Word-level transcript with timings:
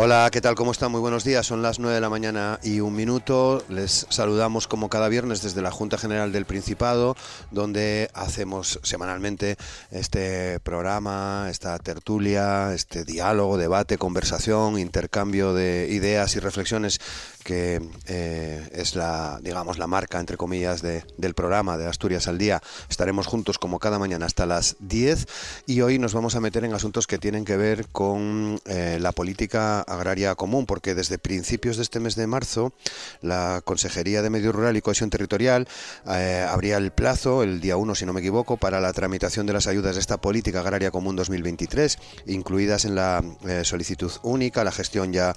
Hola, 0.00 0.28
¿qué 0.30 0.40
tal? 0.40 0.54
¿Cómo 0.54 0.70
están? 0.70 0.92
Muy 0.92 1.00
buenos 1.00 1.24
días. 1.24 1.44
Son 1.44 1.60
las 1.60 1.80
9 1.80 1.92
de 1.92 2.00
la 2.00 2.08
mañana 2.08 2.60
y 2.62 2.78
un 2.78 2.94
minuto. 2.94 3.64
Les 3.68 4.06
saludamos 4.10 4.68
como 4.68 4.88
cada 4.88 5.08
viernes 5.08 5.42
desde 5.42 5.60
la 5.60 5.72
Junta 5.72 5.98
General 5.98 6.30
del 6.30 6.44
Principado, 6.46 7.16
donde 7.50 8.08
hacemos 8.14 8.78
semanalmente 8.84 9.56
este 9.90 10.60
programa, 10.60 11.48
esta 11.50 11.76
tertulia, 11.80 12.72
este 12.74 13.04
diálogo, 13.04 13.58
debate, 13.58 13.98
conversación, 13.98 14.78
intercambio 14.78 15.52
de 15.52 15.88
ideas 15.90 16.36
y 16.36 16.38
reflexiones 16.38 17.00
que 17.48 17.80
eh, 18.08 18.68
es 18.74 18.94
la, 18.94 19.40
digamos, 19.42 19.78
la 19.78 19.86
marca, 19.86 20.20
entre 20.20 20.36
comillas, 20.36 20.82
de, 20.82 21.02
del 21.16 21.32
programa 21.32 21.78
de 21.78 21.86
Asturias 21.86 22.28
al 22.28 22.36
Día. 22.36 22.62
Estaremos 22.90 23.26
juntos 23.26 23.56
como 23.58 23.78
cada 23.78 23.98
mañana 23.98 24.26
hasta 24.26 24.44
las 24.44 24.76
10 24.80 25.26
y 25.64 25.80
hoy 25.80 25.98
nos 25.98 26.12
vamos 26.12 26.34
a 26.34 26.40
meter 26.40 26.64
en 26.64 26.74
asuntos 26.74 27.06
que 27.06 27.16
tienen 27.16 27.46
que 27.46 27.56
ver 27.56 27.86
con 27.86 28.60
eh, 28.66 28.98
la 29.00 29.12
política 29.12 29.80
agraria 29.80 30.34
común, 30.34 30.66
porque 30.66 30.94
desde 30.94 31.16
principios 31.16 31.78
de 31.78 31.84
este 31.84 32.00
mes 32.00 32.16
de 32.16 32.26
marzo 32.26 32.74
la 33.22 33.62
Consejería 33.64 34.20
de 34.20 34.28
Medio 34.28 34.52
Rural 34.52 34.76
y 34.76 34.82
Cohesión 34.82 35.08
Territorial 35.08 35.66
eh, 36.06 36.46
abría 36.46 36.76
el 36.76 36.90
plazo, 36.90 37.42
el 37.42 37.62
día 37.62 37.78
1 37.78 37.94
si 37.94 38.04
no 38.04 38.12
me 38.12 38.20
equivoco, 38.20 38.58
para 38.58 38.78
la 38.82 38.92
tramitación 38.92 39.46
de 39.46 39.54
las 39.54 39.66
ayudas 39.66 39.94
de 39.94 40.02
esta 40.02 40.18
política 40.18 40.60
agraria 40.60 40.90
común 40.90 41.16
2023, 41.16 41.98
incluidas 42.26 42.84
en 42.84 42.94
la 42.94 43.24
solicitud 43.62 44.12
única. 44.22 44.64
La 44.64 44.72
gestión 44.72 45.14
ya 45.14 45.34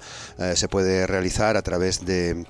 se 0.54 0.68
puede 0.68 1.06
realizar 1.06 1.56
a 1.56 1.62
través 1.62 2.01
de 2.04 2.44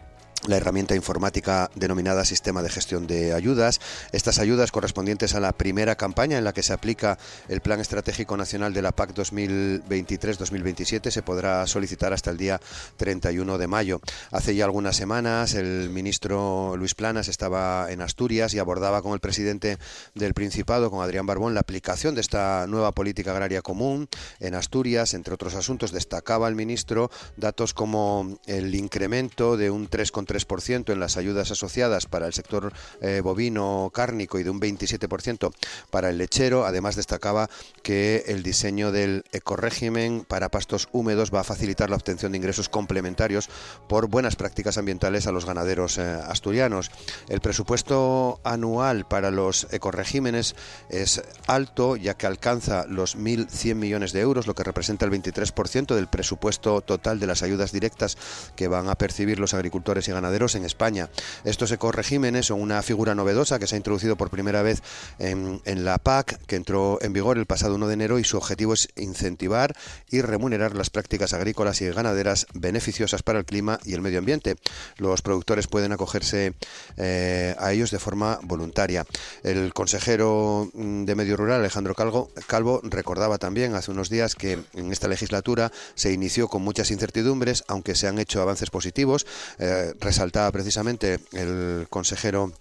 la 0.46 0.56
herramienta 0.56 0.96
informática 0.96 1.70
denominada 1.74 2.24
Sistema 2.24 2.62
de 2.62 2.70
Gestión 2.70 3.06
de 3.06 3.32
Ayudas. 3.32 3.80
Estas 4.10 4.38
ayudas 4.38 4.72
correspondientes 4.72 5.34
a 5.34 5.40
la 5.40 5.52
primera 5.52 5.94
campaña 5.94 6.38
en 6.38 6.44
la 6.44 6.52
que 6.52 6.62
se 6.62 6.72
aplica 6.72 7.18
el 7.48 7.60
Plan 7.60 7.80
Estratégico 7.80 8.36
Nacional 8.36 8.74
de 8.74 8.82
la 8.82 8.92
PAC 8.92 9.14
2023-2027 9.14 11.10
se 11.10 11.22
podrá 11.22 11.66
solicitar 11.66 12.12
hasta 12.12 12.30
el 12.30 12.38
día 12.38 12.60
31 12.96 13.56
de 13.58 13.66
mayo. 13.68 14.00
Hace 14.30 14.54
ya 14.54 14.64
algunas 14.64 14.96
semanas 14.96 15.54
el 15.54 15.90
ministro 15.90 16.76
Luis 16.76 16.94
Planas 16.94 17.28
estaba 17.28 17.90
en 17.90 18.00
Asturias 18.00 18.54
y 18.54 18.58
abordaba 18.58 19.02
con 19.02 19.12
el 19.12 19.20
presidente 19.20 19.78
del 20.14 20.34
Principado, 20.34 20.90
con 20.90 21.04
Adrián 21.04 21.26
Barbón, 21.26 21.54
la 21.54 21.60
aplicación 21.60 22.14
de 22.14 22.20
esta 22.20 22.66
nueva 22.66 22.92
política 22.92 23.30
agraria 23.30 23.62
común 23.62 24.08
en 24.40 24.54
Asturias. 24.54 25.14
Entre 25.14 25.34
otros 25.34 25.54
asuntos, 25.54 25.92
destacaba 25.92 26.48
el 26.48 26.56
ministro 26.56 27.10
datos 27.36 27.74
como 27.74 28.38
el 28.46 28.74
incremento 28.74 29.56
de 29.56 29.70
un 29.70 29.88
3,3 29.88 30.31
3% 30.32 30.92
en 30.92 31.00
las 31.00 31.16
ayudas 31.16 31.50
asociadas 31.50 32.06
para 32.06 32.26
el 32.26 32.32
sector 32.32 32.72
eh, 33.00 33.20
bovino 33.22 33.90
cárnico 33.92 34.38
y 34.38 34.42
de 34.42 34.50
un 34.50 34.60
27% 34.60 35.52
para 35.90 36.10
el 36.10 36.18
lechero. 36.18 36.64
Además, 36.64 36.96
destacaba 36.96 37.48
que 37.82 38.24
el 38.26 38.42
diseño 38.42 38.92
del 38.92 39.24
ecorégimen 39.32 40.24
para 40.26 40.50
pastos 40.50 40.88
húmedos 40.92 41.32
va 41.32 41.40
a 41.40 41.44
facilitar 41.44 41.90
la 41.90 41.96
obtención 41.96 42.32
de 42.32 42.38
ingresos 42.38 42.68
complementarios 42.68 43.48
por 43.88 44.08
buenas 44.08 44.36
prácticas 44.36 44.78
ambientales 44.78 45.26
a 45.26 45.32
los 45.32 45.44
ganaderos 45.44 45.98
eh, 45.98 46.02
asturianos. 46.02 46.90
El 47.28 47.40
presupuesto 47.40 48.40
anual 48.44 49.06
para 49.06 49.30
los 49.30 49.66
ecoregímenes 49.72 50.54
es 50.88 51.22
alto, 51.46 51.96
ya 51.96 52.14
que 52.14 52.26
alcanza 52.26 52.86
los 52.86 53.16
1.100 53.16 53.74
millones 53.74 54.12
de 54.12 54.20
euros, 54.20 54.46
lo 54.46 54.54
que 54.54 54.64
representa 54.64 55.04
el 55.04 55.12
23% 55.12 55.94
del 55.94 56.08
presupuesto 56.08 56.80
total 56.80 57.20
de 57.20 57.26
las 57.26 57.42
ayudas 57.42 57.72
directas 57.72 58.16
que 58.56 58.68
van 58.68 58.88
a 58.88 58.94
percibir 58.96 59.38
los 59.38 59.54
agricultores 59.54 60.08
y 60.08 60.12
ganaderos 60.12 60.21
ganaderos 60.22 60.54
en 60.54 60.64
España. 60.64 61.10
Estos 61.44 61.72
ecoregímenes 61.72 62.46
son 62.46 62.60
una 62.60 62.80
figura 62.82 63.16
novedosa 63.16 63.58
que 63.58 63.66
se 63.66 63.74
ha 63.74 63.78
introducido 63.78 64.16
por 64.16 64.30
primera 64.30 64.62
vez 64.62 64.82
en, 65.18 65.60
la 65.84 65.98
PAC, 65.98 66.38
que 66.46 66.54
entró 66.54 66.98
en 67.02 67.12
vigor 67.12 67.38
el 67.38 67.46
pasado 67.46 67.74
1 67.74 67.88
de 67.88 67.94
enero 67.94 68.18
y 68.20 68.24
su 68.24 68.36
objetivo 68.36 68.74
es 68.74 68.88
incentivar 68.96 69.74
y 70.08 70.20
remunerar 70.20 70.76
las 70.76 70.90
prácticas 70.90 71.32
agrícolas 71.32 71.80
y 71.80 71.88
ganaderas 71.90 72.46
beneficiosas 72.54 73.24
para 73.24 73.40
el 73.40 73.44
clima 73.44 73.80
y 73.84 73.94
el 73.94 74.00
medio 74.00 74.20
ambiente. 74.20 74.54
Los 74.96 75.22
productores 75.22 75.66
pueden 75.66 75.90
acogerse 75.90 76.54
eh, 76.96 77.56
a 77.58 77.72
ellos 77.72 77.90
de 77.90 77.98
forma 77.98 78.38
voluntaria. 78.42 79.04
El 79.42 79.74
consejero 79.74 80.70
mm, 80.72 81.04
de 81.04 81.14
Medio 81.16 81.36
Rural, 81.36 81.60
Alejandro 81.60 81.94
Calvo, 81.94 82.80
recordaba 82.84 83.38
también 83.38 83.74
hace 83.74 83.90
unos 83.90 84.08
días 84.08 84.36
que 84.36 84.62
en 84.74 84.92
esta 84.92 85.08
legislatura 85.08 85.72
se 85.96 86.12
inició 86.12 86.46
con 86.46 86.62
muchas 86.62 86.92
incertidumbres, 86.92 87.64
aunque 87.66 87.96
se 87.96 88.06
han 88.06 88.18
hecho 88.18 88.40
avances 88.40 88.70
positivos. 88.70 89.26
Eh, 89.58 89.94
resaltaba 90.12 90.52
precisamente 90.52 91.20
el 91.32 91.86
consejero 91.88 92.52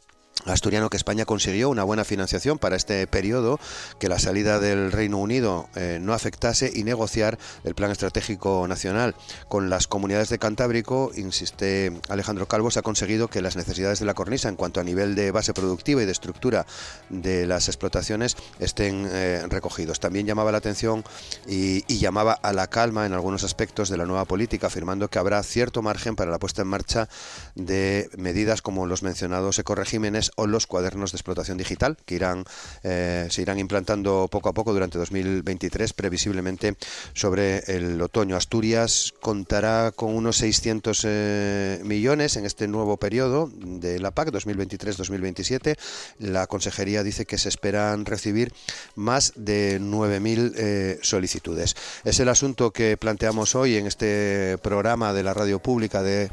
asturiano 0.45 0.89
que 0.89 0.97
España 0.97 1.25
consiguió 1.25 1.69
una 1.69 1.83
buena 1.83 2.03
financiación 2.03 2.57
para 2.57 2.75
este 2.75 3.05
periodo, 3.07 3.59
que 3.99 4.09
la 4.09 4.19
salida 4.19 4.59
del 4.59 4.91
Reino 4.91 5.17
Unido 5.17 5.69
eh, 5.75 5.99
no 6.01 6.13
afectase 6.13 6.71
y 6.73 6.83
negociar 6.83 7.37
el 7.63 7.75
plan 7.75 7.91
estratégico 7.91 8.67
nacional 8.67 9.15
con 9.47 9.69
las 9.69 9.87
comunidades 9.87 10.29
de 10.29 10.39
Cantábrico, 10.39 11.11
insiste 11.15 11.93
Alejandro 12.09 12.47
Calvo, 12.47 12.71
se 12.71 12.79
ha 12.79 12.83
conseguido 12.83 13.27
que 13.27 13.41
las 13.41 13.55
necesidades 13.55 13.99
de 13.99 14.05
la 14.05 14.13
cornisa 14.13 14.49
en 14.49 14.55
cuanto 14.55 14.79
a 14.79 14.83
nivel 14.83 15.15
de 15.15 15.31
base 15.31 15.53
productiva 15.53 16.01
y 16.01 16.05
de 16.05 16.11
estructura 16.11 16.65
de 17.09 17.45
las 17.45 17.67
explotaciones 17.67 18.35
estén 18.59 19.07
eh, 19.11 19.43
recogidos. 19.47 19.99
También 19.99 20.25
llamaba 20.25 20.51
la 20.51 20.57
atención 20.57 21.03
y, 21.47 21.83
y 21.87 21.99
llamaba 21.99 22.33
a 22.33 22.53
la 22.53 22.67
calma 22.67 23.05
en 23.05 23.13
algunos 23.13 23.43
aspectos 23.43 23.89
de 23.89 23.97
la 23.97 24.05
nueva 24.05 24.25
política, 24.25 24.67
afirmando 24.67 25.07
que 25.07 25.19
habrá 25.19 25.41
cierto 25.43 25.81
margen 25.81 26.15
para 26.15 26.31
la 26.31 26.39
puesta 26.39 26.63
en 26.63 26.67
marcha 26.67 27.07
de 27.55 28.09
medidas 28.17 28.61
como 28.61 28.87
los 28.87 29.03
mencionados 29.03 29.59
ecoregímenes 29.59 30.30
o 30.35 30.47
los 30.47 30.67
cuadernos 30.67 31.11
de 31.11 31.17
explotación 31.17 31.57
digital 31.57 31.97
que 32.05 32.15
irán 32.15 32.45
eh, 32.83 33.27
se 33.29 33.41
irán 33.41 33.59
implantando 33.59 34.27
poco 34.29 34.49
a 34.49 34.53
poco 34.53 34.73
durante 34.73 34.97
2023 34.97 35.93
previsiblemente 35.93 36.75
sobre 37.13 37.59
el 37.67 38.01
otoño. 38.01 38.35
Asturias 38.35 39.13
contará 39.21 39.91
con 39.95 40.15
unos 40.15 40.37
600 40.37 41.01
eh, 41.05 41.81
millones 41.83 42.35
en 42.37 42.45
este 42.45 42.67
nuevo 42.67 42.97
periodo 42.97 43.51
de 43.55 43.99
la 43.99 44.11
PAC 44.11 44.29
2023-2027. 44.31 45.77
La 46.19 46.47
consejería 46.47 47.03
dice 47.03 47.25
que 47.25 47.37
se 47.37 47.49
esperan 47.49 48.05
recibir 48.05 48.53
más 48.95 49.33
de 49.35 49.79
9.000 49.81 50.53
eh, 50.55 50.99
solicitudes. 51.01 51.75
Es 52.03 52.19
el 52.19 52.29
asunto 52.29 52.71
que 52.71 52.97
planteamos 52.97 53.55
hoy 53.55 53.77
en 53.77 53.87
este 53.87 54.57
programa 54.61 55.13
de 55.13 55.23
la 55.23 55.33
radio 55.33 55.59
pública 55.59 56.01
de 56.03 56.31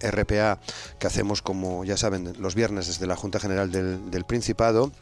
RPA 0.00 0.60
que 0.98 1.06
hacemos 1.06 1.42
como 1.42 1.84
ya 1.84 1.96
saben 1.96 2.34
los 2.38 2.54
viernes 2.54 2.86
desde 2.86 3.06
la 3.06 3.16
Junta 3.26 3.40
General 3.40 3.68
del, 3.72 4.24
Principado 4.24 4.92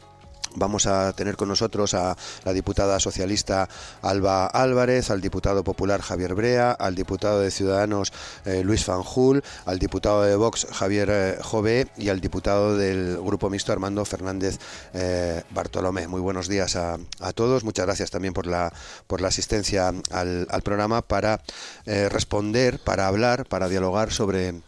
Vamos 0.57 0.87
a 0.87 1.11
tener 1.13 1.35
con 1.35 1.49
nosotros 1.49 1.93
a 1.95 2.15
la 2.45 2.53
diputada 2.53 2.99
socialista 3.01 3.67
Alba 4.01 4.45
Álvarez, 4.45 5.11
al 5.11 5.19
diputado 5.19 5.65
popular 5.65 6.01
Javier 6.01 6.33
Brea, 6.33 6.71
al 6.71 6.95
diputado 6.95 7.41
de 7.41 7.51
Ciudadanos 7.51 8.13
eh, 8.45 8.63
Luis 8.63 8.85
Fanjul, 8.85 9.43
al 9.65 9.79
diputado 9.79 10.23
de 10.23 10.35
Vox 10.37 10.65
Javier 10.71 11.09
eh, 11.11 11.37
Jové 11.41 11.87
y 11.97 12.07
al 12.07 12.21
diputado 12.21 12.77
del 12.77 13.17
Grupo 13.17 13.49
Mixto 13.49 13.73
Armando 13.73 14.05
Fernández 14.05 14.57
eh, 14.93 15.43
Bartolomé. 15.49 16.07
Muy 16.07 16.21
buenos 16.21 16.47
días 16.47 16.77
a, 16.77 16.99
todos. 17.33 17.65
Muchas 17.65 17.85
gracias 17.85 18.09
también 18.09 18.33
por 18.33 18.47
la, 18.47 18.71
por 19.07 19.19
la 19.19 19.27
asistencia 19.27 19.93
al, 20.11 20.61
programa 20.63 21.01
para 21.01 21.41
responder, 21.85 22.79
para 22.79 23.07
hablar, 23.07 23.45
para 23.45 23.67
dialogar 23.67 24.13
sobre 24.13 24.61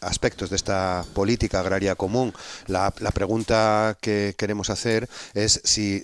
aspectos 0.00 0.50
de 0.50 0.56
esta 0.56 1.04
política 1.14 1.60
agraria 1.60 1.94
común. 1.94 2.32
La, 2.66 2.92
la 2.98 3.10
pregunta 3.10 3.96
que 4.00 4.34
queremos 4.36 4.70
hacer 4.70 5.08
es 5.34 5.60
si 5.64 6.02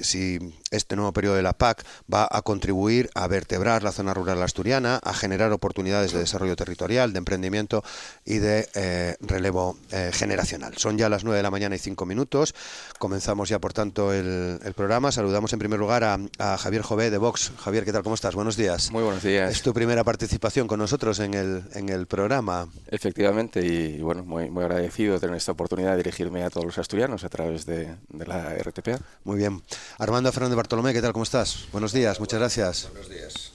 este 0.71 0.97
nuevo 0.97 1.13
periodo 1.13 1.37
de 1.37 1.43
la 1.43 1.53
PAC 1.53 1.85
va 2.13 2.29
a 2.31 2.43
contribuir 2.43 3.11
a 3.15 3.27
vertebrar 3.27 3.83
la 3.83 3.93
zona 3.93 4.15
rural 4.15 4.43
asturiana, 4.43 5.01
a 5.03 5.15
generar 5.15 5.53
oportunidades 5.53 6.13
de 6.13 6.21
desarrollo 6.21 6.57
territorial, 6.57 7.13
de 7.13 7.19
emprendimiento 7.19 7.83
y 8.25 8.39
de 8.39 8.69
eh, 8.75 9.17
relevo 9.21 9.77
eh, 9.91 10.11
generacional. 10.13 10.77
Son 10.77 10.97
ya 10.97 11.09
las 11.09 11.25
9 11.25 11.37
de 11.37 11.43
la 11.43 11.51
mañana 11.51 11.75
y 11.75 11.79
5 11.79 12.07
minutos. 12.07 12.55
Comenzamos 12.99 13.49
ya, 13.49 13.59
por 13.59 13.73
tanto, 13.73 14.13
el, 14.13 14.61
programa. 14.77 15.11
Saludamos 15.11 15.53
en 15.53 15.59
primer 15.59 15.81
lugar 15.81 16.05
a, 16.05 16.57
Javier 16.59 16.83
Jové 16.83 17.11
de 17.11 17.19
Vox. 17.19 17.53
Javier, 17.59 17.85
¿qué 17.85 17.93
tal? 17.93 18.03
¿Cómo 18.03 18.15
estás? 18.15 18.35
Buenos 18.35 18.57
días. 18.57 18.93
Muy 18.93 19.03
buenos 19.03 19.23
días. 19.23 19.51
Es 19.51 19.63
tu 19.63 19.75
primera 19.75 20.05
participación 20.05 20.69
con 20.69 20.79
nosotros 20.79 21.19
en 21.19 21.35
el, 21.35 21.65
en 21.75 21.89
el 21.89 22.07
programa. 22.07 22.69
Efectivamente, 22.87 23.65
y, 23.65 24.01
bueno, 24.01 24.25
muy, 24.25 24.49
muy 24.49 24.63
agradecido 24.63 25.15
de 25.15 25.21
tener 25.21 25.37
esta 25.37 25.53
oportunidad 25.53 25.93
de 25.93 25.97
dirigirme 25.99 26.45
a 26.45 26.51
todos 26.51 26.67
los 26.67 26.79
asturianos 26.79 27.25
a 27.25 27.29
través 27.29 27.67
de, 27.67 27.97
de 28.09 28.27
la 28.27 28.55
RTP. 28.55 29.01
Muy 29.25 29.37
bien. 29.37 29.63
Armando 29.99 30.31
Fernández 30.31 30.60
Bartolomé, 30.61 30.93
¿qué 30.93 31.01
tal? 31.01 31.15
¿Cómo 31.15 31.23
estás? 31.23 31.69
Buenos 31.73 31.91
días, 31.95 32.21
muchas 32.21 32.39
gracias. 32.39 32.89
Buenos 32.93 33.09
días. 33.09 33.53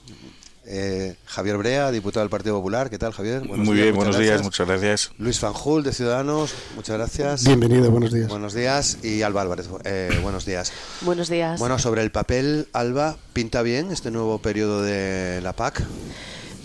Eh, 0.64 1.14
Javier 1.24 1.56
Brea, 1.56 1.92
diputado 1.92 2.24
del 2.24 2.30
Partido 2.30 2.56
Popular. 2.56 2.90
¿Qué 2.90 2.98
tal, 2.98 3.12
Javier? 3.12 3.44
Muy 3.44 3.76
bien, 3.76 3.94
buenos 3.94 4.18
días, 4.18 4.42
muchas 4.42 4.66
gracias. 4.66 5.12
Luis 5.16 5.38
Fanjul, 5.38 5.84
de 5.84 5.92
Ciudadanos. 5.92 6.52
Muchas 6.74 6.96
gracias. 6.96 7.44
Bienvenido, 7.44 7.92
buenos 7.92 8.12
días. 8.12 8.26
Buenos 8.26 8.54
días. 8.54 8.98
Y 9.04 9.22
Alba 9.22 9.42
Álvarez, 9.42 9.68
eh, 9.84 10.18
buenos 10.20 10.46
días. 10.46 10.72
Buenos 11.02 11.28
días. 11.28 11.60
Bueno, 11.60 11.78
sobre 11.78 12.02
el 12.02 12.10
papel, 12.10 12.66
Alba, 12.72 13.16
¿pinta 13.32 13.62
bien 13.62 13.92
este 13.92 14.10
nuevo 14.10 14.38
periodo 14.38 14.82
de 14.82 15.40
la 15.42 15.52
PAC? 15.52 15.84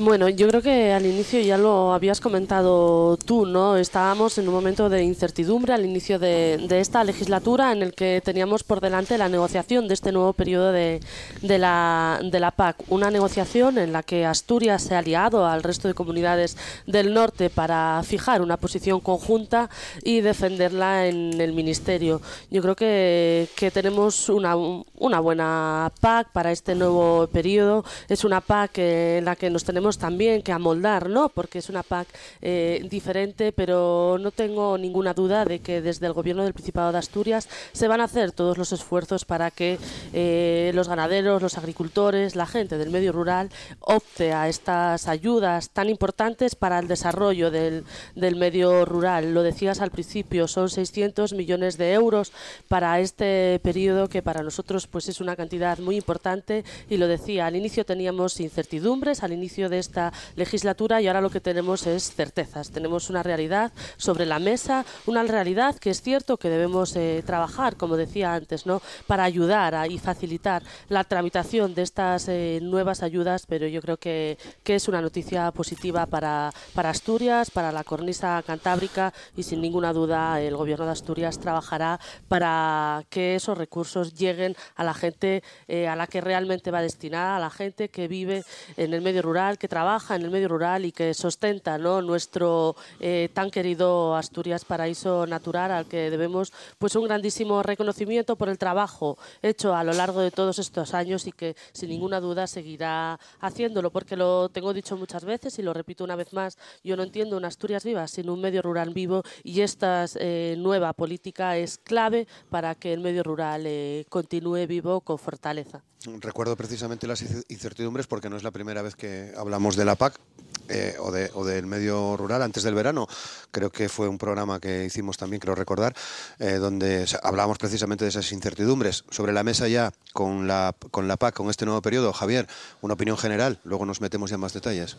Bueno, 0.03 0.29
yo 0.29 0.47
creo 0.47 0.63
que 0.63 0.93
al 0.93 1.05
inicio 1.05 1.39
ya 1.41 1.59
lo 1.59 1.93
habías 1.93 2.19
comentado 2.19 3.17
tú, 3.17 3.45
¿no? 3.45 3.77
Estábamos 3.77 4.35
en 4.39 4.47
un 4.47 4.55
momento 4.55 4.89
de 4.89 5.03
incertidumbre 5.03 5.75
al 5.75 5.85
inicio 5.85 6.17
de, 6.17 6.67
esta 6.71 7.03
legislatura 7.03 7.71
en 7.71 7.83
el 7.83 7.93
que 7.93 8.19
teníamos 8.25 8.63
por 8.63 8.81
delante 8.81 9.19
la 9.19 9.29
negociación 9.29 9.87
de 9.87 9.93
este 9.93 10.11
nuevo 10.11 10.33
periodo 10.33 10.71
de, 10.71 11.01
la, 11.43 12.19
de 12.23 12.39
la 12.39 12.49
PAC. 12.49 12.77
Una 12.87 13.11
negociación 13.11 13.77
en 13.77 13.93
la 13.93 14.01
que 14.01 14.25
Asturias 14.25 14.81
se 14.81 14.95
ha 14.95 14.99
aliado 14.99 15.45
al 15.45 15.61
resto 15.61 15.87
de 15.87 15.93
comunidades 15.93 16.57
del 16.87 17.13
norte 17.13 17.51
para 17.51 18.01
fijar 18.03 18.41
una 18.41 18.57
posición 18.57 19.01
conjunta 19.01 19.69
y 20.03 20.21
defenderla 20.21 21.05
en 21.05 21.39
el 21.39 21.53
Ministerio. 21.53 22.21
Yo 22.49 22.63
creo 22.63 22.75
que, 22.75 23.49
que 23.55 23.69
tenemos 23.69 24.29
una, 24.29 24.55
una 24.55 25.19
buena 25.19 25.91
PAC 26.01 26.31
para 26.31 26.51
este 26.51 26.73
nuevo 26.73 27.27
periodo. 27.27 27.85
Es 28.09 28.23
una 28.23 28.41
PAC 28.41 28.79
en 28.79 29.25
la 29.25 29.35
que 29.35 29.51
nos 29.51 29.63
tenemos 29.63 29.90
también 29.97 30.41
que 30.41 30.51
amoldar, 30.51 31.09
¿no? 31.09 31.29
Porque 31.29 31.59
es 31.59 31.69
una 31.69 31.83
PAC 31.83 32.07
eh, 32.41 32.85
diferente, 32.89 33.51
pero 33.51 34.17
no 34.19 34.31
tengo 34.31 34.77
ninguna 34.77 35.13
duda 35.13 35.45
de 35.45 35.59
que 35.59 35.81
desde 35.81 36.07
el 36.07 36.13
Gobierno 36.13 36.43
del 36.43 36.53
Principado 36.53 36.91
de 36.91 36.97
Asturias 36.97 37.47
se 37.71 37.87
van 37.87 38.01
a 38.01 38.05
hacer 38.05 38.31
todos 38.31 38.57
los 38.57 38.71
esfuerzos 38.71 39.25
para 39.25 39.51
que 39.51 39.77
eh, 40.13 40.71
los 40.73 40.87
ganaderos, 40.87 41.41
los 41.41 41.57
agricultores, 41.57 42.35
la 42.35 42.45
gente 42.45 42.77
del 42.77 42.89
medio 42.89 43.11
rural 43.11 43.49
opte 43.79 44.33
a 44.33 44.49
estas 44.49 45.07
ayudas 45.07 45.69
tan 45.69 45.89
importantes 45.89 46.55
para 46.55 46.79
el 46.79 46.87
desarrollo 46.87 47.51
del, 47.51 47.85
del 48.15 48.35
medio 48.35 48.85
rural. 48.85 49.33
Lo 49.33 49.43
decías 49.43 49.81
al 49.81 49.91
principio, 49.91 50.47
son 50.47 50.69
600 50.69 51.33
millones 51.33 51.77
de 51.77 51.93
euros 51.93 52.31
para 52.67 52.99
este 52.99 53.59
periodo 53.63 54.09
que 54.09 54.21
para 54.21 54.43
nosotros 54.43 54.87
pues 54.87 55.09
es 55.09 55.21
una 55.21 55.35
cantidad 55.35 55.77
muy 55.79 55.95
importante 55.97 56.63
y 56.89 56.97
lo 56.97 57.07
decía, 57.07 57.45
al 57.45 57.55
inicio 57.55 57.85
teníamos 57.85 58.39
incertidumbres, 58.39 59.23
al 59.23 59.33
inicio 59.33 59.69
de 59.71 59.79
esta 59.79 60.13
legislatura 60.35 61.01
y 61.01 61.07
ahora 61.07 61.21
lo 61.21 61.31
que 61.31 61.41
tenemos 61.41 61.87
es 61.87 62.13
certezas. 62.13 62.69
Tenemos 62.69 63.09
una 63.09 63.23
realidad 63.23 63.71
sobre 63.97 64.27
la 64.27 64.37
mesa, 64.37 64.85
una 65.07 65.23
realidad 65.23 65.75
que 65.77 65.89
es 65.89 66.03
cierto 66.03 66.37
que 66.37 66.49
debemos 66.49 66.95
eh, 66.95 67.23
trabajar, 67.25 67.77
como 67.77 67.97
decía 67.97 68.35
antes, 68.35 68.67
¿no? 68.67 68.81
para 69.07 69.23
ayudar 69.23 69.89
y 69.89 69.97
facilitar 69.97 70.61
la 70.89 71.03
tramitación 71.03 71.73
de 71.73 71.81
estas 71.81 72.27
eh, 72.27 72.59
nuevas 72.61 73.01
ayudas, 73.01 73.45
pero 73.47 73.65
yo 73.67 73.81
creo 73.81 73.97
que, 73.97 74.37
que 74.63 74.75
es 74.75 74.87
una 74.87 75.01
noticia 75.01 75.51
positiva 75.51 76.05
para, 76.05 76.51
para 76.75 76.89
Asturias, 76.89 77.49
para 77.49 77.71
la 77.71 77.83
cornisa 77.83 78.43
cantábrica 78.45 79.13
y 79.35 79.43
sin 79.43 79.61
ninguna 79.61 79.93
duda 79.93 80.41
el 80.41 80.55
Gobierno 80.55 80.85
de 80.85 80.91
Asturias 80.91 81.39
trabajará 81.39 81.99
para 82.27 83.03
que 83.09 83.35
esos 83.35 83.57
recursos 83.57 84.13
lleguen 84.13 84.55
a 84.75 84.83
la 84.83 84.93
gente 84.93 85.43
eh, 85.67 85.87
a 85.87 85.95
la 85.95 86.07
que 86.07 86.21
realmente 86.21 86.71
va 86.71 86.81
destinada, 86.81 87.37
a 87.37 87.39
la 87.39 87.49
gente 87.49 87.89
que 87.89 88.07
vive 88.07 88.43
en 88.77 88.93
el 88.93 89.01
medio 89.01 89.21
rural, 89.21 89.57
que 89.61 89.67
trabaja 89.67 90.15
en 90.15 90.23
el 90.23 90.31
medio 90.31 90.47
rural 90.47 90.85
y 90.85 90.91
que 90.91 91.13
sostenta 91.13 91.77
nuestro 91.77 92.75
eh, 92.99 93.29
tan 93.31 93.51
querido 93.51 94.15
Asturias 94.15 94.65
Paraíso 94.65 95.27
Natural, 95.27 95.69
al 95.69 95.85
que 95.85 96.09
debemos 96.09 96.51
pues 96.79 96.95
un 96.95 97.03
grandísimo 97.03 97.61
reconocimiento 97.61 98.35
por 98.35 98.49
el 98.49 98.57
trabajo 98.57 99.19
hecho 99.43 99.75
a 99.75 99.83
lo 99.83 99.93
largo 99.93 100.21
de 100.21 100.31
todos 100.31 100.57
estos 100.57 100.95
años 100.95 101.27
y 101.27 101.31
que 101.31 101.55
sin 101.73 101.89
ninguna 101.89 102.19
duda 102.19 102.47
seguirá 102.47 103.19
haciéndolo, 103.39 103.91
porque 103.91 104.15
lo 104.15 104.49
tengo 104.49 104.73
dicho 104.73 104.97
muchas 104.97 105.25
veces 105.25 105.59
y 105.59 105.61
lo 105.61 105.75
repito 105.75 106.03
una 106.03 106.15
vez 106.15 106.33
más, 106.33 106.57
yo 106.83 106.97
no 106.97 107.03
entiendo 107.03 107.37
una 107.37 107.49
Asturias 107.49 107.83
viva 107.83 108.07
sin 108.07 108.31
un 108.31 108.41
medio 108.41 108.63
rural 108.63 108.89
vivo 108.95 109.21
y 109.43 109.61
esta 109.61 110.05
eh, 110.15 110.55
nueva 110.57 110.93
política 110.93 111.55
es 111.55 111.77
clave 111.77 112.27
para 112.49 112.73
que 112.73 112.93
el 112.93 112.99
medio 112.99 113.21
rural 113.21 113.65
eh, 113.67 114.05
continúe 114.09 114.65
vivo 114.65 115.01
con 115.01 115.19
fortaleza. 115.19 115.83
Recuerdo 116.19 116.55
precisamente 116.55 117.05
las 117.05 117.23
incertidumbres 117.49 118.07
porque 118.07 118.29
no 118.29 118.35
es 118.35 118.43
la 118.43 118.51
primera 118.51 118.81
vez 118.81 118.95
que 118.95 119.33
hablamos 119.37 119.75
de 119.75 119.85
la 119.85 119.95
PAC 119.95 120.19
eh, 120.67 120.95
o, 120.99 121.11
de, 121.11 121.29
o, 121.35 121.45
del 121.45 121.67
medio 121.67 122.17
rural 122.17 122.41
antes 122.41 122.63
del 122.63 122.73
verano. 122.73 123.07
Creo 123.51 123.69
que 123.69 123.87
fue 123.87 124.07
un 124.07 124.17
programa 124.17 124.59
que 124.59 124.85
hicimos 124.85 125.17
también, 125.17 125.39
creo 125.39 125.53
recordar, 125.53 125.93
eh, 126.39 126.53
donde 126.53 127.05
hablábamos 127.21 127.59
precisamente 127.59 128.05
de 128.05 128.09
esas 128.09 128.31
incertidumbres. 128.31 129.03
Sobre 129.11 129.31
la 129.31 129.43
mesa 129.43 129.67
ya 129.67 129.91
con 130.13 130.47
la, 130.47 130.75
con 130.89 131.07
la 131.07 131.17
PAC, 131.17 131.35
con 131.35 131.49
este 131.49 131.65
nuevo 131.65 131.81
periodo, 131.81 132.13
Javier, 132.13 132.47
una 132.81 132.95
opinión 132.95 133.17
general, 133.17 133.59
luego 133.63 133.85
nos 133.85 134.01
metemos 134.01 134.31
ya 134.31 134.35
en 134.35 134.41
más 134.41 134.53
detalles 134.53 134.97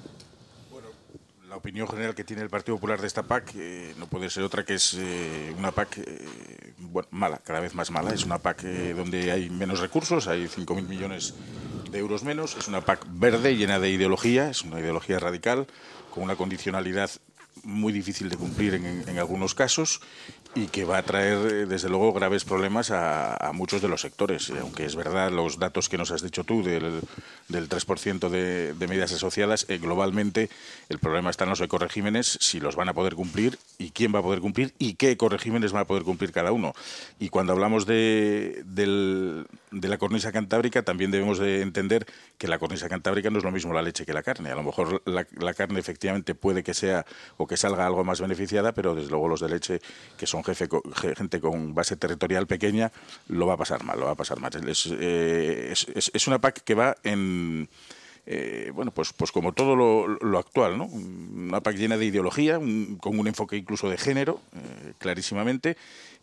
la 1.52 1.58
opinión 1.58 1.86
general 1.86 2.14
que 2.14 2.24
tiene 2.24 2.40
el 2.40 2.48
Partido 2.48 2.76
Popular 2.76 2.98
de 2.98 3.06
esta 3.06 3.24
PAC 3.24 3.52
eh, 3.56 3.94
no 3.98 4.06
puede 4.06 4.30
ser 4.30 4.42
otra 4.42 4.64
que 4.64 4.72
es 4.72 4.94
eh, 4.98 5.54
una 5.58 5.70
PAC 5.70 5.98
eh, 5.98 6.26
mala, 7.10 7.42
cada 7.44 7.60
vez 7.60 7.74
más 7.74 7.90
mala. 7.90 8.14
Es 8.14 8.24
una 8.24 8.38
PAC 8.38 8.62
donde 8.96 9.30
hay 9.30 9.50
menos 9.50 9.80
recursos, 9.80 10.28
hay 10.28 10.46
5.000 10.46 10.88
millones 10.88 11.34
de 11.90 11.98
euros 11.98 12.24
menos. 12.24 12.56
Es 12.56 12.68
una 12.68 12.80
PAC 12.80 13.04
verde, 13.06 13.54
llena 13.54 13.78
de 13.78 13.90
ideología, 13.90 14.48
es 14.48 14.62
una 14.62 14.80
ideología 14.80 15.18
radical, 15.18 15.66
con 16.10 16.24
una 16.24 16.36
condicionalidad 16.36 17.10
muy 17.64 17.92
difícil 17.92 18.30
de 18.30 18.38
cumplir 18.38 18.72
en, 18.74 19.18
algunos 19.18 19.54
casos 19.54 20.00
y 20.54 20.66
que 20.66 20.84
va 20.84 20.98
a 20.98 21.02
traer, 21.02 21.38
eh, 21.46 21.66
desde 21.66 21.88
luego, 21.88 22.12
graves 22.12 22.44
problemas 22.44 22.90
a, 22.90 23.50
muchos 23.54 23.80
de 23.80 23.88
los 23.88 24.02
sectores. 24.02 24.50
Aunque 24.60 24.84
es 24.84 24.96
verdad, 24.96 25.30
los 25.30 25.58
datos 25.58 25.88
que 25.88 25.98
nos 25.98 26.10
has 26.10 26.22
dicho 26.22 26.44
tú 26.44 26.62
del, 26.62 27.00
del 27.48 27.68
3% 27.68 28.28
de, 28.28 28.74
de, 28.74 28.88
medidas 28.88 29.12
asociadas, 29.12 29.66
eh, 29.68 29.78
globalmente 29.78 30.50
el 30.88 30.98
problema 30.98 31.30
está 31.30 31.44
en 31.44 31.50
los 31.50 31.60
ecoregímenes, 31.60 32.38
si 32.40 32.60
los 32.60 32.76
van 32.76 32.88
a 32.88 32.94
poder 32.94 33.14
cumplir 33.14 33.58
y 33.78 33.90
quién 33.90 34.14
va 34.14 34.18
a 34.18 34.22
poder 34.22 34.40
cumplir 34.40 34.74
y 34.78 34.94
qué 34.94 35.10
ecoregímenes 35.10 35.74
va 35.74 35.80
a 35.80 35.86
poder 35.86 36.02
cumplir 36.02 36.32
cada 36.32 36.52
uno. 36.52 36.74
Y 37.18 37.30
cuando 37.30 37.52
hablamos 37.52 37.86
de, 37.86 38.62
del, 38.66 39.46
de 39.70 39.88
la 39.88 39.98
cornisa 39.98 40.32
cantábrica, 40.32 40.82
también 40.82 41.10
debemos 41.10 41.38
de 41.38 41.62
entender 41.62 42.06
que 42.36 42.48
la 42.48 42.58
cornisa 42.58 42.88
cantábrica 42.88 43.30
no 43.30 43.38
es 43.38 43.44
lo 43.44 43.52
mismo 43.52 43.72
la 43.72 43.82
leche 43.82 44.04
que 44.04 44.12
la 44.12 44.22
carne. 44.22 44.50
A 44.50 44.54
lo 44.54 44.62
mejor 44.62 45.02
la 45.06 45.54
carne 45.54 45.80
efectivamente 45.80 46.34
puede 46.34 46.62
que 46.62 46.74
sea 46.74 47.06
o 47.36 47.46
que 47.46 47.56
salga 47.56 47.86
algo 47.86 48.04
más 48.04 48.20
beneficiada, 48.20 48.72
pero 48.72 48.94
desde 48.94 49.10
luego 49.10 49.28
los 49.28 49.40
de 49.40 49.48
leche, 49.48 49.80
que 50.18 50.26
son 50.26 50.41
jefe, 50.44 50.68
gente 51.16 51.40
con 51.40 51.74
base 51.74 51.96
territorial 51.96 52.46
pequeña, 52.46 52.92
lo 53.28 53.46
va 53.46 53.54
a 53.54 53.56
pasar 53.56 53.84
mal, 53.84 53.98
lo 53.98 54.06
va 54.06 54.12
a 54.12 54.16
pasar 54.16 54.40
mal. 54.40 54.52
Es, 54.68 54.88
eh, 54.90 55.72
es, 55.72 56.26
una 56.26 56.40
PAC 56.40 56.62
que 56.62 56.74
va 56.74 56.96
en... 57.02 57.68
Eh, 58.24 58.70
bueno, 58.72 58.92
pues, 58.92 59.12
pues 59.12 59.32
como 59.32 59.52
todo 59.52 59.74
lo, 59.74 60.38
actual, 60.38 60.78
¿no? 60.78 60.84
Una 60.84 61.60
PAC 61.60 61.76
llena 61.76 61.96
de 61.96 62.04
ideología, 62.04 62.58
con 63.00 63.18
un 63.18 63.26
enfoque 63.26 63.56
incluso 63.56 63.90
de 63.90 63.98
género, 63.98 64.40
eh, 64.54 64.92
clarísimamente, 64.98 65.76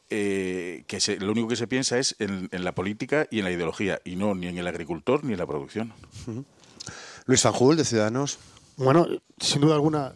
que 0.08 1.18
lo 1.20 1.32
único 1.32 1.50
que 1.50 1.56
se 1.56 1.68
piensa 1.68 2.00
es 2.00 2.16
en, 2.20 2.50
la 2.52 2.74
política 2.74 3.28
y 3.30 3.40
en 3.40 3.46
la 3.46 3.52
ideología, 3.52 4.00
y 4.06 4.16
no 4.16 4.34
ni 4.34 4.48
en 4.48 4.58
el 4.58 4.68
agricultor 4.68 5.24
ni 5.24 5.34
en 5.34 5.40
la 5.40 5.46
producción. 5.46 5.94
Luis 7.26 7.42
Fanjul, 7.42 7.78
de 7.78 7.86
Ciudadanos. 7.86 8.40
Bueno, 8.78 9.06
sin 9.40 9.62
duda 9.62 9.76
alguna, 9.76 10.14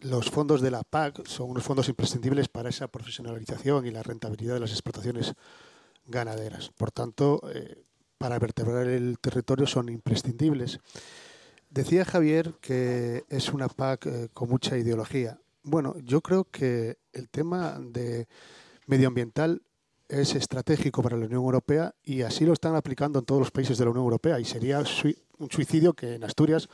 los 0.00 0.30
fondos 0.30 0.60
de 0.60 0.70
la 0.70 0.82
PAC 0.82 1.26
son 1.26 1.50
unos 1.50 1.64
fondos 1.64 1.88
imprescindibles 1.88 2.48
para 2.48 2.70
esa 2.70 2.88
profesionalización 2.88 3.86
y 3.86 3.90
la 3.90 4.02
rentabilidad 4.02 4.54
de 4.54 4.60
las 4.60 4.70
explotaciones 4.70 5.34
ganaderas. 6.06 6.70
Por 6.76 6.90
tanto, 6.90 7.42
eh, 7.52 7.84
para 8.18 8.38
vertebrar 8.38 8.86
el 8.86 9.18
territorio 9.18 9.66
son 9.66 9.88
imprescindibles. 9.88 10.80
Decía 11.68 12.04
Javier 12.04 12.54
que 12.60 13.24
es 13.28 13.52
una 13.52 13.68
PAC 13.68 14.06
eh, 14.06 14.28
con 14.32 14.48
mucha 14.48 14.76
ideología. 14.76 15.38
Bueno, 15.62 15.94
yo 16.02 16.20
creo 16.20 16.44
que 16.44 16.98
el 17.12 17.28
tema 17.28 17.78
de 17.80 18.26
medioambiental 18.86 19.62
es 20.08 20.34
estratégico 20.34 21.02
para 21.02 21.16
la 21.16 21.26
Unión 21.26 21.42
Europea 21.42 21.94
y 22.02 22.22
así 22.22 22.44
lo 22.44 22.52
están 22.52 22.74
aplicando 22.74 23.20
en 23.20 23.24
todos 23.24 23.40
los 23.40 23.50
países 23.50 23.78
de 23.78 23.84
la 23.84 23.90
Unión 23.90 24.04
Europea 24.04 24.40
y 24.40 24.44
sería 24.44 24.82
un 25.38 25.50
suicidio 25.50 25.92
que 25.92 26.14
en 26.14 26.24
Asturias 26.24 26.68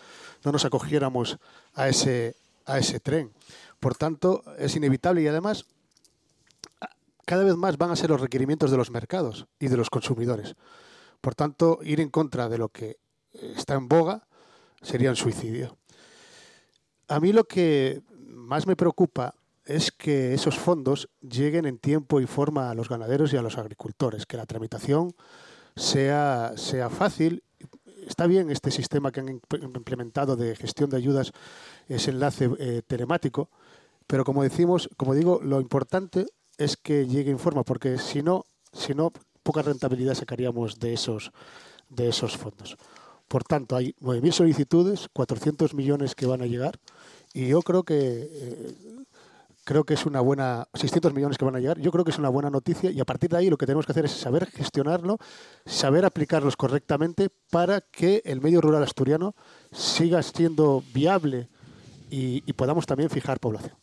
no 0.44 0.52
nos 0.52 0.64
acogiéramos 0.64 1.38
a 1.74 1.88
ese 1.88 2.36
a 2.66 2.78
ese 2.78 3.00
tren. 3.00 3.32
Por 3.80 3.96
tanto, 3.96 4.42
es 4.58 4.76
inevitable 4.76 5.22
y 5.22 5.28
además 5.28 5.66
cada 7.24 7.44
vez 7.44 7.56
más 7.56 7.76
van 7.76 7.90
a 7.90 7.96
ser 7.96 8.10
los 8.10 8.20
requerimientos 8.20 8.70
de 8.70 8.76
los 8.76 8.90
mercados 8.90 9.46
y 9.58 9.68
de 9.68 9.76
los 9.76 9.90
consumidores. 9.90 10.54
Por 11.20 11.34
tanto, 11.34 11.80
ir 11.82 12.00
en 12.00 12.08
contra 12.08 12.48
de 12.48 12.58
lo 12.58 12.68
que 12.68 12.98
está 13.32 13.74
en 13.74 13.88
boga 13.88 14.26
sería 14.80 15.10
un 15.10 15.16
suicidio. 15.16 15.76
A 17.08 17.20
mí 17.20 17.32
lo 17.32 17.44
que 17.44 18.02
más 18.28 18.66
me 18.66 18.76
preocupa 18.76 19.34
es 19.64 19.90
que 19.90 20.34
esos 20.34 20.56
fondos 20.56 21.08
lleguen 21.20 21.66
en 21.66 21.78
tiempo 21.78 22.20
y 22.20 22.26
forma 22.26 22.70
a 22.70 22.74
los 22.74 22.88
ganaderos 22.88 23.32
y 23.32 23.36
a 23.36 23.42
los 23.42 23.58
agricultores, 23.58 24.26
que 24.26 24.36
la 24.36 24.46
tramitación 24.46 25.14
sea, 25.74 26.52
sea 26.56 26.88
fácil 26.88 27.42
está 28.06 28.26
bien 28.26 28.50
este 28.50 28.70
sistema 28.70 29.12
que 29.12 29.20
han 29.20 29.28
implementado 29.28 30.36
de 30.36 30.56
gestión 30.56 30.88
de 30.90 30.96
ayudas, 30.96 31.32
ese 31.88 32.10
enlace 32.10 32.50
eh, 32.58 32.82
telemático, 32.86 33.50
pero 34.06 34.24
como 34.24 34.42
decimos, 34.42 34.88
como 34.96 35.14
digo, 35.14 35.40
lo 35.42 35.60
importante 35.60 36.26
es 36.56 36.76
que 36.76 37.06
llegue 37.06 37.30
en 37.30 37.38
forma, 37.38 37.64
porque 37.64 37.98
si 37.98 38.22
no, 38.22 38.44
si 38.72 38.94
no, 38.94 39.12
poca 39.42 39.62
rentabilidad 39.62 40.14
sacaríamos 40.14 40.78
de 40.78 40.94
esos, 40.94 41.32
de 41.88 42.08
esos 42.08 42.36
fondos. 42.36 42.76
Por 43.28 43.42
tanto, 43.42 43.76
hay 43.76 43.94
9.000 44.00 44.32
solicitudes, 44.32 45.08
400 45.12 45.74
millones 45.74 46.14
que 46.14 46.26
van 46.26 46.42
a 46.42 46.46
llegar 46.46 46.78
y 47.34 47.48
yo 47.48 47.60
creo 47.62 47.82
que 47.82 48.28
eh, 48.30 48.74
creo 49.66 49.82
que 49.84 49.94
es 49.94 50.06
una 50.06 50.20
buena 50.20 50.68
600 50.74 51.12
millones 51.12 51.36
que 51.36 51.44
van 51.44 51.56
a 51.56 51.58
llegar. 51.58 51.80
Yo 51.80 51.90
creo 51.90 52.04
que 52.04 52.12
es 52.12 52.18
una 52.18 52.28
buena 52.28 52.48
noticia 52.50 52.92
y 52.92 53.00
a 53.00 53.04
partir 53.04 53.30
de 53.30 53.38
ahí 53.38 53.50
lo 53.50 53.58
que 53.58 53.66
tenemos 53.66 53.84
que 53.84 53.90
hacer 53.90 54.04
es 54.04 54.12
saber 54.12 54.48
gestionarlo, 54.48 55.18
saber 55.66 56.04
aplicarlos 56.04 56.56
correctamente 56.56 57.30
para 57.50 57.80
que 57.80 58.22
el 58.24 58.40
medio 58.40 58.60
rural 58.60 58.84
asturiano 58.84 59.34
siga 59.72 60.22
siendo 60.22 60.84
viable 60.94 61.48
y, 62.08 62.40
podamos 62.52 62.86
también 62.86 63.10
fijar 63.10 63.40
población. 63.40 63.74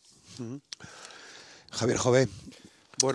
Javier 1.70 1.98
Jové, 1.98 2.28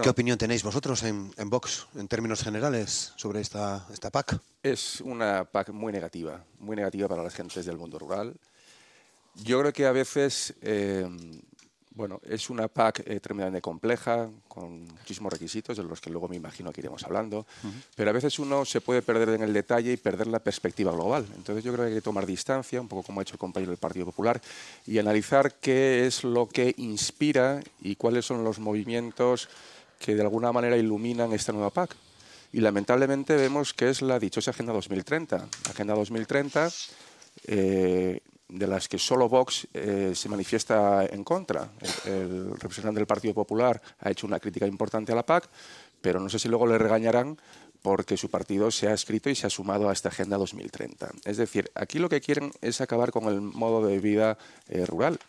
¿qué 0.04 0.10
opinión 0.10 0.38
tenéis 0.38 0.62
vosotros 0.62 1.02
en, 1.02 1.32
Vox 1.46 1.88
en 1.96 2.08
términos 2.08 2.44
generales 2.44 3.14
sobre 3.16 3.42
esta, 3.42 3.88
esta 3.92 4.12
PAC? 4.12 4.40
Es 4.62 5.02
una 5.02 5.44
PAC 5.44 5.70
muy 5.70 5.92
negativa, 5.92 6.44
muy 6.60 6.76
negativa 6.76 7.08
para 7.08 7.24
las 7.24 7.34
gentes 7.34 7.66
del 7.66 7.78
mundo 7.78 7.98
rural. 7.98 8.36
Yo 9.44 9.60
creo 9.60 9.74
que 9.74 9.88
a 9.88 9.92
veces 9.92 10.54
eh, 10.62 11.08
bueno, 11.92 12.22
es 12.24 12.50
una 12.50 12.68
PAC 12.68 13.04
eh, 13.06 13.20
tremendamente 13.20 13.62
compleja, 13.62 14.30
con 14.48 14.86
muchísimos 14.86 15.34
requisitos, 15.34 15.76
de 15.76 15.84
los 15.84 16.00
que 16.00 16.10
luego 16.10 16.28
me 16.28 16.36
imagino 16.36 16.72
que 16.72 16.82
iremos 16.82 17.04
hablando, 17.04 17.46
pero 17.96 18.10
a 18.10 18.14
veces 18.14 18.38
uno 18.40 18.64
se 18.64 18.80
puede 18.80 19.02
perder 19.02 19.30
en 19.30 19.42
el 19.42 19.54
detalle 19.54 19.94
y 19.94 19.98
perder 19.98 20.28
la 20.28 20.40
perspectiva 20.40 20.92
global. 20.92 21.26
Entonces 21.36 21.64
yo 21.64 21.74
creo 21.74 21.86
que 21.86 21.90
hay 21.90 21.98
que 21.98 22.02
tomar 22.02 22.26
distancia, 22.26 22.80
un 22.80 22.88
poco 22.88 23.04
como 23.04 23.20
ha 23.20 23.24
hecho 23.24 23.34
el 23.34 23.40
compañero 23.40 23.72
del 23.72 23.80
Partido 23.80 24.06
Popular, 24.06 24.40
y 24.86 25.00
analizar 25.00 25.56
qué 25.56 26.06
es 26.06 26.24
lo 26.24 26.48
que 26.48 26.74
inspira 26.78 27.62
y 27.82 27.96
cuáles 27.96 28.26
son 28.26 28.44
los 28.44 28.60
movimientos 28.60 29.50
que 30.00 30.16
de 30.16 30.22
alguna 30.22 30.52
manera 30.52 30.78
iluminan 30.78 31.34
esta 31.34 31.52
nueva 31.52 31.72
PAC. 31.72 31.96
Y 32.54 32.62
lamentablemente 32.62 33.36
vemos 33.36 33.74
que 33.74 33.90
es 33.90 34.02
la 34.02 34.20
dichosa 34.20 34.52
Agenda 34.52 34.74
2030. 34.74 35.38
La 35.38 35.72
Agenda 35.72 35.94
2030 35.94 36.70
de 38.50 38.68
las 38.68 38.88
que 38.90 38.98
solo 38.98 39.30
Vox 39.30 39.68
eh, 39.74 40.12
se 40.16 40.28
manifiesta 40.28 41.06
en 41.06 41.24
contra. 41.24 41.70
El, 42.06 42.52
representante 42.60 43.00
del 43.00 43.08
Partido 43.08 43.34
Popular 43.34 43.82
ha 44.00 44.10
hecho 44.10 44.28
una 44.28 44.40
crítica 44.40 44.66
importante 44.66 45.12
a 45.12 45.16
la 45.16 45.26
PAC, 45.26 45.48
pero 46.02 46.20
no 46.20 46.30
sé 46.30 46.40
si 46.40 46.50
luego 46.50 46.66
le 46.66 46.78
regañarán 46.78 47.38
porque 47.82 48.18
su 48.18 48.30
partido 48.30 48.72
se 48.72 48.88
ha 48.88 48.94
escrito 48.94 49.30
y 49.30 49.36
se 49.36 49.48
ha 49.48 49.50
sumado 49.50 49.90
a 49.90 49.94
esta 49.94 50.10
Agenda 50.10 50.38
2030. 50.38 51.12
Es 51.24 51.38
decir, 51.38 51.72
aquí 51.76 52.00
lo 52.00 52.10
que 52.10 52.20
quieren 52.20 52.52
es 52.62 52.82
acabar 52.82 53.12
con 53.12 53.26
el 53.26 53.40
modo 53.40 53.86
de 53.86 54.00
vida 54.00 54.38
eh, 54.68 54.86
rural. 54.86 55.20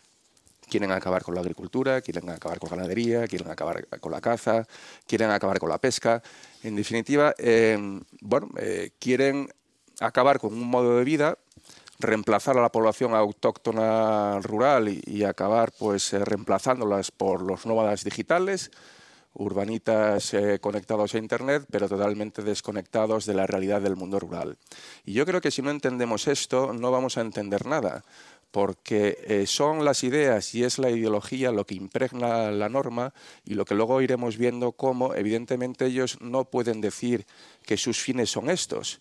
Quieren 0.67 0.91
acabar 0.91 1.21
con 1.23 1.35
la 1.35 1.41
agricultura, 1.41 2.01
quieren 2.01 2.29
acabar 2.29 2.59
con 2.59 2.69
la 2.69 2.77
ganadería, 2.77 3.27
quieren 3.27 3.49
acabar 3.51 3.87
con 3.99 4.11
la 4.11 4.21
caza, 4.21 4.67
quieren 5.05 5.29
acabar 5.29 5.59
con 5.59 5.69
la 5.69 5.77
pesca. 5.77 6.23
En 6.63 6.75
definitiva, 6.75 7.35
eh, 7.37 7.77
bueno, 8.21 8.49
quieren 8.99 9.49
acabar 9.99 10.39
con 10.39 10.53
un 10.53 10.67
modo 10.67 10.97
de 10.97 11.03
vida 11.03 11.37
reemplazar 12.01 12.57
a 12.57 12.61
la 12.61 12.71
población 12.71 13.13
autóctona 13.13 14.39
rural 14.41 14.89
y, 14.89 15.23
acabar 15.23 15.71
pues 15.77 16.13
eh, 16.13 16.25
reemplazándolas 16.25 17.11
por 17.11 17.41
los 17.41 17.65
nómadas 17.65 18.03
digitales, 18.03 18.71
urbanitas 19.33 20.33
eh, 20.33 20.59
conectados 20.59 21.15
a 21.15 21.17
Internet, 21.17 21.65
pero 21.71 21.87
totalmente 21.87 22.41
desconectados 22.41 23.25
de 23.25 23.33
la 23.33 23.47
realidad 23.47 23.81
del 23.81 23.95
mundo 23.95 24.19
rural. 24.19 24.57
Y 25.05 25.13
yo 25.13 25.25
creo 25.25 25.41
que 25.41 25.51
si 25.51 25.61
no 25.61 25.71
entendemos 25.71 26.27
esto, 26.27 26.73
no 26.73 26.91
vamos 26.91 27.17
a 27.17 27.21
entender 27.21 27.65
nada, 27.65 28.03
porque 28.51 29.17
eh, 29.25 29.47
son 29.47 29.85
las 29.85 30.03
ideas 30.03 30.53
y 30.53 30.63
es 30.63 30.77
la 30.77 30.89
ideología 30.89 31.51
lo 31.51 31.65
que 31.65 31.75
impregna 31.75 32.51
la 32.51 32.67
norma 32.67 33.13
y 33.45 33.53
lo 33.53 33.63
que 33.63 33.75
luego 33.75 34.01
iremos 34.01 34.37
viendo 34.37 34.73
cómo, 34.73 35.15
evidentemente, 35.15 35.85
ellos 35.85 36.17
no 36.19 36.45
pueden 36.45 36.81
decir 36.81 37.25
que 37.63 37.77
sus 37.77 37.99
fines 37.99 38.29
son 38.29 38.49
estos 38.49 38.99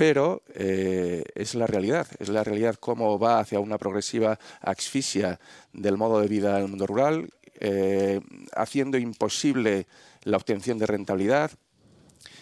pero 0.00 0.42
eh, 0.54 1.24
es 1.34 1.54
la 1.54 1.66
realidad, 1.66 2.06
es 2.18 2.30
la 2.30 2.42
realidad 2.42 2.76
cómo 2.76 3.18
va 3.18 3.38
hacia 3.38 3.60
una 3.60 3.76
progresiva 3.76 4.38
asfixia 4.62 5.38
del 5.74 5.98
modo 5.98 6.20
de 6.20 6.26
vida 6.26 6.56
del 6.56 6.68
mundo 6.68 6.86
rural, 6.86 7.28
eh, 7.56 8.18
haciendo 8.56 8.96
imposible 8.96 9.86
la 10.22 10.38
obtención 10.38 10.78
de 10.78 10.86
rentabilidad 10.86 11.50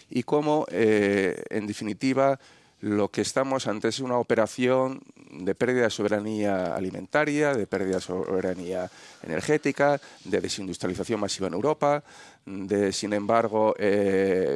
y 0.09 0.23
cómo, 0.23 0.67
eh, 0.71 1.43
en 1.49 1.67
definitiva, 1.67 2.39
lo 2.79 3.09
que 3.09 3.19
estamos 3.19 3.67
ante 3.67 3.89
es 3.89 3.99
una 3.99 4.19
operación 4.19 5.01
de 5.29 5.53
pérdida 5.53 5.83
de 5.83 5.89
soberanía 5.89 6.73
alimentaria, 6.73 7.53
de 7.53 7.67
pérdida 7.67 7.95
de 7.95 8.01
soberanía 8.01 8.89
energética, 9.21 9.99
de 10.23 10.39
desindustrialización 10.39 11.19
masiva 11.19 11.47
en 11.47 11.55
Europa, 11.55 12.05
de, 12.45 12.93
sin 12.93 13.11
embargo, 13.11 13.75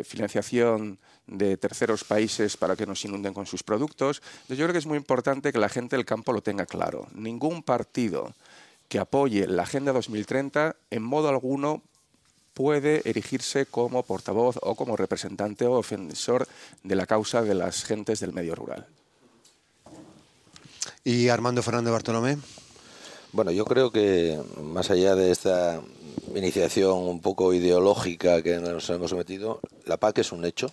financiación 0.05 0.99
de 1.27 1.57
terceros 1.57 2.03
países 2.03 2.57
para 2.57 2.75
que 2.75 2.85
nos 2.85 3.03
inunden 3.05 3.33
con 3.33 3.45
sus 3.45 3.63
productos. 3.63 4.21
yo 4.49 4.55
creo 4.55 4.73
que 4.73 4.79
es 4.79 4.85
muy 4.85 4.97
importante 4.97 5.51
que 5.51 5.59
la 5.59 5.69
gente 5.69 5.95
del 5.95 6.05
campo 6.05 6.33
lo 6.33 6.41
tenga 6.41 6.65
claro. 6.65 7.07
Ningún 7.13 7.63
partido 7.63 8.33
que 8.89 8.99
apoye 8.99 9.47
la 9.47 9.63
Agenda 9.63 9.93
2030 9.93 10.75
en 10.91 11.03
modo 11.03 11.29
alguno 11.29 11.81
puede 12.53 13.01
erigirse 13.09 13.65
como 13.65 14.03
portavoz 14.03 14.57
o 14.61 14.75
como 14.75 14.95
representante 14.95 15.65
o 15.65 15.73
ofensor 15.73 16.47
de 16.83 16.95
la 16.95 17.05
causa 17.05 17.41
de 17.41 17.55
las 17.55 17.83
gentes 17.83 18.19
del 18.19 18.33
medio 18.33 18.55
rural. 18.55 18.85
¿Y 21.03 21.29
Armando 21.29 21.63
Fernández 21.63 21.91
Bartolomé? 21.91 22.37
Bueno, 23.31 23.51
yo 23.51 23.65
creo 23.65 23.91
que 23.91 24.39
más 24.61 24.91
allá 24.91 25.15
de 25.15 25.31
esta 25.31 25.81
iniciación 26.35 26.97
un 26.97 27.19
poco 27.19 27.53
ideológica 27.53 28.43
que 28.43 28.59
nos 28.59 28.87
hemos 28.89 29.09
sometido, 29.09 29.59
la 29.85 29.97
PAC 29.97 30.19
es 30.19 30.31
un 30.31 30.45
hecho, 30.45 30.71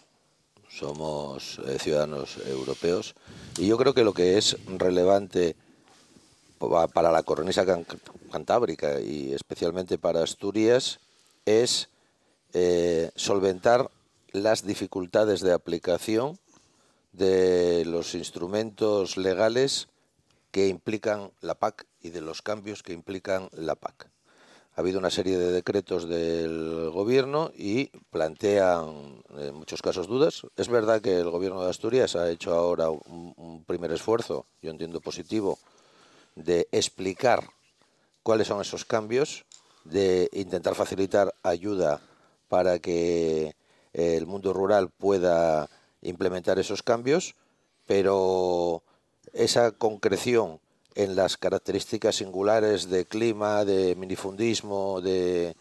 somos 0.71 1.61
eh, 1.67 1.79
ciudadanos 1.79 2.39
europeos 2.47 3.15
y 3.59 3.67
yo 3.67 3.77
creo 3.77 3.93
que 3.93 4.05
lo 4.05 4.15
que 4.15 4.39
es 4.39 4.57
relevante 4.67 5.57
para 6.93 7.11
la 7.11 7.23
cornisa 7.23 7.65
cantábrica 8.31 9.01
y 9.01 9.33
especialmente 9.33 9.99
para 9.99 10.23
Asturias 10.23 11.01
es 11.47 11.89
eh, 12.53 13.11
solventar 13.17 13.91
las 14.33 14.67
dificultades 14.67 15.41
de 15.41 15.53
aplicación 15.53 16.39
de 17.13 17.85
los 17.87 18.15
instrumentos 18.15 19.17
legales 19.17 19.89
que 20.51 20.69
implican 20.69 21.33
la 21.41 21.55
PAC 21.55 21.87
y 22.03 22.11
de 22.11 22.21
los 22.21 22.43
cambios 22.43 22.83
que 22.83 22.93
implican 22.93 23.49
la 23.53 23.75
PAC 23.75 24.10
ha 24.81 24.83
habido 24.83 24.99
una 24.99 25.11
serie 25.11 25.37
de 25.37 25.53
decretos 25.53 26.09
del 26.09 26.89
gobierno 26.89 27.53
y 27.55 27.89
plantean 28.11 29.23
en 29.37 29.55
muchos 29.55 29.83
casos 29.83 30.07
dudas. 30.07 30.41
Es 30.57 30.69
verdad 30.69 31.03
que 31.03 31.19
el 31.19 31.29
gobierno 31.29 31.63
de 31.63 31.69
Asturias 31.69 32.17
ha 32.17 32.31
hecho 32.31 32.55
ahora 32.55 32.89
un, 32.89 33.63
primer 33.67 33.93
esfuerzo, 33.93 34.47
yo 34.63 34.71
entiendo 34.71 35.03
positivo, 35.03 35.59
de 36.35 36.67
explicar 36.73 37.51
cuáles 38.23 38.47
son 38.47 38.63
esos 38.63 38.87
cambios, 38.87 39.45
de 39.85 40.31
intentar 40.33 40.75
facilitar 40.75 41.35
ayuda 41.43 42.01
para 42.49 42.79
que 42.79 43.55
el 43.93 44.27
mundo 44.27 44.55
rural 44.55 44.89
pueda 44.89 45.69
implementar 46.01 46.59
esos 46.59 46.83
cambios, 46.83 47.35
pero 47.87 48.83
esa 49.35 49.73
concreción 49.73 50.59
en 51.03 51.17
las 51.17 51.39
características 51.39 52.17
singulares 52.17 52.91
de 52.91 53.07
clima, 53.07 53.65
de 53.65 53.95
minifundismo, 53.97 55.01
de, 55.01 55.55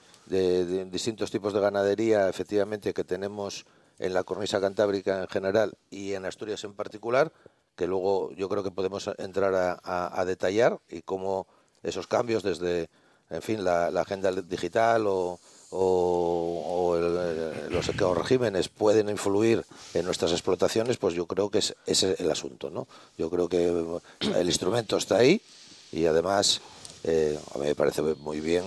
distintos 0.92 1.32
tipos 1.32 1.54
de 1.54 1.62
ganadería, 1.62 2.28
efectivamente, 2.28 2.94
que 2.94 3.04
tenemos 3.04 3.66
en 4.00 4.14
la 4.14 4.24
cornisa 4.24 4.60
cantábrica 4.60 5.22
en 5.22 5.28
general 5.28 5.78
y 5.90 6.14
en 6.14 6.26
Asturias 6.26 6.64
en 6.66 6.74
particular, 6.74 7.32
que 7.76 7.88
luego 7.88 8.32
yo 8.34 8.50
creo 8.50 8.64
que 8.64 8.72
podemos 8.72 9.10
entrar 9.18 9.80
a, 9.82 10.26
detallar 10.26 10.80
y 10.90 11.02
cómo 11.02 11.48
esos 11.84 12.06
cambios 12.08 12.44
desde, 12.44 12.90
en 13.30 13.42
fin, 13.42 13.64
la 13.64 13.88
agenda 13.88 14.32
digital 14.32 15.06
o, 15.08 15.40
o, 15.72 16.98
los 17.70 18.18
regímenes 18.18 18.70
pueden 18.70 19.10
influir 19.10 19.64
en 19.94 20.06
nuestras 20.06 20.32
explotaciones, 20.32 20.98
pues 20.98 21.14
yo 21.14 21.26
creo 21.28 21.50
que 21.50 21.60
es, 21.60 21.76
ese 21.86 22.16
el 22.20 22.32
asunto. 22.32 22.70
¿no? 22.70 22.88
Yo 23.18 23.30
creo 23.30 23.48
que 23.48 23.68
el 24.36 24.48
instrumento 24.48 24.98
está 24.98 25.18
ahí 25.18 25.42
y 25.92 26.06
además 26.06 26.62
eh, 27.04 27.40
a 27.54 27.58
mí 27.58 27.66
me 27.66 27.76
parece 27.76 28.02
muy 28.02 28.40
bien, 28.40 28.66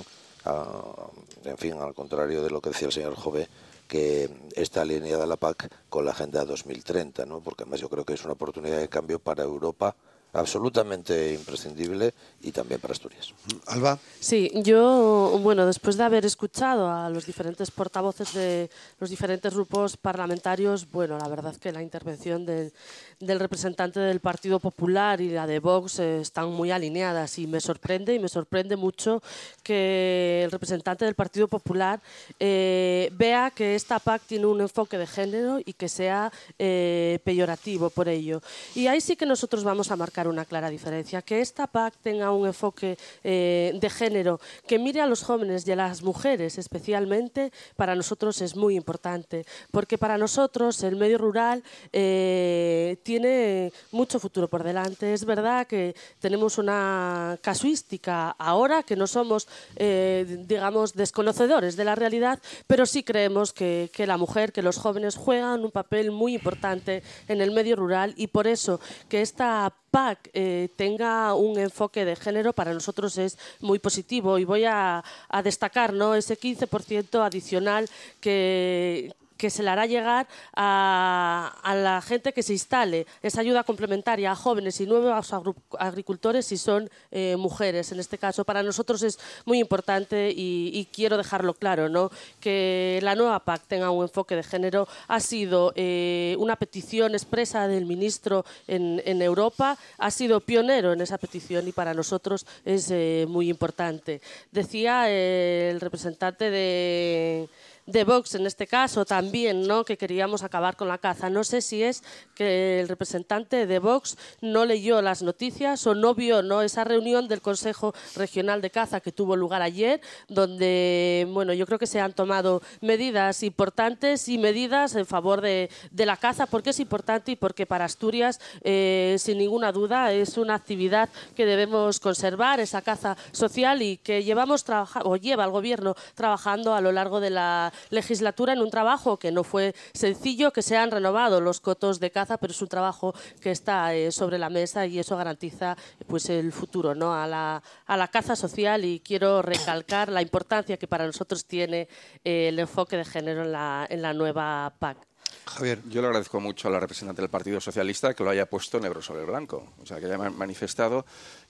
en 1.44 1.58
fin, 1.58 1.74
al 1.74 1.94
contrario 1.94 2.42
de 2.42 2.50
lo 2.50 2.60
que 2.60 2.70
decía 2.70 2.86
el 2.86 2.92
señor 2.92 3.14
Jove, 3.14 3.48
que 3.86 4.30
está 4.56 4.82
alineada 4.82 5.26
la 5.26 5.36
PAC 5.36 5.70
con 5.88 6.04
la 6.04 6.12
Agenda 6.12 6.44
2030, 6.44 7.26
¿no? 7.26 7.40
porque 7.40 7.64
además 7.64 7.80
yo 7.80 7.88
creo 7.88 8.04
que 8.04 8.14
es 8.14 8.24
una 8.24 8.32
oportunidad 8.32 8.78
de 8.78 8.88
cambio 8.88 9.18
para 9.18 9.42
Europa 9.42 9.94
absolutamente 10.32 11.34
imprescindible 11.34 12.14
y 12.40 12.52
también 12.52 12.80
para 12.80 12.92
Asturias. 12.92 13.34
Alba. 13.66 13.98
Sí, 14.18 14.50
yo, 14.54 15.38
bueno, 15.42 15.66
después 15.66 15.96
de 15.96 16.04
haber 16.04 16.24
escuchado 16.24 16.90
a 16.90 17.10
los 17.10 17.26
diferentes 17.26 17.70
portavoces 17.70 18.32
de 18.32 18.70
los 18.98 19.10
diferentes 19.10 19.52
grupos 19.52 19.96
parlamentarios, 19.96 20.90
bueno, 20.90 21.18
la 21.18 21.28
verdad 21.28 21.54
que 21.56 21.70
la 21.70 21.82
intervención 21.82 22.46
de, 22.46 22.72
del 23.20 23.40
representante 23.40 24.00
del 24.00 24.20
Partido 24.20 24.58
Popular 24.58 25.20
y 25.20 25.28
la 25.28 25.46
de 25.46 25.58
Vox 25.58 25.98
eh, 25.98 26.20
están 26.20 26.50
muy 26.50 26.70
alineadas 26.70 27.38
y 27.38 27.46
me 27.46 27.60
sorprende 27.60 28.14
y 28.14 28.18
me 28.18 28.28
sorprende 28.28 28.76
mucho 28.76 29.22
que 29.62 30.42
el 30.44 30.50
representante 30.50 31.04
del 31.04 31.14
Partido 31.14 31.46
Popular 31.46 32.00
eh, 32.40 33.10
vea 33.12 33.50
que 33.50 33.74
esta 33.74 33.98
PAC 33.98 34.22
tiene 34.22 34.46
un 34.46 34.60
enfoque 34.62 34.96
de 34.96 35.06
género 35.06 35.60
y 35.64 35.74
que 35.74 35.88
sea 35.88 36.32
eh, 36.58 37.18
peyorativo 37.24 37.90
por 37.90 38.08
ello. 38.08 38.40
Y 38.74 38.86
ahí 38.86 39.00
sí 39.00 39.14
que 39.16 39.26
nosotros 39.26 39.62
vamos 39.62 39.90
a 39.90 39.96
marcar 39.96 40.21
una 40.28 40.44
clara 40.44 40.70
diferencia, 40.70 41.22
que 41.22 41.40
esta 41.40 41.66
PAC 41.66 41.94
tenga 42.02 42.32
un 42.32 42.46
enfoque 42.46 42.98
eh, 43.24 43.72
de 43.74 43.90
género, 43.90 44.40
que 44.66 44.78
mire 44.78 45.00
a 45.00 45.06
los 45.06 45.22
jóvenes 45.22 45.66
y 45.66 45.72
a 45.72 45.76
las 45.76 46.02
mujeres 46.02 46.58
especialmente, 46.58 47.52
para 47.76 47.94
nosotros 47.94 48.40
es 48.40 48.56
muy 48.56 48.76
importante, 48.76 49.44
porque 49.70 49.98
para 49.98 50.18
nosotros 50.18 50.82
el 50.82 50.96
medio 50.96 51.18
rural 51.18 51.62
eh, 51.92 52.96
tiene 53.02 53.72
mucho 53.90 54.18
futuro 54.18 54.48
por 54.48 54.62
delante. 54.62 55.12
Es 55.12 55.24
verdad 55.24 55.66
que 55.66 55.94
tenemos 56.20 56.58
una 56.58 57.38
casuística 57.42 58.30
ahora, 58.30 58.82
que 58.82 58.96
no 58.96 59.06
somos, 59.06 59.48
eh, 59.76 60.44
digamos, 60.46 60.94
desconocedores 60.94 61.76
de 61.76 61.84
la 61.84 61.94
realidad, 61.94 62.40
pero 62.66 62.86
sí 62.86 63.02
creemos 63.02 63.52
que, 63.52 63.90
que 63.92 64.06
la 64.06 64.16
mujer, 64.16 64.52
que 64.52 64.62
los 64.62 64.78
jóvenes 64.78 65.16
juegan 65.16 65.64
un 65.64 65.70
papel 65.70 66.10
muy 66.10 66.34
importante 66.34 67.02
en 67.28 67.40
el 67.40 67.50
medio 67.50 67.76
rural 67.76 68.14
y 68.16 68.28
por 68.28 68.46
eso 68.46 68.80
que 69.08 69.22
esta 69.22 69.72
PAC 69.92 70.30
eh, 70.32 70.70
tenga 70.74 71.34
un 71.34 71.58
enfoque 71.58 72.04
de 72.06 72.16
género 72.16 72.54
para 72.54 72.72
nosotros 72.72 73.18
es 73.18 73.38
muy 73.60 73.78
positivo 73.78 74.38
y 74.38 74.44
voy 74.44 74.64
a, 74.64 75.04
a 75.28 75.42
destacar 75.42 75.92
¿no? 75.92 76.14
ese 76.14 76.38
15% 76.38 77.24
adicional 77.24 77.88
que, 78.18 79.12
que 79.42 79.50
se 79.50 79.64
le 79.64 79.70
hará 79.70 79.86
llegar 79.86 80.28
a, 80.54 81.74
la 81.74 82.00
gente 82.00 82.32
que 82.32 82.44
se 82.44 82.52
instale 82.52 83.08
esa 83.24 83.40
ayuda 83.40 83.64
complementaria 83.64 84.30
a 84.30 84.36
jóvenes 84.36 84.80
y 84.80 84.86
nuevos 84.86 85.32
agricultores 85.80 86.46
si 86.46 86.56
son 86.56 86.88
eh, 87.10 87.34
mujeres. 87.36 87.90
En 87.90 87.98
este 87.98 88.18
caso, 88.18 88.44
para 88.44 88.62
nosotros 88.62 89.02
es 89.02 89.18
muy 89.44 89.58
importante 89.58 90.32
y, 90.32 90.88
quiero 90.92 91.16
dejarlo 91.16 91.54
claro, 91.54 91.88
¿no? 91.88 92.10
que 92.38 93.00
la 93.02 93.16
nueva 93.16 93.40
PAC 93.40 93.62
tenga 93.66 93.90
un 93.90 94.04
enfoque 94.04 94.36
de 94.36 94.44
género. 94.44 94.86
Ha 95.08 95.18
sido 95.18 95.72
eh, 95.74 96.36
una 96.38 96.54
petición 96.54 97.14
expresa 97.14 97.66
del 97.66 97.84
ministro 97.84 98.44
en, 98.68 99.22
Europa, 99.22 99.76
ha 99.98 100.10
sido 100.12 100.38
pionero 100.38 100.92
en 100.92 101.00
esa 101.00 101.18
petición 101.18 101.66
y 101.66 101.72
para 101.72 101.94
nosotros 101.94 102.46
es 102.64 102.88
eh, 102.92 103.26
muy 103.28 103.48
importante. 103.50 104.20
Decía 104.52 105.10
el 105.10 105.80
representante 105.80 106.48
de 106.48 107.48
de 107.86 108.04
Vox 108.04 108.34
en 108.34 108.46
este 108.46 108.66
caso 108.66 109.04
también, 109.04 109.66
¿no? 109.66 109.84
que 109.84 109.96
queríamos 109.96 110.42
acabar 110.42 110.76
con 110.76 110.88
la 110.88 110.98
caza. 110.98 111.30
No 111.30 111.44
sé 111.44 111.60
si 111.60 111.82
es 111.82 112.02
que 112.34 112.80
el 112.80 112.88
representante 112.88 113.66
de 113.66 113.78
Vox 113.78 114.16
no 114.40 114.64
leyó 114.64 115.02
las 115.02 115.22
noticias 115.22 115.86
o 115.86 115.94
no 115.94 116.14
vio 116.14 116.42
¿no? 116.42 116.62
esa 116.62 116.84
reunión 116.84 117.28
del 117.28 117.42
Consejo 117.42 117.94
Regional 118.16 118.60
de 118.60 118.70
Caza 118.70 119.00
que 119.00 119.12
tuvo 119.12 119.36
lugar 119.36 119.62
ayer, 119.62 120.00
donde 120.28 121.26
bueno, 121.30 121.52
yo 121.52 121.66
creo 121.66 121.78
que 121.78 121.86
se 121.86 122.00
han 122.00 122.12
tomado 122.12 122.62
medidas 122.80 123.42
importantes 123.42 124.28
y 124.28 124.38
medidas 124.38 124.94
en 124.94 125.06
favor 125.06 125.40
de, 125.40 125.70
de 125.90 126.06
la 126.06 126.16
caza, 126.16 126.46
porque 126.46 126.70
es 126.70 126.80
importante 126.80 127.32
y 127.32 127.36
porque 127.36 127.66
para 127.66 127.84
Asturias, 127.84 128.40
eh, 128.62 129.16
sin 129.18 129.38
ninguna 129.38 129.72
duda, 129.72 130.12
es 130.12 130.38
una 130.38 130.54
actividad 130.54 131.08
que 131.34 131.46
debemos 131.46 132.00
conservar, 132.00 132.60
esa 132.60 132.82
caza 132.82 133.16
social 133.32 133.82
y 133.82 133.96
que 133.96 134.22
llevamos 134.24 134.64
o 135.04 135.16
lleva 135.16 135.44
el 135.44 135.50
Gobierno 135.50 135.94
trabajando 136.14 136.74
a 136.74 136.80
lo 136.80 136.92
largo 136.92 137.20
de 137.20 137.30
la 137.30 137.71
legislatura 137.90 138.52
en 138.52 138.60
un 138.60 138.70
trabajo 138.70 139.18
que 139.18 139.32
no 139.32 139.44
fue 139.44 139.74
sencillo, 139.92 140.52
que 140.52 140.62
se 140.62 140.76
han 140.76 140.90
renovado 140.90 141.40
los 141.40 141.60
cotos 141.60 142.00
de 142.00 142.10
caza, 142.10 142.38
pero 142.38 142.52
es 142.52 142.62
un 142.62 142.68
trabajo 142.68 143.14
que 143.40 143.50
está 143.50 143.94
eh, 143.94 144.12
sobre 144.12 144.38
la 144.38 144.50
mesa 144.50 144.86
y 144.86 144.98
eso 144.98 145.16
garantiza 145.16 145.76
pues 146.06 146.28
el 146.30 146.52
futuro 146.52 146.94
¿no? 146.94 147.14
a, 147.14 147.26
la, 147.26 147.62
a 147.86 147.96
la 147.96 148.08
caza 148.08 148.36
social 148.36 148.84
y 148.84 149.00
quiero 149.00 149.42
recalcar 149.42 150.10
la 150.10 150.22
importancia 150.22 150.76
que 150.76 150.86
para 150.86 151.06
nosotros 151.06 151.44
tiene 151.44 151.88
eh, 152.24 152.48
el 152.48 152.58
enfoque 152.58 152.96
de 152.96 153.04
género 153.04 153.42
en 153.42 153.52
la, 153.52 153.86
en 153.88 154.02
la 154.02 154.12
nueva 154.12 154.72
PAC. 154.78 154.98
Javier. 155.46 155.80
Yo 155.88 156.00
le 156.00 156.08
agradezco 156.08 156.40
mucho 156.40 156.68
a 156.68 156.70
la 156.70 156.78
representante 156.78 157.20
del 157.20 157.30
Partido 157.30 157.60
Socialista 157.60 158.14
que 158.14 158.22
lo 158.22 158.30
haya 158.30 158.46
puesto 158.46 158.78
negro 158.78 159.02
sobre 159.02 159.24
blanco, 159.24 159.72
o 159.82 159.86
sea, 159.86 159.98
que 159.98 160.06
haya 160.06 160.18
manifestado 160.18 161.04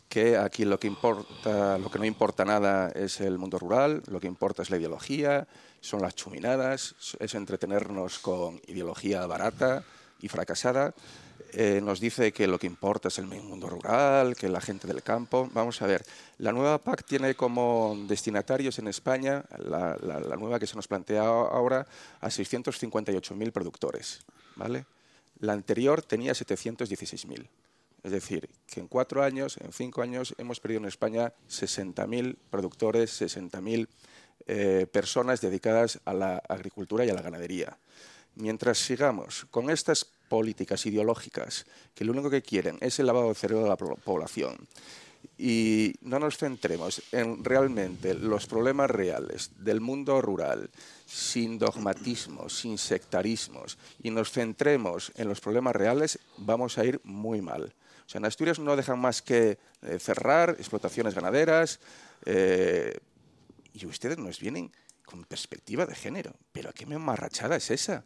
que 0.09 0.37
aquí 0.37 0.64
lo 0.64 0.79
que 0.79 0.88
importa, 0.88 1.79
lo 1.79 1.91
que 1.91 1.99
no 1.99 2.05
importa 2.05 2.45
nada 2.45 2.91
es 2.91 3.21
el 3.21 3.38
mundo 3.38 3.59
rural, 3.59 4.02
lo 4.09 4.21
que 4.21 4.26
importa 4.26 4.62
es 4.62 4.69
la 4.69 4.76
ideología, 4.76 5.47
son 5.83 6.01
las 6.01 6.15
chuminadas, 6.15 6.95
es 7.19 7.35
entretenernos 7.35 8.21
con 8.21 8.61
ideología 8.69 9.27
barata 9.27 9.85
y 10.21 10.29
fracasada. 10.29 10.95
Eh, 11.55 11.81
nos 11.83 12.01
dice 12.01 12.33
que 12.33 12.47
lo 12.47 12.59
que 12.59 12.67
importa 12.67 13.09
es 13.09 13.19
el 13.19 13.27
mundo 13.27 13.69
rural, 13.69 14.37
que 14.37 14.49
la 14.49 14.61
gente 14.61 14.87
del 14.87 15.03
campo. 15.03 15.51
Vamos 15.53 15.83
a 15.83 15.87
ver, 15.87 16.03
la 16.38 16.53
nueva 16.53 16.79
PAC 16.79 17.05
tiene 17.05 17.35
como 17.35 17.95
destinatarios 18.09 18.79
en 18.79 18.88
España, 18.88 19.45
la, 19.59 19.99
nueva 20.38 20.59
que 20.59 20.66
se 20.66 20.77
nos 20.77 20.88
plantea 20.88 21.23
ahora, 21.23 21.87
a 22.21 22.29
658.000 22.29 23.53
productores. 23.53 24.21
¿vale? 24.57 24.87
La 25.40 25.53
anterior 25.53 26.01
tenía 26.03 26.33
716.000. 26.33 27.49
Es 28.05 28.12
decir, 28.12 28.49
que 28.66 28.81
en 28.81 28.88
cuatro 28.88 29.23
años, 29.23 29.59
en 29.59 29.73
cinco 29.73 30.01
años, 30.01 30.35
hemos 30.38 30.59
perdido 30.59 30.81
en 30.81 30.87
España 30.87 31.33
60.000 31.51 32.37
productores, 32.51 33.21
60.000 33.21 33.88
eh, 34.46 34.87
personas 34.90 35.40
dedicadas 35.40 36.00
a 36.05 36.14
la 36.14 36.42
agricultura 36.48 37.05
y 37.05 37.11
a 37.11 37.14
la 37.14 37.22
ganadería. 37.22 37.76
Mientras 38.35 38.78
sigamos 38.78 39.46
con 39.50 39.70
estas 39.70 40.05
políticas 40.05 40.87
ideológicas 40.87 41.66
que 41.94 42.05
lo 42.05 42.12
único 42.12 42.31
que 42.31 42.42
quieren 42.42 42.78
es 42.81 42.98
el 42.98 43.07
lavado 43.07 43.28
de 43.28 43.35
cerebro 43.35 43.64
de 43.64 43.68
la 43.68 43.76
población 43.76 44.57
y 45.38 45.94
no 46.02 46.18
nos 46.18 46.38
centremos 46.38 47.02
en 47.12 47.44
realmente 47.44 48.14
los 48.14 48.46
problemas 48.46 48.90
reales 48.90 49.50
del 49.59 49.81
mundo 49.81 50.20
rural, 50.20 50.70
sin 51.07 51.59
dogmatismos, 51.59 52.59
sin 52.59 52.78
sectarismos, 52.78 53.78
y 54.02 54.11
nos 54.11 54.31
centremos 54.31 55.12
en 55.16 55.28
los 55.28 55.40
problemas 55.40 55.76
reales, 55.76 56.18
vamos 56.38 56.78
a 56.78 56.85
ir 56.85 57.00
muy 57.05 57.40
mal. 57.40 57.74
O 58.07 58.09
sea, 58.09 58.18
en 58.18 58.24
Asturias 58.24 58.59
no 58.59 58.76
dejan 58.76 58.98
más 58.98 59.22
que 59.22 59.59
eh, 59.83 59.98
cerrar 59.98 60.50
explotaciones 60.59 61.14
ganaderas, 61.14 61.81
eh, 62.24 62.98
y 63.72 63.87
ustedes 63.87 64.18
nos 64.18 64.40
vienen 64.40 64.72
con 65.04 65.24
perspectiva 65.24 65.87
de 65.87 65.94
género. 65.94 66.35
¿Pero 66.52 66.72
qué 66.72 66.87
mamarrachada 66.87 67.56
es 67.56 67.70
esa? 67.70 68.04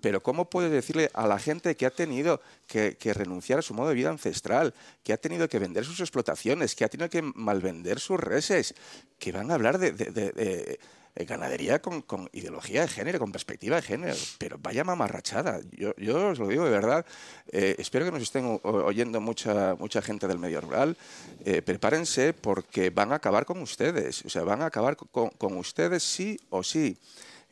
Pero 0.00 0.22
¿cómo 0.22 0.48
puede 0.48 0.68
decirle 0.68 1.10
a 1.12 1.26
la 1.26 1.38
gente 1.38 1.76
que 1.76 1.84
ha 1.84 1.90
tenido 1.90 2.40
que, 2.66 2.96
renunciar 3.14 3.58
a 3.58 3.62
su 3.62 3.74
modo 3.74 3.88
de 3.88 3.94
vida 3.94 4.10
ancestral, 4.10 4.72
que 5.02 5.12
ha 5.12 5.16
tenido 5.16 5.48
que 5.48 5.58
vender 5.58 5.84
sus 5.84 5.98
explotaciones, 6.00 6.76
que 6.76 6.84
ha 6.84 6.88
tenido 6.88 7.10
que 7.10 7.22
malvender 7.22 7.98
sus 7.98 8.20
reses, 8.20 8.74
que 9.18 9.32
van 9.32 9.50
a 9.50 9.54
hablar 9.54 9.78
de 9.78 10.78
ganadería 11.26 11.80
con, 11.80 12.02
con, 12.02 12.28
ideología 12.32 12.82
de 12.82 12.88
género, 12.88 13.18
con 13.18 13.32
perspectiva 13.32 13.76
de 13.76 13.82
género? 13.82 14.14
Pero 14.38 14.58
vaya 14.60 14.84
mamarrachada. 14.84 15.60
Yo, 15.72 15.94
yo 15.96 16.28
os 16.28 16.38
lo 16.38 16.48
digo 16.48 16.64
de 16.64 16.70
verdad. 16.70 17.04
Eh, 17.50 17.76
espero 17.78 18.04
que 18.04 18.12
nos 18.12 18.22
estén 18.22 18.60
oyendo 18.62 19.20
mucha, 19.20 19.74
mucha 19.76 20.02
gente 20.02 20.26
del 20.26 20.38
medio 20.38 20.60
rural. 20.60 20.96
Eh, 21.44 21.62
prepárense 21.62 22.32
porque 22.32 22.90
van 22.90 23.12
a 23.12 23.16
acabar 23.16 23.44
con 23.44 23.60
ustedes. 23.62 24.24
O 24.24 24.28
sea, 24.28 24.42
van 24.42 24.62
a 24.62 24.66
acabar 24.66 24.96
con, 24.96 25.30
con 25.30 25.56
ustedes 25.56 26.02
sí 26.02 26.38
o 26.50 26.62
sí. 26.62 26.96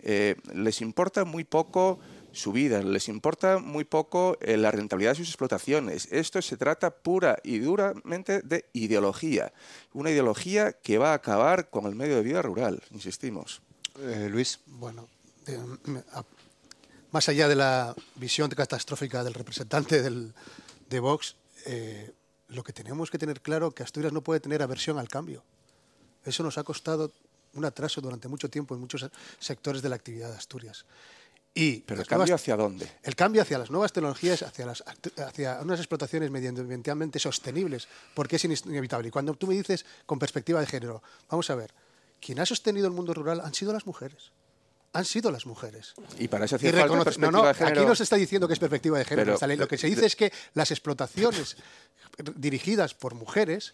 Eh, 0.02 0.37
les 0.55 0.83
importa 0.83 1.24
muy 1.24 1.44
poco 1.44 1.98
su 2.37 2.53
vida, 2.53 2.83
les 2.83 3.09
importa 3.09 3.59
muy 3.59 3.85
poco 3.85 4.37
eh, 4.40 4.57
la 4.57 4.70
rentabilidad 4.70 5.12
de 5.12 5.16
sus 5.16 5.29
explotaciones. 5.29 6.09
Esto 6.12 6.40
se 6.42 6.57
trata 6.57 6.90
pura 6.90 7.38
y 7.42 7.59
duramente 7.59 8.42
de 8.42 8.66
ideología, 8.72 9.53
una 9.92 10.11
ideología 10.11 10.72
que 10.72 10.99
va 10.99 11.12
a 11.12 11.14
acabar 11.14 11.70
con 11.70 11.87
el 11.87 11.94
medio 11.94 12.16
de 12.16 12.22
vida 12.22 12.42
rural, 12.42 12.83
insistimos. 12.90 13.62
Eh, 14.01 14.29
Luis. 14.31 14.61
Bueno, 14.66 15.09
más 17.11 17.29
allá 17.29 17.49
de 17.49 17.57
la 17.57 17.94
visión 18.16 18.51
catastrófica 18.51 19.25
del 19.25 19.35
representante 19.35 20.03
de 20.03 21.01
Vox, 21.01 21.37
eh, 21.64 22.12
lo 22.49 22.62
que 22.62 22.72
tenemos 22.72 23.11
que 23.11 23.18
tener 23.18 23.40
claro 23.40 23.68
es 23.68 23.75
que 23.75 23.83
Asturias 23.83 24.12
no 24.12 24.20
puede 24.20 24.40
tener 24.40 24.62
aversión 24.62 24.99
al 24.99 25.09
cambio. 25.09 25.42
Eso 26.25 26.42
nos 26.42 26.59
ha 26.59 26.64
costado 26.64 27.12
un 27.55 27.64
atraso 27.64 28.01
durante 28.01 28.29
mucho 28.29 28.51
tiempo 28.51 28.75
en 28.75 28.81
muchos 28.81 29.09
sectores 29.38 29.83
de 29.83 29.88
la 29.88 29.96
actividad 29.96 30.31
de 30.31 30.37
Asturias. 30.37 30.85
Y 31.58 31.80
¿Pero 31.80 32.02
el 32.02 32.06
cambio 32.06 32.34
hacia 32.34 32.54
dónde? 32.54 32.86
El 33.02 33.16
cambio 33.16 33.40
hacia 33.40 33.58
las 33.58 33.70
nuevas 33.70 33.90
tecnologías, 33.90 34.42
hacia, 34.42 34.66
las, 34.66 34.84
hacia 35.16 35.58
unas 35.62 35.80
explotaciones 35.80 36.30
medioambientalmente 36.30 37.18
sostenibles, 37.18 37.88
porque 38.12 38.36
es 38.36 38.44
inevitable. 38.44 39.08
Y 39.08 39.10
cuando 39.10 39.32
tú 39.32 39.46
me 39.46 39.54
dices 39.54 39.86
con 40.04 40.18
perspectiva 40.18 40.60
de 40.60 40.66
género, 40.66 41.02
vamos 41.30 41.48
a 41.48 41.54
ver, 41.54 41.72
quien 42.20 42.38
ha 42.40 42.44
sostenido 42.44 42.86
el 42.86 42.92
mundo 42.92 43.14
rural 43.14 43.40
han 43.40 43.54
sido 43.54 43.72
las 43.72 43.86
mujeres. 43.86 44.32
han 44.92 45.06
sido 45.06 45.30
las 45.30 45.46
mujeres. 45.46 45.94
Y 46.18 46.28
para 46.28 46.44
eso 46.44 46.56
hacía 46.56 46.72
falta 46.72 47.04
perspectiva 47.04 47.30
no, 47.30 47.42
no, 47.42 47.48
de 47.48 47.54
género. 47.54 47.80
aquí 47.80 47.86
no 47.88 47.94
se 47.94 48.02
está 48.02 48.16
diciendo 48.16 48.46
que 48.46 48.52
es 48.54 48.60
perspectiva 48.60 48.98
de 48.98 49.04
género. 49.06 49.38
Pero- 49.38 49.56
lo 49.56 49.66
que 49.68 49.78
se 49.78 49.86
dice 49.86 50.04
es 50.04 50.14
que 50.14 50.32
las 50.52 50.70
explotaciones 50.70 51.56
dirigidas 52.36 52.94
por 52.94 53.14
mujeres 53.14 53.72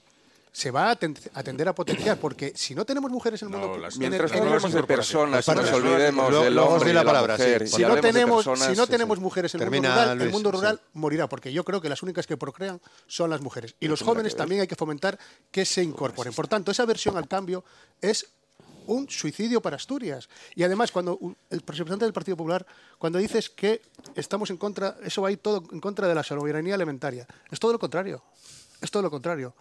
se 0.54 0.70
va 0.70 0.90
a 0.90 0.98
aten- 0.98 1.18
a 1.32 1.42
tender 1.42 1.66
a 1.66 1.74
potenciar, 1.74 2.18
porque 2.18 2.52
si 2.54 2.74
no 2.74 2.84
tenemos 2.84 3.10
mujeres 3.10 3.40
en 3.42 3.48
el 3.48 3.52
No, 3.52 3.58
mundo... 3.66 3.78
las- 3.78 3.96
en 3.96 4.02
el- 4.02 4.08
Mientras 4.10 4.30
en 4.32 4.38
no 4.40 4.44
hablemos 4.50 4.72
de 4.72 4.82
personas, 4.82 5.48
no 5.48 5.54
nos 5.54 5.72
olvidemos 5.72 6.28
luego- 6.30 6.44
del 6.44 6.58
hombre 6.58 6.92
la 6.92 7.00
de 7.00 7.04
la 7.06 7.10
palabra, 7.10 7.36
sí. 7.36 7.42
mujer. 7.42 7.68
Si 7.68 7.76
Si 7.76 7.82
no 7.82 7.96
tenemos, 8.00 8.44
personas, 8.44 8.70
si 8.70 8.76
no 8.76 8.84
sí, 8.84 8.90
tenemos 8.90 9.16
sí. 9.18 9.22
mujeres 9.24 9.54
en 9.54 9.62
el 9.62 9.70
mundo 9.70 9.88
rural, 9.88 10.20
el 10.20 10.30
mundo 10.30 10.50
sí. 10.50 10.56
rural 10.56 10.80
morirá, 10.92 11.28
porque 11.28 11.52
yo 11.54 11.64
creo 11.64 11.80
que 11.80 11.88
las 11.88 12.02
únicas 12.02 12.26
que 12.26 12.36
procrean 12.36 12.80
son 13.06 13.30
las 13.30 13.40
mujeres. 13.40 13.74
Y 13.80 13.88
los 13.88 14.02
jóvenes 14.02 14.36
también 14.36 14.60
hay 14.60 14.66
que 14.66 14.76
fomentar 14.76 15.18
que 15.50 15.64
se 15.64 15.82
incorporen. 15.82 16.34
Por 16.34 16.48
tanto, 16.48 16.70
esa 16.70 16.84
versión 16.84 17.16
al 17.16 17.26
cambio 17.28 17.64
es 18.02 18.26
un 18.86 19.08
suicidio 19.08 19.62
para 19.62 19.76
Asturias. 19.76 20.28
Y 20.54 20.64
además, 20.64 20.90
cuando 20.92 21.18
el 21.50 21.60
representante 21.60 22.04
del 22.04 22.12
Partido 22.12 22.36
Popular, 22.36 22.66
cuando 22.98 23.18
dices 23.20 23.48
que 23.48 23.80
estamos 24.16 24.50
en 24.50 24.56
contra, 24.58 24.96
eso 25.04 25.22
va 25.22 25.28
a 25.28 25.32
ir 25.32 25.38
todo 25.38 25.64
en 25.72 25.80
contra 25.80 26.08
de 26.08 26.14
la 26.14 26.22
soberanía 26.22 26.74
alimentaria. 26.74 27.26
Es 27.50 27.58
todo 27.58 27.72
lo 27.72 27.78
contrario. 27.78 28.22
Es 28.82 28.90
todo 28.90 29.02
lo 29.02 29.10
contrario. 29.10 29.54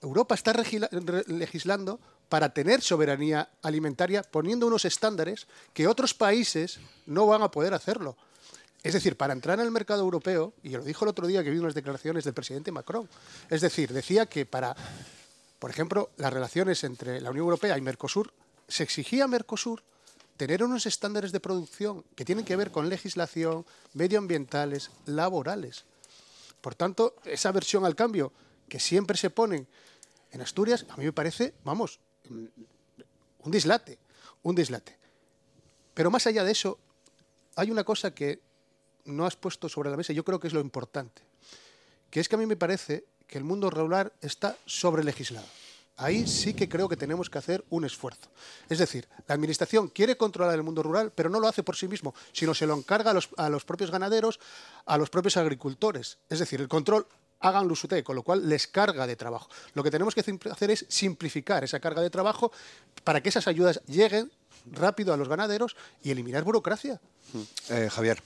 Europa 0.00 0.34
está 0.34 0.52
legislando 0.52 2.00
para 2.28 2.54
tener 2.54 2.80
soberanía 2.80 3.48
alimentaria 3.62 4.22
poniendo 4.22 4.66
unos 4.66 4.84
estándares 4.84 5.46
que 5.72 5.86
otros 5.86 6.14
países 6.14 6.80
no 7.06 7.26
van 7.26 7.42
a 7.42 7.50
poder 7.50 7.74
hacerlo. 7.74 8.16
Es 8.82 8.92
decir, 8.92 9.16
para 9.16 9.32
entrar 9.32 9.58
en 9.58 9.64
el 9.64 9.70
mercado 9.70 10.02
europeo, 10.02 10.52
y 10.62 10.70
lo 10.70 10.84
dijo 10.84 11.04
el 11.04 11.10
otro 11.10 11.26
día 11.26 11.42
que 11.42 11.50
vi 11.50 11.58
unas 11.58 11.74
declaraciones 11.74 12.24
del 12.24 12.34
presidente 12.34 12.72
Macron, 12.72 13.08
es 13.48 13.60
decir, 13.60 13.92
decía 13.92 14.26
que 14.26 14.44
para, 14.44 14.76
por 15.58 15.70
ejemplo, 15.70 16.10
las 16.16 16.32
relaciones 16.32 16.84
entre 16.84 17.20
la 17.20 17.30
Unión 17.30 17.44
Europea 17.44 17.78
y 17.78 17.80
Mercosur, 17.80 18.32
se 18.68 18.82
exigía 18.82 19.24
a 19.24 19.28
Mercosur 19.28 19.82
tener 20.36 20.62
unos 20.62 20.84
estándares 20.86 21.32
de 21.32 21.40
producción 21.40 22.04
que 22.14 22.24
tienen 22.24 22.44
que 22.44 22.56
ver 22.56 22.70
con 22.70 22.88
legislación 22.88 23.64
medioambientales, 23.94 24.90
laborales. 25.06 25.84
Por 26.60 26.74
tanto, 26.74 27.14
esa 27.24 27.52
versión 27.52 27.84
al 27.84 27.94
cambio 27.94 28.32
que 28.68 28.80
siempre 28.80 29.16
se 29.16 29.30
ponen 29.30 29.66
en 30.30 30.40
Asturias, 30.40 30.86
a 30.88 30.96
mí 30.96 31.04
me 31.04 31.12
parece, 31.12 31.54
vamos, 31.64 32.00
un 32.28 33.50
dislate, 33.50 33.98
un 34.42 34.54
dislate. 34.54 34.98
Pero 35.94 36.10
más 36.10 36.26
allá 36.26 36.42
de 36.44 36.52
eso, 36.52 36.78
hay 37.56 37.70
una 37.70 37.84
cosa 37.84 38.12
que 38.12 38.40
no 39.04 39.26
has 39.26 39.36
puesto 39.36 39.68
sobre 39.68 39.90
la 39.90 39.96
mesa 39.96 40.12
y 40.12 40.16
yo 40.16 40.24
creo 40.24 40.40
que 40.40 40.48
es 40.48 40.54
lo 40.54 40.60
importante, 40.60 41.22
que 42.10 42.20
es 42.20 42.28
que 42.28 42.34
a 42.34 42.38
mí 42.38 42.46
me 42.46 42.56
parece 42.56 43.04
que 43.26 43.38
el 43.38 43.44
mundo 43.44 43.70
rural 43.70 44.12
está 44.20 44.56
sobrelegislado. 44.66 45.46
Ahí 45.96 46.26
sí 46.26 46.54
que 46.54 46.68
creo 46.68 46.88
que 46.88 46.96
tenemos 46.96 47.30
que 47.30 47.38
hacer 47.38 47.64
un 47.70 47.84
esfuerzo. 47.84 48.28
Es 48.68 48.78
decir, 48.78 49.06
la 49.28 49.34
Administración 49.36 49.86
quiere 49.88 50.16
controlar 50.16 50.56
el 50.56 50.64
mundo 50.64 50.82
rural, 50.82 51.12
pero 51.14 51.30
no 51.30 51.38
lo 51.38 51.46
hace 51.46 51.62
por 51.62 51.76
sí 51.76 51.86
mismo, 51.86 52.14
sino 52.32 52.52
se 52.52 52.66
lo 52.66 52.74
encarga 52.74 53.12
a 53.12 53.14
los, 53.14 53.28
a 53.36 53.48
los 53.48 53.64
propios 53.64 53.92
ganaderos, 53.92 54.40
a 54.86 54.98
los 54.98 55.08
propios 55.08 55.36
agricultores. 55.36 56.18
Es 56.28 56.40
decir, 56.40 56.60
el 56.60 56.66
control 56.66 57.06
háganlo 57.44 57.74
usted, 57.74 58.02
con 58.02 58.16
lo 58.16 58.22
cual 58.22 58.48
les 58.48 58.66
carga 58.66 59.06
de 59.06 59.16
trabajo. 59.16 59.48
Lo 59.74 59.82
que 59.82 59.90
tenemos 59.90 60.14
que 60.14 60.24
hacer 60.50 60.70
es 60.70 60.86
simplificar 60.88 61.62
esa 61.62 61.78
carga 61.78 62.00
de 62.00 62.10
trabajo 62.10 62.50
para 63.04 63.22
que 63.22 63.28
esas 63.28 63.46
ayudas 63.46 63.82
lleguen 63.86 64.32
rápido 64.72 65.12
a 65.12 65.16
los 65.16 65.28
ganaderos 65.28 65.76
y 66.02 66.10
eliminar 66.10 66.42
burocracia. 66.42 67.00
Eh, 67.68 67.88
Javier. 67.90 68.22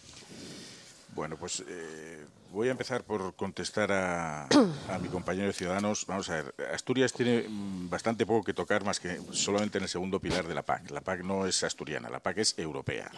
Bueno, 1.17 1.37
pues 1.37 1.65
eh, 1.67 2.25
voy 2.53 2.69
a 2.69 2.71
empezar 2.71 3.03
por 3.03 3.35
contestar 3.35 3.91
a, 3.91 4.45
a 4.45 4.99
mi 5.01 5.09
compañero 5.09 5.49
de 5.49 5.53
Ciudadanos. 5.53 6.07
Vamos 6.07 6.31
a 6.31 6.35
ver, 6.35 6.55
Asturias 6.73 7.13
tiene 7.13 7.49
mm, 7.49 7.91
bastante 7.91 8.25
poco 8.25 8.45
que 8.45 8.55
tocar 8.55 8.85
más 8.85 9.01
que 9.01 9.21
solamente 9.33 9.79
en 9.79 9.85
el 9.85 9.91
segundo 9.91 10.21
pilar 10.21 10.47
de 10.47 10.55
la 10.55 10.63
PAC. 10.63 10.93
La 10.93 11.01
PAC 11.01 11.25
no 11.25 11.45
es 11.47 11.65
asturiana, 11.65 12.09
la 12.09 12.21
PAC 12.21 12.39
es 12.39 12.55
europea. 12.57 13.11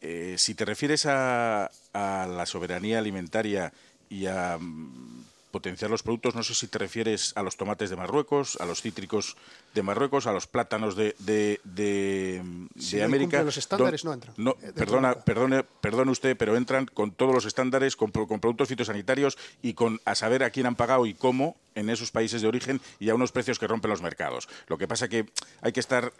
Eh, 0.00 0.36
si 0.38 0.54
te 0.54 0.64
refieres 0.64 1.04
a, 1.06 1.68
a 1.92 2.26
la 2.28 2.46
soberanía 2.46 3.00
alimentaria 3.00 3.72
y 4.08 4.26
a 4.26 4.58
mm, 4.58 5.24
potenciar 5.50 5.90
los 5.90 6.02
productos, 6.02 6.34
no 6.34 6.42
sé 6.42 6.54
si 6.54 6.68
te 6.68 6.78
refieres 6.78 7.32
a 7.36 7.42
los 7.42 7.56
tomates 7.56 7.90
de 7.90 7.96
Marruecos, 7.96 8.60
a 8.60 8.66
los 8.66 8.82
cítricos 8.82 9.36
de 9.76 9.82
Marruecos, 9.82 10.26
a 10.26 10.32
los 10.32 10.46
plátanos 10.46 10.96
de, 10.96 11.14
de, 11.18 11.60
de, 11.64 12.42
Si 12.78 13.00
América. 13.00 13.42
los 13.42 13.58
estándares, 13.58 14.02
Don- 14.02 14.08
no 14.10 14.14
entran. 14.14 14.34
No, 14.38 14.50
Eh, 14.62 14.72
perdona, 14.74 15.14
perdone, 15.14 15.62
perdone 15.62 16.10
usted, 16.10 16.34
pero 16.36 16.56
entran 16.56 16.86
con 16.86 17.12
todos 17.12 17.34
los 17.34 17.44
estándares, 17.44 17.94
con, 17.94 18.10
con 18.10 18.40
productos 18.40 18.68
fitosanitarios 18.68 19.36
y 19.60 19.74
con 19.74 20.00
a 20.06 20.14
saber 20.14 20.42
a 20.44 20.50
quién 20.50 20.64
han 20.66 20.76
pagado 20.76 21.04
y 21.04 21.12
cómo 21.12 21.56
en 21.74 21.90
esos 21.90 22.10
países 22.10 22.40
de 22.40 22.48
origen 22.48 22.80
y 22.98 23.10
a 23.10 23.14
unos 23.14 23.32
precios 23.32 23.58
que 23.58 23.66
rompen 23.66 23.90
los 23.90 24.00
mercados. 24.00 24.48
Lo 24.66 24.78
que 24.78 24.88
pasa 24.88 25.08
que 25.08 25.26
hay 25.60 25.72
que 25.72 25.80
estar, 25.80 26.10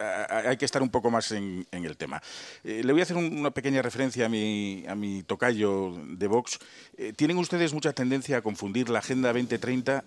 hay 0.45 0.55
que 0.57 0.65
estar 0.65 0.83
un 0.83 0.89
poco 0.89 1.09
más 1.09 1.31
en, 1.31 1.65
en 1.71 1.83
el 1.83 1.97
tema. 1.97 2.21
Eh, 2.63 2.83
le 2.85 2.93
voy 2.93 3.01
a 3.01 3.03
hacer 3.03 3.17
un- 3.17 3.39
una 3.39 3.49
pequeña 3.51 3.81
referencia 3.81 4.27
a 4.27 4.29
mi, 4.29 4.85
a 4.87 4.93
mi 4.93 5.23
tocayo 5.23 5.93
de 6.09 6.27
Vox. 6.27 6.59
Eh, 6.97 7.11
Tienen 7.15 7.37
ustedes 7.39 7.73
mucha 7.73 7.91
tendencia 7.93 8.37
a 8.37 8.41
confundir 8.43 8.89
la 8.89 8.99
Agenda 8.99 9.33
2030 9.33 10.03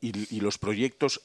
y, 0.00 0.34
y 0.36 0.40
los 0.40 0.56
proyectos 0.56 1.20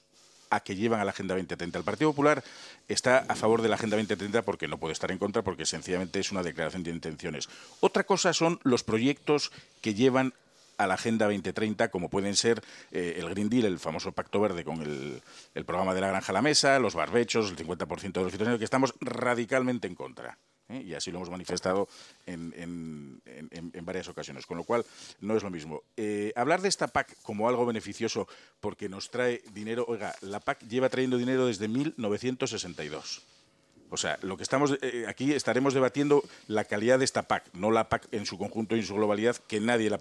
a 0.50 0.62
que 0.62 0.76
llevan 0.76 1.00
a 1.00 1.06
la 1.06 1.12
Agenda 1.12 1.36
2030. 1.36 1.78
El 1.78 1.84
Partido 1.84 2.12
Popular 2.12 2.44
está 2.88 3.20
a 3.28 3.36
favor 3.36 3.62
de 3.62 3.70
la 3.70 3.76
Agenda 3.76 3.98
2030 3.98 4.42
porque 4.44 4.68
no 4.68 4.78
puede 4.78 4.94
estar 4.94 5.12
en 5.12 5.18
contra, 5.18 5.44
porque 5.44 5.66
sencillamente 5.66 6.20
es 6.20 6.32
una 6.32 6.44
declaración 6.44 6.84
de 6.84 6.92
intenciones. 6.92 7.50
Otra 7.80 8.04
cosa 8.04 8.34
son 8.34 8.60
los 8.64 8.84
proyectos 8.84 9.52
que 9.82 9.94
llevan 9.94 10.34
a 10.78 10.88
la 10.88 10.94
Agenda 10.94 11.26
2030, 11.26 11.92
como 11.92 12.10
pueden 12.10 12.36
ser 12.36 12.64
eh, 12.92 13.16
el 13.18 13.30
Green 13.30 13.50
Deal, 13.50 13.66
el 13.66 13.80
famoso 13.80 14.14
Pacto 14.14 14.40
Verde 14.40 14.64
con 14.64 14.82
el, 14.82 15.22
programa 15.66 15.94
de 15.94 16.02
la 16.02 16.08
granja 16.08 16.32
a 16.32 16.34
la 16.34 16.42
mesa, 16.42 16.80
los 16.80 16.96
barbechos, 16.96 17.52
el 17.52 17.58
50% 17.58 18.14
de 18.14 18.46
los 18.46 18.58
que 18.58 18.64
estamos 18.64 18.94
radicalmente 19.02 19.88
en 19.88 19.96
contra. 19.96 20.38
¿Eh? 20.70 20.84
Y 20.86 20.94
así 20.94 21.12
lo 21.12 21.18
hemos 21.18 21.30
manifestado 21.30 21.88
en, 22.26 22.54
en- 22.56 23.86
varias 23.86 24.08
ocasiones, 24.08 24.46
con 24.46 24.58
lo 24.58 24.64
cual 24.64 24.86
no 25.20 25.36
es 25.36 25.42
lo 25.44 25.50
mismo. 25.50 25.82
Eh, 25.98 26.32
hablar 26.36 26.62
de 26.62 26.70
esta 26.70 26.88
PAC 26.88 27.16
como 27.24 27.50
algo 27.50 27.66
beneficioso 27.66 28.28
porque 28.60 28.88
nos 28.88 29.10
trae 29.10 29.42
dinero, 29.54 29.84
oiga, 29.88 30.14
la 30.22 30.40
PAC 30.40 30.60
lleva 30.68 30.90
trayendo 30.90 31.18
dinero 31.18 31.48
desde 31.48 31.68
1962. 31.68 33.22
O 33.92 33.98
sea, 33.98 34.20
lo 34.22 34.38
que 34.38 34.44
estamos 34.44 34.78
eh, 34.84 35.06
aquí 35.08 35.34
estaremos 35.34 35.74
debatiendo 35.74 36.24
la 36.48 36.64
calidad 36.66 37.00
de 37.00 37.06
esta 37.06 37.24
PAC, 37.24 37.46
no 37.54 37.72
la 37.72 37.90
PAC 37.90 38.08
en 38.12 38.28
su 38.28 38.38
conjunto 38.38 38.76
y 38.76 38.80
en 38.82 38.86
su 38.86 38.94
globalidad, 38.94 39.36
que 39.48 39.60
nadie 39.60 39.90
la, 39.90 40.00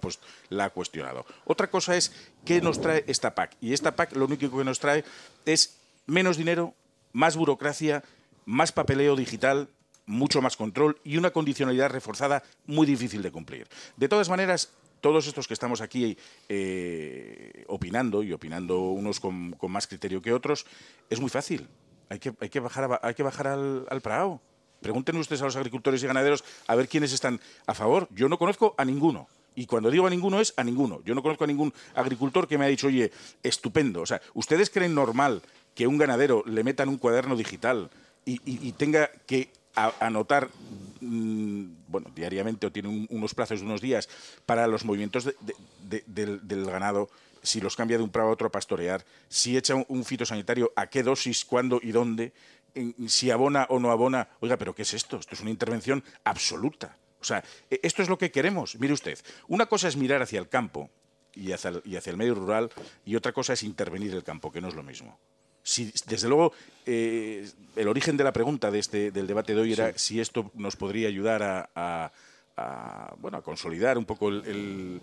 la 0.49 0.65
ha 0.65 0.69
cuestionado. 0.69 1.25
Otra 1.45 1.71
cosa 1.71 1.97
es 1.97 2.11
qué 2.45 2.61
nos 2.61 2.79
trae 2.79 3.03
esta 3.07 3.33
PAC. 3.33 3.55
Y 3.61 3.73
esta 3.73 3.95
PAC 3.95 4.15
lo 4.15 4.25
único 4.25 4.55
que 4.55 4.63
nos 4.63 4.79
trae 4.79 5.03
es 5.45 5.79
menos 6.05 6.37
dinero, 6.37 6.75
más 7.13 7.35
burocracia, 7.35 8.03
más 8.45 8.71
papeleo 8.71 9.15
digital, 9.15 9.69
mucho 10.09 10.41
más 10.41 10.57
control 10.57 10.99
y 11.03 11.17
una 11.17 11.31
condicionalidad 11.31 11.91
reforzada 11.91 12.43
muy 12.65 12.85
difícil 12.85 13.21
de 13.21 13.31
cumplir. 13.31 13.67
De 13.95 14.09
todas 14.09 14.27
maneras, 14.27 14.73
todos 15.01 15.27
estos 15.27 15.47
que 15.47 15.53
estamos 15.53 15.81
aquí 15.81 16.17
eh, 16.49 17.63
opinando 17.67 18.23
y 18.23 18.33
opinando 18.33 18.79
unos 18.79 19.19
con, 19.19 19.55
más 19.69 19.87
criterio 19.87 20.21
que 20.21 20.33
otros, 20.33 20.65
es 21.09 21.19
muy 21.19 21.29
fácil. 21.29 21.67
Hay 22.09 22.19
que, 22.19 22.33
hay 22.41 22.49
que 22.49 22.59
bajar, 22.59 22.99
hay 23.03 23.13
que 23.13 23.23
bajar 23.23 23.47
al, 23.47 23.85
al 23.89 24.01
Prado. 24.01 24.41
Pregunten 24.81 25.15
ustedes 25.17 25.41
a 25.41 25.45
los 25.45 25.55
agricultores 25.55 26.01
y 26.03 26.07
ganaderos 26.07 26.43
a 26.67 26.75
ver 26.75 26.87
quiénes 26.87 27.13
están 27.13 27.39
a 27.67 27.75
favor. 27.75 28.07
Yo 28.11 28.27
no 28.29 28.39
conozco 28.39 28.73
a 28.77 28.85
ninguno. 28.85 29.27
Y 29.55 29.67
cuando 29.67 29.91
digo 29.91 30.07
a 30.07 30.09
ninguno 30.09 30.39
es 30.39 30.53
a 30.57 30.63
ninguno. 30.63 31.01
Yo 31.05 31.13
no 31.13 31.21
conozco 31.21 31.43
a 31.43 31.47
ningún 31.47 31.73
agricultor 31.93 32.47
que 32.47 32.57
me 32.57 32.65
ha 32.65 32.69
dicho, 32.69 32.87
oye, 32.87 33.11
estupendo. 33.43 34.01
O 34.01 34.05
sea, 34.05 34.21
¿ustedes 34.33 34.69
creen 34.69 34.95
normal 34.95 35.41
que 35.75 35.85
un 35.85 35.97
ganadero 35.97 36.43
le 36.45 36.63
metan 36.63 36.89
un 36.89 36.97
cuaderno 36.97 37.35
digital 37.35 37.89
y 38.25 38.73
tenga 38.73 39.09
que 39.25 39.49
a- 39.75 39.93
anotar, 39.99 40.49
mm, 41.01 41.63
bueno, 41.87 42.11
diariamente 42.15 42.67
o 42.67 42.71
tiene 42.71 42.89
un- 42.89 43.07
unos 43.09 43.33
plazos 43.33 43.59
de 43.59 43.65
unos 43.65 43.81
días 43.81 44.09
para 44.45 44.67
los 44.67 44.85
movimientos 44.85 45.23
de- 45.25 45.35
de- 45.81 46.03
de- 46.07 46.37
del, 46.39 46.65
ganado? 46.65 47.09
Si 47.41 47.61
los 47.61 47.75
cambia 47.75 47.97
de 47.97 48.03
un 48.03 48.09
prado 48.09 48.29
a 48.29 48.31
otro 48.33 48.47
a 48.47 48.51
pastorear, 48.51 49.05
si 49.29 49.55
echa 49.57 49.73
un, 49.75 50.03
fitosanitario, 50.03 50.71
a 50.75 50.87
qué 50.87 51.03
dosis, 51.03 51.45
cuándo 51.45 51.79
y 51.81 51.91
dónde, 51.91 52.33
si 53.07 53.31
abona 53.31 53.65
o 53.69 53.79
no 53.79 53.91
abona. 53.91 54.27
Oiga, 54.41 54.57
¿pero 54.57 54.75
qué 54.75 54.81
es 54.83 54.93
esto? 54.93 55.17
Esto 55.17 55.35
es 55.35 55.41
una 55.41 55.49
intervención 55.49 56.03
absoluta. 56.23 56.97
O 57.21 57.23
sea, 57.23 57.43
e- 57.69 57.79
esto 57.83 58.01
es 58.03 58.09
lo 58.09 58.17
que 58.17 58.31
queremos. 58.31 58.75
Mire 58.79 58.93
usted, 58.93 59.17
una 59.47 59.65
cosa 59.67 59.87
es 59.87 59.95
mirar 59.95 60.21
hacia 60.21 60.39
el 60.39 60.49
campo 60.49 60.89
y 61.33 61.51
hacia 61.53 61.81
el 62.11 62.17
medio 62.17 62.35
rural 62.35 62.69
y 63.05 63.15
otra 63.15 63.31
cosa 63.31 63.53
es 63.53 63.63
intervenir 63.63 64.13
el 64.13 64.23
campo, 64.23 64.51
que 64.51 64.61
no 64.61 64.67
es 64.67 64.75
lo 64.75 64.83
mismo. 64.83 65.17
Si, 65.69 65.91
desde 66.07 66.27
luego, 66.27 66.51
eh, 66.85 67.47
el 67.75 67.87
origen 67.87 68.17
de 68.17 68.23
la 68.23 68.33
pregunta 68.33 68.71
de 68.71 68.79
este, 68.79 69.11
del 69.11 69.27
debate 69.27 69.53
de 69.53 69.61
hoy 69.61 69.73
era 69.73 69.95
si 69.97 70.19
esto 70.19 70.49
nos 70.55 70.75
podría 70.75 71.07
ayudar 71.07 71.43
a, 71.43 71.69
a- 71.75 72.11
a, 72.57 73.15
bueno, 73.19 73.37
a 73.37 73.41
consolidar 73.41 73.97
un 73.97 74.05
poco 74.05 74.29
el, 74.29 74.43
el- 74.45 75.01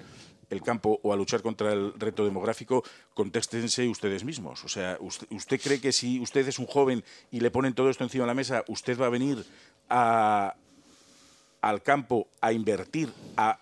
el 0.51 0.63
campo 0.63 1.01
o 1.03 1.13
a 1.13 1.17
luchar 1.17 1.43
contra 1.43 1.73
el 1.73 1.93
reto 1.99 2.25
demográfico, 2.25 2.85
contéstense 3.15 3.87
ustedes 3.89 4.23
mismos. 4.25 4.65
O 4.65 4.69
sea, 4.69 4.97
usted, 5.01 5.27
usted 5.31 5.61
cree 5.61 5.81
que 5.81 5.91
si 5.93 6.21
usted 6.21 6.47
es 6.47 6.59
un 6.59 6.67
joven 6.67 7.03
y 7.33 7.41
le 7.41 7.51
ponen 7.51 7.75
todo 7.75 7.89
esto 7.91 8.05
encima 8.05 8.23
de 8.25 8.29
la 8.29 8.35
mesa, 8.35 8.65
usted 8.69 8.97
va 9.01 9.07
a 9.07 9.11
venir 9.11 9.45
a, 9.89 10.55
al 11.63 11.83
campo 11.83 12.29
a 12.41 12.53
invertir, 12.53 13.13
a, 13.37 13.59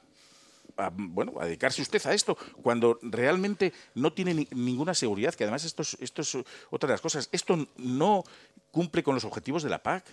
a, 0.77 0.91
bueno, 0.93 1.33
a 1.41 1.45
dedicarse 1.47 1.83
usted 1.83 2.05
a 2.07 2.15
esto, 2.15 2.37
cuando 2.63 2.99
realmente 3.03 3.73
no 3.95 4.13
tiene 4.13 4.35
ni- 4.35 4.49
ninguna 4.53 4.95
seguridad, 4.95 5.35
que 5.35 5.45
además 5.45 5.65
esto 5.65 5.83
es, 5.83 5.97
esto 6.01 6.23
es 6.23 6.37
otra 6.71 6.87
de 6.89 6.95
las 6.95 7.01
cosas, 7.01 7.29
esto 7.33 7.69
no 7.77 8.25
cumple 8.71 9.03
con 9.03 9.15
los 9.15 9.25
objetivos 9.25 9.63
de 9.63 9.71
la 9.71 9.83
PAC. 9.83 10.05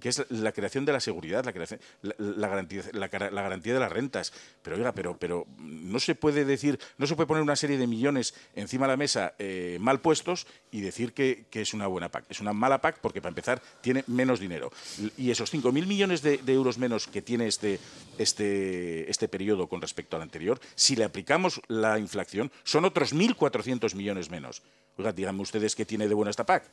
Que 0.00 0.08
es 0.08 0.24
la 0.30 0.52
creación 0.52 0.84
de 0.84 0.92
la 0.92 1.00
seguridad, 1.00 1.44
la, 1.44 1.52
creación, 1.52 1.80
la, 2.02 2.48
garantía, 2.48 2.82
la, 2.92 3.08
garantía 3.08 3.74
de 3.74 3.80
las 3.80 3.90
rentas. 3.90 4.32
Pero 4.62 4.76
oiga, 4.76 4.92
pero, 4.92 5.16
pero 5.18 5.46
no 5.58 6.00
se 6.00 6.14
puede 6.14 6.44
decir, 6.44 6.78
no 6.98 7.06
se 7.06 7.16
puede 7.16 7.26
poner 7.26 7.42
una 7.42 7.56
serie 7.56 7.78
de 7.78 7.86
millones 7.86 8.34
encima 8.54 8.86
de 8.86 8.92
la 8.92 8.96
mesa 8.96 9.34
eh, 9.38 9.78
mal 9.80 10.00
puestos 10.00 10.46
y 10.70 10.80
decir 10.80 11.12
que, 11.12 11.46
es 11.52 11.74
una 11.74 11.88
buena 11.88 12.08
PAC. 12.08 12.24
Es 12.28 12.40
una 12.40 12.52
mala 12.52 12.80
PAC 12.80 13.00
porque, 13.00 13.20
para 13.20 13.30
empezar, 13.30 13.60
tiene 13.80 14.04
menos 14.06 14.38
dinero. 14.38 14.70
Y 15.16 15.30
esos 15.30 15.52
5.000 15.52 15.86
millones 15.86 16.22
de, 16.22 16.40
euros 16.46 16.78
menos 16.78 17.06
que 17.08 17.20
tiene 17.20 17.46
este, 17.46 17.80
este, 18.16 19.10
este 19.10 19.28
periodo 19.28 19.68
con 19.68 19.80
respecto 19.80 20.16
al 20.16 20.22
anterior, 20.22 20.60
si 20.74 20.94
le 20.96 21.04
aplicamos 21.04 21.60
la 21.68 21.98
inflación, 21.98 22.52
son 22.62 22.84
otros 22.84 23.14
1.400 23.14 23.94
millones 23.94 24.30
menos. 24.30 24.62
Oiga, 24.96 25.12
díganme 25.12 25.42
ustedes 25.42 25.74
qué 25.74 25.84
tiene 25.84 26.08
de 26.08 26.14
buena 26.14 26.30
esta 26.30 26.46
PAC. 26.46 26.64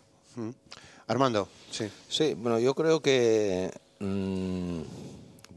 Armando, 1.08 1.48
sí. 1.72 1.90
Sí, 2.10 2.34
bueno, 2.34 2.60
yo 2.60 2.74
creo 2.74 3.00
que, 3.00 3.72
mm, 4.00 4.82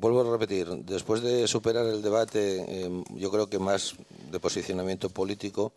vuelvo 0.00 0.20
a 0.20 0.30
repetir, 0.32 0.68
después 0.84 1.22
de 1.22 1.48
superar 1.48 1.86
el 1.86 2.02
debate, 2.02 2.84
em, 2.84 3.04
yo 3.16 3.30
creo 3.30 3.48
que 3.48 3.58
más 3.58 3.94
de 4.30 4.40
posicionamiento 4.40 5.08
político, 5.08 5.72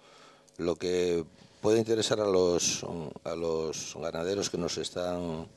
lo 0.57 0.75
que 0.75 1.23
puede 1.61 1.79
interesar 1.79 2.19
a 2.19 2.27
los, 2.27 2.85
a 3.23 3.35
los 3.35 3.95
ganaderos 3.95 4.49
que 4.49 4.57
nos 4.57 4.77
están 4.77 5.47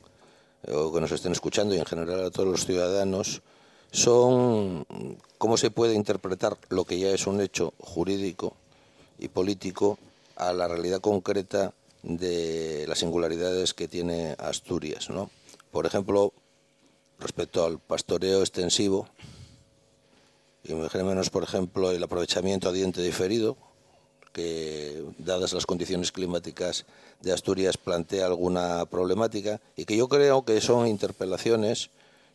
o 0.73 0.93
que 0.93 1.01
nos 1.01 1.13
estén 1.13 1.33
escuchando 1.33 1.75
y 1.75 1.79
en 1.79 1.85
general 1.85 2.25
a 2.25 2.31
todos 2.31 2.49
los 2.49 2.65
ciudadanos 2.65 3.43
son 3.91 4.87
cómo 5.39 5.57
se 5.57 5.71
puede 5.71 5.95
interpretar 5.95 6.57
lo 6.69 6.85
que 6.85 6.99
ya 6.99 7.11
es 7.11 7.27
un 7.27 7.41
hecho 7.41 7.75
jurídico 7.79 8.55
y 9.19 9.29
político 9.29 9.99
a 10.37 10.53
la 10.53 10.67
realidad 10.69 11.01
concreta 11.01 11.73
de 12.05 12.85
las 12.87 12.99
singularidades 12.99 13.75
que 13.75 13.89
tiene 13.89 14.37
Asturias. 14.39 15.11
¿no? 15.11 15.31
Por 15.73 15.87
ejemplo, 15.87 16.33
respecto 17.19 17.65
al 17.65 17.79
pastoreo 17.79 18.41
extensivo, 18.41 19.09
menos 20.69 21.31
por 21.31 21.43
ejemplo, 21.43 21.91
el 21.91 22.03
aprovechamiento 22.03 22.69
a 22.69 22.73
diente 22.73 23.03
diferido, 23.03 23.57
que 24.33 25.05
dadas 25.19 25.53
las 25.53 25.65
condiciones 25.65 26.11
climáticas 26.11 26.87
de 27.21 27.33
Asturias 27.33 27.77
plantea 27.77 28.27
alguna 28.27 28.85
problemática 28.87 29.61
y 29.77 29.85
que 29.85 29.97
yo 29.97 30.09
creo 30.09 30.45
que 30.45 30.61
son 30.61 30.89
interpelaciones 30.89 31.91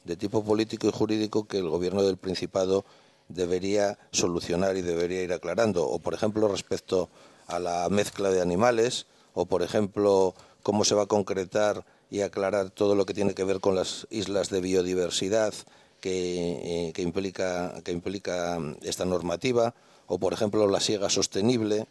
de 0.06 0.16
tipo 0.16 0.44
político 0.44 0.88
y 0.88 0.92
jurídico 0.92 1.46
que 1.46 1.58
el 1.58 1.68
gobierno 1.68 2.04
del 2.04 2.16
Principado 2.16 2.86
debería 3.28 4.00
solucionar 4.12 4.78
y 4.78 4.82
debería 4.82 5.22
ir 5.22 5.34
aclarando. 5.34 5.88
O, 5.88 6.00
por 6.00 6.14
ejemplo, 6.14 6.48
respecto 6.48 7.10
a 7.48 7.60
la 7.60 7.90
mezcla 7.90 8.30
de 8.30 8.42
animales, 8.42 9.06
o, 9.40 9.46
por 9.46 9.64
ejemplo, 9.64 10.36
cómo 10.64 10.84
se 10.84 10.96
va 10.96 11.04
a 11.04 11.06
concretar 11.06 11.86
y 12.12 12.22
aclarar 12.22 12.72
todo 12.72 12.94
lo 12.94 13.06
que 13.06 13.14
tiene 13.14 13.34
que 13.34 13.46
ver 13.46 13.62
con 13.62 13.74
las 13.74 14.06
islas 14.10 14.50
de 14.50 14.60
biodiversidad 14.60 15.54
que, 16.02 16.92
eh, 16.94 17.02
implica, 17.02 17.74
que 17.86 17.94
implica 17.94 18.60
esta 18.82 19.06
normativa, 19.06 19.74
o, 20.08 20.20
por 20.20 20.34
ejemplo, 20.34 20.68
la 20.68 20.82
siega 20.82 21.10
sostenible, 21.10 21.88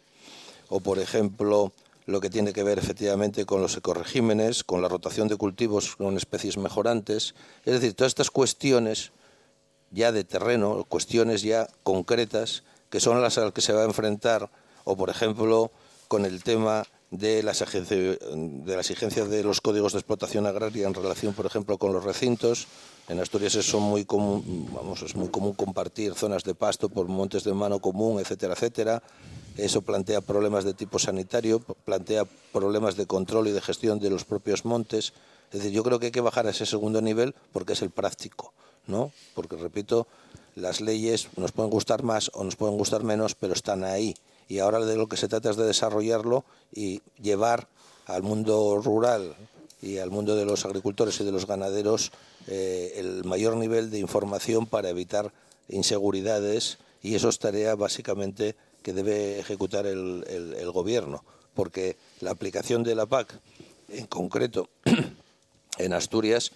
o, 0.69 0.79
por 0.79 0.99
ejemplo, 0.99 1.71
lo 2.05 2.21
que 2.21 2.29
tiene 2.29 2.53
que 2.53 2.61
ver 2.61 2.77
efectivamente 2.77 3.47
con 3.47 3.63
los 3.63 3.75
ecoregímenes, 3.75 4.63
con 4.63 4.83
la 4.83 4.87
rotación 4.87 5.27
de 5.27 5.35
cultivos 5.35 5.95
con 5.95 6.17
especies 6.17 6.57
mejorantes. 6.57 7.33
Es 7.65 7.73
decir, 7.73 7.95
todas 7.95 8.11
estas 8.11 8.29
cuestiones 8.29 9.11
ya 9.89 10.11
de 10.11 10.23
terreno, 10.23 10.85
cuestiones 10.87 11.41
ya 11.41 11.67
concretas, 11.81 12.61
que 12.91 12.99
son 12.99 13.23
las 13.23 13.39
a 13.39 13.45
las 13.45 13.53
que 13.53 13.61
se 13.61 13.73
va 13.73 13.81
a 13.81 13.85
enfrentar, 13.85 14.51
o 14.83 14.95
por 14.95 15.09
ejemplo, 15.09 15.71
con 16.07 16.25
el 16.25 16.43
tema 16.43 16.85
de 17.11 17.41
las, 17.41 17.59
de 17.59 18.61
la 18.65 18.79
exigencia 18.79 19.25
de 19.25 19.43
los 19.43 19.61
códigos 19.61 19.93
de 19.93 19.99
explotación 19.99 20.45
agraria 20.45 20.87
en 20.87 20.93
relación, 20.93 21.33
por 21.33 21.45
ejemplo, 21.45 21.77
con 21.77 21.93
los 21.93 22.03
recintos. 22.03 22.67
En 23.07 23.19
Asturias 23.19 23.55
es 23.55 23.73
muy 23.73 24.05
común, 24.05 24.69
vamos, 24.73 25.01
es 25.01 25.15
muy 25.15 25.29
común 25.29 25.53
compartir 25.53 26.13
zonas 26.13 26.43
de 26.43 26.53
pasto 26.53 26.89
por 26.89 27.07
montes 27.07 27.43
de 27.43 27.53
mano 27.53 27.79
común, 27.79 28.19
etcétera, 28.19 28.53
etcétera. 28.53 29.03
Eso 29.57 29.81
plantea 29.81 30.21
problemas 30.21 30.63
de 30.63 30.73
tipo 30.73 30.99
sanitario, 30.99 31.59
plantea 31.59 32.25
problemas 32.53 32.95
de 32.95 33.07
control 33.07 33.47
y 33.47 33.51
de 33.51 33.61
gestión 33.61 33.99
de 33.99 34.09
los 34.09 34.23
propios 34.23 34.63
montes. 34.63 35.13
Es 35.51 35.59
decir, 35.59 35.71
yo 35.71 35.83
creo 35.83 35.99
que 35.99 36.07
hay 36.07 36.11
que 36.11 36.21
bajar 36.21 36.45
a 36.45 36.51
ese 36.51 36.65
segundo 36.65 37.01
nivel 37.01 37.33
porque 37.51 37.73
es 37.73 37.81
el 37.81 37.89
práctico, 37.89 38.53
¿no? 38.85 39.11
Porque, 39.33 39.57
repito, 39.57 40.07
las 40.55 40.79
leyes 40.79 41.29
nos 41.35 41.51
pueden 41.51 41.71
gustar 41.71 42.03
más 42.03 42.29
o 42.35 42.43
nos 42.43 42.55
pueden 42.55 42.77
gustar 42.77 43.03
menos, 43.03 43.33
pero 43.33 43.53
están 43.53 43.83
ahí. 43.83 44.15
Y 44.49 44.59
ahora 44.59 44.79
de 44.79 44.97
lo 44.97 45.07
que 45.07 45.15
se 45.15 45.29
trata 45.29 45.51
es 45.51 45.55
de 45.55 45.65
desarrollarlo 45.65 46.43
y 46.73 47.01
llevar 47.21 47.69
al 48.07 48.23
mundo 48.23 48.81
rural 48.83 49.35
y 49.81 49.99
al 49.99 50.09
mundo 50.09 50.35
de 50.35 50.43
los 50.43 50.65
agricultores 50.65 51.21
y 51.21 51.23
de 51.23 51.31
los 51.31 51.47
ganaderos 51.47 52.11
eh, 52.47 52.93
el 52.97 53.23
mayor 53.23 53.55
nivel 53.55 53.91
de 53.91 53.99
información 53.99 54.65
para 54.65 54.89
evitar 54.89 55.31
inseguridades 55.69 56.79
y 57.01 57.15
eso 57.15 57.29
es 57.29 57.39
tarea 57.39 57.75
básicamente 57.75 58.55
que 58.81 58.91
debe 58.91 59.39
ejecutar 59.39 59.85
el, 59.85 60.25
el, 60.27 60.71
gobierno, 60.71 61.23
porque 61.53 61.97
la 62.21 62.31
aplicación 62.31 62.83
de 62.83 62.95
la 62.95 63.05
PAC, 63.05 63.39
en 63.89 64.07
concreto 64.07 64.69
en 65.77 65.93
Asturias, 65.93 66.51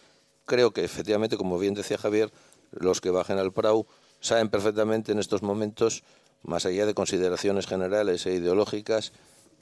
creo 0.46 0.72
que 0.72 0.84
efectivamente, 0.84 1.38
como 1.38 1.60
bien 1.60 1.74
decía 1.74 1.98
Javier, 1.98 2.32
los 2.72 3.02
que 3.02 3.12
bajen 3.12 3.38
al 3.38 3.52
Prau 3.52 3.86
saben 4.20 4.50
perfectamente 4.50 5.12
en 5.12 5.20
estos 5.20 5.44
momentos, 5.44 6.04
más 6.44 6.66
allá 6.66 6.86
de 6.86 6.94
consideraciones 6.94 7.68
generales 7.68 8.26
e 8.26 8.34
ideológicas, 8.34 9.12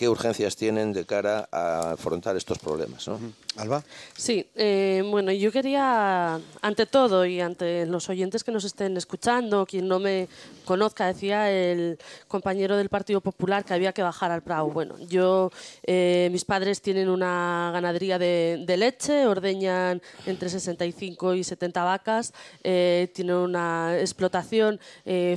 qué 0.02 0.10
urgencias 0.10 0.56
tienen 0.56 0.94
de 0.94 1.06
cara 1.06 1.48
a 1.52 1.92
afrontar 1.92 2.36
estos 2.36 2.58
problemas. 2.58 3.08
¿no? 3.08 3.20
Alba. 3.56 3.84
Sí, 4.18 4.50
eh, 4.56 5.04
bueno, 5.06 5.32
yo 5.32 5.52
quería, 5.52 6.40
ante 6.60 6.88
todo 6.88 7.24
y 7.24 7.40
ante 7.40 7.86
los 7.86 8.10
oyentes 8.10 8.44
que 8.44 8.52
nos 8.52 8.64
estén 8.64 8.98
escuchando, 8.98 9.64
quien 9.68 9.88
no 9.88 10.00
me 10.00 10.28
conozca, 10.66 11.06
decía 11.06 11.52
el 11.52 12.00
compañero 12.28 12.78
del 12.78 12.90
Partido 12.90 13.22
Popular 13.22 13.64
que 13.64 13.76
había 13.76 13.94
que 13.94 14.02
bajar 14.02 14.32
al 14.32 14.42
Prado. 14.42 14.70
Bueno, 14.70 14.96
yo, 15.08 15.52
eh, 15.84 16.30
mis 16.32 16.46
padres 16.46 16.82
tienen 16.82 17.08
una 17.08 17.70
ganadería 17.72 18.18
de, 18.18 18.76
leche, 18.76 19.28
ordeñan 19.28 20.02
entre 20.26 20.50
65 20.50 21.36
y 21.36 21.44
70 21.44 21.84
vacas, 21.84 22.34
eh, 22.64 23.12
tienen 23.14 23.36
una 23.36 24.00
explotación 24.00 24.80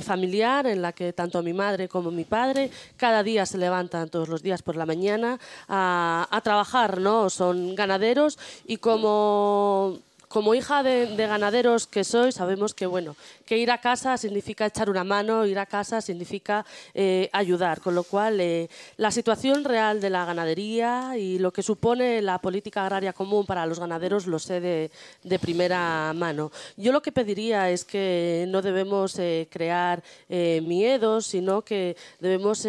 familiar 0.01 0.65
en 0.65 0.81
la 0.81 0.93
que 0.93 1.13
tanto 1.13 1.43
mi 1.43 1.53
madre 1.53 1.87
como 1.87 2.09
mi 2.09 2.23
padre 2.23 2.71
cada 2.97 3.21
día 3.21 3.45
se 3.45 3.57
levantan 3.57 4.09
todos 4.09 4.29
los 4.29 4.41
días 4.41 4.54
por 4.61 4.75
la 4.75 4.85
mañana 4.85 5.39
a, 5.67 6.27
a 6.29 6.41
trabajar, 6.41 6.99
¿no? 6.99 7.29
Son 7.29 7.75
ganaderos 7.75 8.37
y 8.65 8.77
como 8.77 9.99
como 10.27 10.55
hija 10.55 10.83
de, 10.83 11.15
ganaderos 11.15 11.87
que 11.87 12.03
soy, 12.03 12.31
sabemos 12.31 12.73
que 12.73 12.85
bueno, 12.85 13.15
que 13.45 13.57
ir 13.57 13.71
a 13.71 13.79
casa 13.79 14.17
significa 14.17 14.65
echar 14.65 14.89
una 14.89 15.03
mano, 15.03 15.45
ir 15.45 15.59
a 15.59 15.65
casa 15.65 16.01
significa 16.01 16.65
eh, 16.93 17.29
ayudar, 17.31 17.81
con 17.81 17.95
lo 17.95 18.03
cual 18.03 18.39
eh, 18.39 18.69
la 18.97 19.11
situación 19.11 19.63
real 19.63 20.01
de 20.01 20.09
la 20.09 20.25
ganadería 20.25 21.17
y 21.17 21.39
lo 21.39 21.51
que 21.51 21.63
supone 21.63 22.21
la 22.21 22.39
política 22.39 22.83
agraria 22.83 23.13
común 23.13 23.45
para 23.45 23.65
los 23.65 23.79
ganaderos 23.79 24.27
lo 24.27 24.39
sé 24.39 24.59
de, 24.59 24.91
primera 25.39 26.13
mano. 26.15 26.51
Yo 26.77 26.91
lo 26.91 27.01
que 27.01 27.11
pediría 27.11 27.69
es 27.69 27.83
que 27.83 28.45
no 28.47 28.61
debemos 28.61 29.19
eh, 29.19 29.47
crear 29.51 30.01
miedos, 30.29 31.27
sino 31.27 31.61
que 31.61 31.97
debemos 32.19 32.65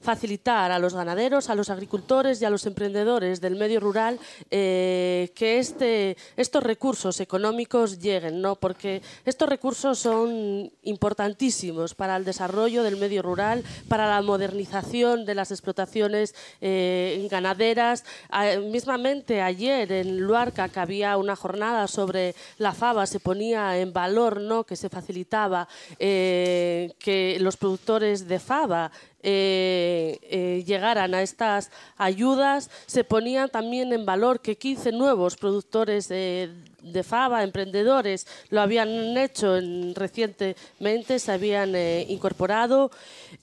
facilitar 0.00 0.70
a 0.70 0.78
los 0.78 0.94
ganaderos, 0.94 1.48
a 1.48 1.54
los 1.54 1.70
agricultores 1.70 2.40
y 2.40 2.44
a 2.44 2.50
los 2.50 2.66
emprendedores 2.66 3.40
del 3.40 3.56
medio 3.56 3.80
rural 3.80 4.20
que 4.50 5.28
este, 5.58 6.16
estos 6.36 6.62
recursos 6.68 7.18
económicos 7.20 7.98
lleguen, 7.98 8.40
¿no? 8.40 8.54
porque 8.54 9.02
estos 9.24 9.48
recursos 9.48 9.98
son 9.98 10.70
importantísimos 10.82 11.94
para 11.94 12.14
el 12.16 12.24
desarrollo 12.24 12.82
del 12.82 12.96
medio 12.96 13.22
rural, 13.22 13.64
para 13.88 14.06
la 14.06 14.22
modernización 14.22 15.24
de 15.24 15.34
las 15.34 15.50
explotaciones 15.50 16.34
eh, 16.60 17.26
ganaderas. 17.30 18.04
mismamente 18.70 19.40
ayer 19.40 19.90
en 19.90 20.20
Luarca, 20.20 20.68
que 20.68 20.80
había 20.80 21.16
una 21.16 21.34
jornada 21.34 21.88
sobre 21.88 22.34
la 22.58 22.72
fava, 22.72 23.06
se 23.06 23.18
ponía 23.18 23.78
en 23.78 23.92
valor 23.92 24.40
¿no? 24.40 24.64
que 24.64 24.76
se 24.76 24.88
facilitaba 24.90 25.66
eh, 25.98 26.92
que 26.98 27.38
los 27.40 27.56
productores 27.56 28.28
de 28.28 28.38
fava 28.38 28.92
eh, 29.22 30.18
eh, 30.22 30.64
llegaran 30.64 31.14
a 31.14 31.22
estas 31.22 31.70
ayudas, 31.96 32.70
se 32.86 33.02
ponían 33.02 33.48
también 33.48 33.92
en 33.92 34.06
valor 34.06 34.40
que 34.40 34.56
15 34.56 34.92
nuevos 34.92 35.36
productores 35.36 36.08
de 36.08 36.54
fava, 37.02 37.42
emprendedores, 37.42 38.26
lo 38.50 38.60
habían 38.60 39.16
hecho 39.16 39.58
recientemente, 39.94 41.18
se 41.18 41.32
habían 41.32 41.74
eh, 41.74 42.06
incorporado. 42.08 42.90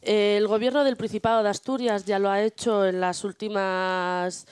el 0.02 0.48
gobierno 0.48 0.84
del 0.84 0.98
Principado 0.98 1.44
de 1.44 1.50
Asturias 1.50 2.06
ya 2.06 2.20
lo 2.20 2.30
ha 2.30 2.42
hecho 2.42 2.86
en 2.86 3.00
las 3.02 3.24
últimas 3.24 4.48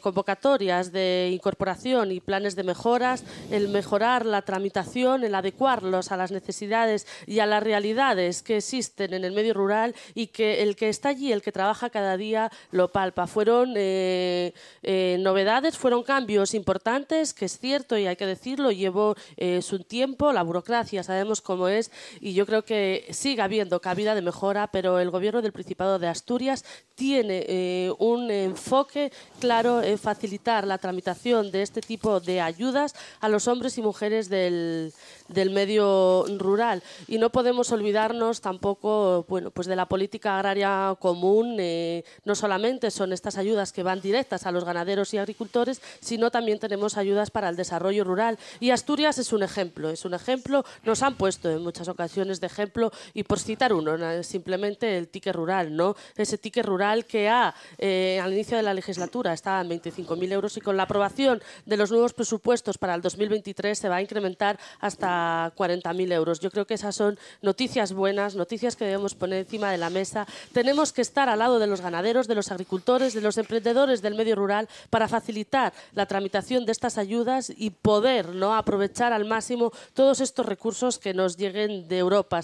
convocatorias 0.00 0.90
de 0.90 1.30
incorporación 1.32 2.10
y 2.10 2.20
planes 2.20 2.56
de 2.56 2.62
mejoras, 2.62 3.24
el 3.50 3.68
mejorar 3.68 4.24
la 4.24 4.42
tramitación, 4.42 5.22
el 5.24 5.34
adecuarlos 5.34 6.12
a 6.12 6.16
las 6.16 6.30
necesidades 6.30 7.06
y 7.26 7.40
a 7.40 7.46
las 7.46 7.62
realidades 7.62 8.42
que 8.42 8.58
existen 8.58 9.14
en 9.14 9.24
el 9.24 9.32
medio 9.32 9.54
rural 9.54 9.94
y 10.14 10.28
que 10.28 10.62
el 10.62 10.76
que 10.76 10.88
está 10.88 11.10
allí, 11.10 11.32
el 11.32 11.42
que 11.42 11.52
trabaja 11.52 11.90
cada 11.90 12.16
día, 12.16 12.50
lo 12.70 12.88
palpa. 12.92 13.26
Fueron 13.26 13.74
eh, 13.76 14.52
eh, 14.82 15.16
novedades, 15.20 15.76
fueron 15.76 16.02
cambios 16.02 16.54
importantes, 16.54 17.34
que 17.34 17.46
es 17.46 17.58
cierto 17.58 17.98
y 17.98 18.06
hay 18.06 18.16
que 18.16 18.25
decirlo, 18.26 18.70
llevó 18.70 19.14
eh, 19.36 19.62
su 19.62 19.80
tiempo, 19.80 20.32
la 20.32 20.42
burocracia 20.42 21.02
sabemos 21.02 21.40
cómo 21.40 21.68
es 21.68 21.90
y 22.20 22.34
yo 22.34 22.46
creo 22.46 22.64
que 22.64 23.06
sigue 23.10 23.42
habiendo 23.42 23.80
cabida 23.80 24.14
de 24.14 24.22
mejora, 24.22 24.68
pero 24.68 24.98
el 24.98 25.10
gobierno 25.10 25.42
del 25.42 25.52
Principado 25.52 25.98
de 25.98 26.08
Asturias 26.08 26.64
tiene 26.94 27.44
eh, 27.48 27.92
un 27.98 28.30
enfoque 28.30 29.12
claro 29.40 29.82
en 29.82 29.98
facilitar 29.98 30.66
la 30.66 30.78
tramitación 30.78 31.50
de 31.50 31.62
este 31.62 31.80
tipo 31.80 32.20
de 32.20 32.40
ayudas 32.40 32.94
a 33.20 33.28
los 33.28 33.48
hombres 33.48 33.78
y 33.78 33.82
mujeres 33.82 34.28
del, 34.28 34.92
del 35.28 35.50
medio 35.50 36.24
rural. 36.38 36.82
Y 37.06 37.18
no 37.18 37.30
podemos 37.30 37.72
olvidarnos 37.72 38.40
tampoco 38.40 39.24
bueno, 39.28 39.50
pues 39.50 39.66
de 39.66 39.76
la 39.76 39.86
política 39.86 40.36
agraria 40.36 40.96
común. 40.98 41.56
Eh, 41.58 42.04
no 42.24 42.34
solamente 42.34 42.90
son 42.90 43.12
estas 43.12 43.36
ayudas 43.38 43.72
que 43.72 43.82
van 43.82 44.00
directas 44.00 44.46
a 44.46 44.52
los 44.52 44.64
ganaderos 44.64 45.12
y 45.14 45.18
agricultores, 45.18 45.80
sino 46.00 46.30
también 46.30 46.58
tenemos 46.58 46.96
ayudas 46.96 47.30
para 47.30 47.48
el 47.48 47.56
desarrollo 47.56 48.04
rural. 48.04 48.38
Y 48.60 48.70
Asturias 48.70 49.18
es 49.18 49.32
un 49.32 49.42
ejemplo, 49.42 49.90
es 49.90 50.04
un 50.04 50.14
ejemplo, 50.14 50.64
nos 50.84 51.02
han 51.02 51.16
puesto 51.16 51.50
en 51.50 51.62
muchas 51.62 51.88
ocasiones 51.88 52.40
de 52.40 52.46
ejemplo, 52.46 52.92
y 53.14 53.22
por 53.22 53.38
citar 53.38 53.72
uno, 53.72 54.22
simplemente 54.22 54.98
el 54.98 55.08
ticket 55.08 55.34
rural, 55.34 55.74
¿no? 55.74 55.96
Ese 56.16 56.38
ticket 56.38 56.66
rural 56.66 57.04
que 57.04 57.28
ha, 57.28 57.54
eh, 57.78 58.20
al 58.22 58.32
inicio 58.32 58.56
de 58.56 58.62
la 58.62 58.74
legislatura 58.74 59.32
estaba 59.32 59.60
en 59.60 59.68
25.000 59.70 60.32
euros 60.32 60.56
y 60.56 60.60
con 60.60 60.76
la 60.76 60.84
aprobación 60.84 61.42
de 61.64 61.76
los 61.76 61.90
nuevos 61.90 62.12
presupuestos 62.12 62.78
para 62.78 62.94
el 62.94 63.02
2023 63.02 63.78
se 63.78 63.88
va 63.88 63.96
a 63.96 64.02
incrementar 64.02 64.58
hasta 64.80 65.15
40.000 65.56 66.12
euros. 66.12 66.40
Yo 66.40 66.50
creo 66.50 66.66
que 66.66 66.74
esas 66.74 66.94
son 66.94 67.18
noticias 67.42 67.92
buenas, 67.92 68.34
noticias 68.34 68.76
que 68.76 68.84
debemos 68.84 69.14
poner 69.14 69.40
encima 69.40 69.70
de 69.70 69.78
la 69.78 69.90
mesa. 69.90 70.26
Tenemos 70.52 70.92
que 70.92 71.02
estar 71.02 71.28
al 71.28 71.38
lado 71.38 71.58
de 71.58 71.66
los 71.66 71.80
ganaderos, 71.80 72.28
de 72.28 72.34
los 72.34 72.50
agricultores, 72.50 73.14
de 73.14 73.20
los 73.20 73.38
emprendedores 73.38 74.02
del 74.02 74.14
medio 74.14 74.36
rural 74.36 74.68
para 74.90 75.08
facilitar 75.08 75.72
la 75.94 76.06
tramitación 76.06 76.66
de 76.66 76.72
estas 76.72 76.98
ayudas 76.98 77.52
y 77.56 77.70
poder 77.70 78.34
¿no? 78.34 78.54
aprovechar 78.54 79.12
al 79.12 79.24
máximo 79.24 79.72
todos 79.94 80.20
estos 80.20 80.46
recursos 80.46 80.98
que 80.98 81.14
nos 81.14 81.36
lleguen 81.36 81.88
de 81.88 81.98
Europa, 81.98 82.40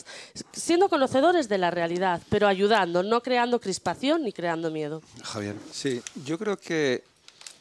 siendo 0.52 0.88
conocedores 0.88 1.48
de 1.48 1.58
la 1.58 1.70
realidad, 1.70 2.20
pero 2.28 2.46
ayudando, 2.46 3.02
no 3.02 3.22
creando 3.22 3.60
crispación 3.60 4.22
ni 4.22 4.32
creando 4.32 4.70
miedo. 4.70 5.02
Javier. 5.22 5.56
Sí, 5.70 6.02
yo 6.24 6.38
creo 6.38 6.56
que 6.56 7.04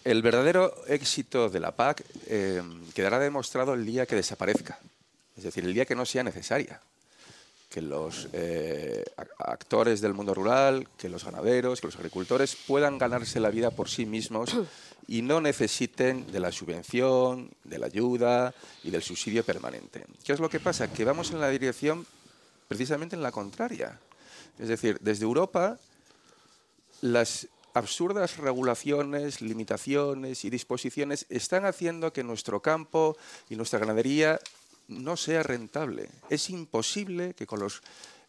el 0.04 0.22
verdadero 0.22 0.74
éxito 0.88 1.50
de 1.50 1.60
la 1.60 1.76
PAC 1.76 2.04
eh, 2.28 2.62
quedará 2.94 3.20
demostrado 3.20 3.74
el 3.74 3.86
día 3.86 4.06
que 4.06 4.16
desaparezca. 4.16 4.80
Es 5.38 5.44
decir, 5.44 5.64
el 5.66 5.74
día 5.74 5.86
que 5.86 5.96
no 5.96 6.06
sea 6.06 6.24
necesaria, 6.24 6.82
que 7.70 7.82
los 7.82 8.28
eh, 8.34 9.04
actores 9.38 10.02
del 10.02 10.14
mundo 10.14 10.34
rural, 10.34 10.90
que 10.98 11.08
los 11.08 11.24
ganaderos, 11.24 11.80
que 11.80 11.88
los 11.88 11.96
agricultores 11.96 12.58
puedan 12.68 12.98
ganarse 12.98 13.40
la 13.40 13.50
vida 13.50 13.72
por 13.72 13.90
sí 13.90 14.06
mismos 14.06 14.58
y 15.08 15.22
no 15.22 15.40
necesiten 15.40 16.30
de 16.32 16.42
la 16.42 16.52
subvención, 16.52 17.50
de 17.64 17.80
la 17.80 17.86
ayuda 17.86 18.54
y 18.84 18.92
del 18.92 19.02
subsidio 19.02 19.46
permanente. 19.46 20.06
¿Qué 20.24 20.34
es 20.34 20.42
lo 20.42 20.50
que 20.50 20.60
pasa? 20.60 20.92
Que 20.92 21.06
vamos 21.06 21.32
en 21.32 21.40
la 21.40 21.50
dirección 21.50 22.06
precisamente 22.68 23.16
en 23.16 23.24
la 23.24 23.32
contraria. 23.32 23.98
Es 24.60 24.68
decir, 24.68 24.98
desde 25.00 25.24
Europa 25.24 25.80
las 27.00 27.48
absurdas 27.74 28.38
regulaciones, 28.38 29.42
limitaciones 29.42 30.44
y 30.44 30.50
disposiciones 30.50 31.26
están 31.30 31.66
haciendo 31.66 32.12
que 32.12 32.24
nuestro 32.24 32.62
campo 32.62 33.18
y 33.50 33.56
nuestra 33.56 33.80
ganadería 33.80 34.40
no 34.92 35.18
sea 35.18 35.44
rentable. 35.44 36.10
Es 36.30 36.50
imposible 36.50 37.34
que 37.34 37.48
con 37.48 37.62
las 37.62 37.82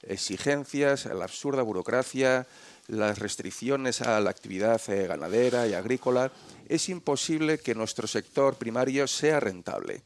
exigencias, 0.03 1.07
la 1.07 1.25
absurda 1.25 1.63
burocracia, 1.63 2.47
las 2.89 3.19
restricciones 3.19 4.01
a 4.01 4.21
la 4.21 4.31
actividad 4.31 4.81
eh, 4.89 5.07
ganadera 5.07 5.67
y 5.67 5.75
agrícola, 5.75 6.33
es 6.69 6.89
imposible 6.89 7.59
que 7.59 7.75
nuestro 7.75 8.07
sector 8.07 8.57
primario 8.57 9.07
sea 9.07 9.41
rentable. 9.41 10.03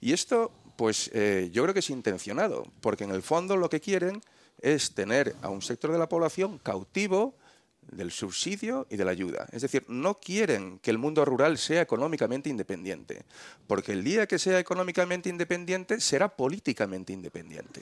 Y 0.00 0.12
esto, 0.12 0.50
pues 0.76 1.10
eh, 1.12 1.50
yo 1.52 1.62
creo 1.62 1.74
que 1.74 1.80
es 1.80 1.90
intencionado, 1.90 2.64
porque 2.80 3.04
en 3.04 3.10
el 3.10 3.22
fondo 3.22 3.56
lo 3.56 3.68
que 3.68 3.80
quieren 3.80 4.22
es 4.60 4.92
tener 4.92 5.36
a 5.42 5.50
un 5.50 5.62
sector 5.62 5.92
de 5.92 5.98
la 5.98 6.08
población 6.08 6.58
cautivo, 6.58 7.34
del 7.90 8.10
subsidio 8.10 8.86
y 8.90 8.96
de 8.96 9.04
la 9.04 9.10
ayuda. 9.10 9.46
Es 9.52 9.62
decir, 9.62 9.84
no 9.88 10.20
quieren 10.20 10.78
que 10.78 10.90
el 10.90 10.98
mundo 10.98 11.24
rural 11.24 11.58
sea 11.58 11.82
económicamente 11.82 12.48
independiente, 12.48 13.24
porque 13.66 13.92
el 13.92 14.04
día 14.04 14.26
que 14.26 14.38
sea 14.38 14.58
económicamente 14.58 15.28
independiente 15.28 16.00
será 16.00 16.28
políticamente 16.28 17.12
independiente. 17.12 17.80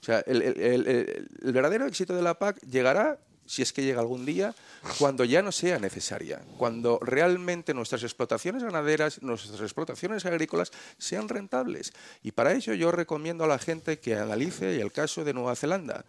O 0.00 0.04
sea, 0.04 0.20
el, 0.20 1.28
verdadero 1.42 1.86
éxito 1.86 2.14
de 2.14 2.22
la 2.22 2.38
PAC 2.38 2.60
llegará, 2.62 3.18
si 3.44 3.60
es 3.60 3.72
que 3.72 3.82
llega 3.82 4.00
algún 4.00 4.24
día, 4.24 4.54
cuando 4.98 5.24
ya 5.24 5.42
no 5.42 5.52
sea 5.52 5.78
necesaria, 5.78 6.40
cuando 6.56 6.98
realmente 7.02 7.74
nuestras 7.74 8.02
explotaciones 8.02 8.62
ganaderas, 8.62 9.22
nuestras 9.22 9.60
explotaciones 9.60 10.24
agrícolas 10.24 10.70
sean 10.96 11.28
rentables. 11.28 11.92
Y 12.22 12.32
para 12.32 12.54
ello 12.54 12.72
yo 12.72 12.92
recomiendo 12.92 13.44
a 13.44 13.48
la 13.48 13.58
gente 13.58 13.98
que 13.98 14.14
analice 14.14 14.80
el 14.80 14.92
caso 14.92 15.24
de 15.24 15.34
Nueva 15.34 15.54
Zelanda. 15.54 16.06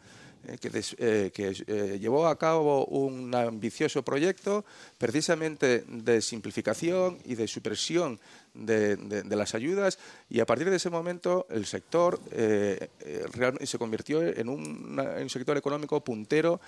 Eh, 0.47 0.57
que, 0.57 0.69
eh, 0.97 1.53
eh, 1.67 1.99
llevó 1.99 2.25
a 2.25 2.35
cabo 2.35 2.85
un 2.85 3.33
ambicioso 3.35 4.01
proyecto 4.01 4.65
precisamente 4.97 5.83
de 5.87 6.19
simplificación 6.19 7.19
y 7.25 7.35
de 7.35 7.47
supresión 7.47 8.19
de, 8.55 8.97
las 9.29 9.53
ayudas 9.53 9.99
y 10.29 10.39
a 10.39 10.45
partir 10.47 10.69
de 10.71 10.77
ese 10.77 10.89
momento 10.89 11.45
el 11.51 11.65
sector 11.65 12.19
se 12.31 13.77
convirtió 13.77 14.21
en 14.23 14.49
un, 14.49 15.29
sector 15.29 15.57
económico 15.57 16.03
puntero 16.03 16.59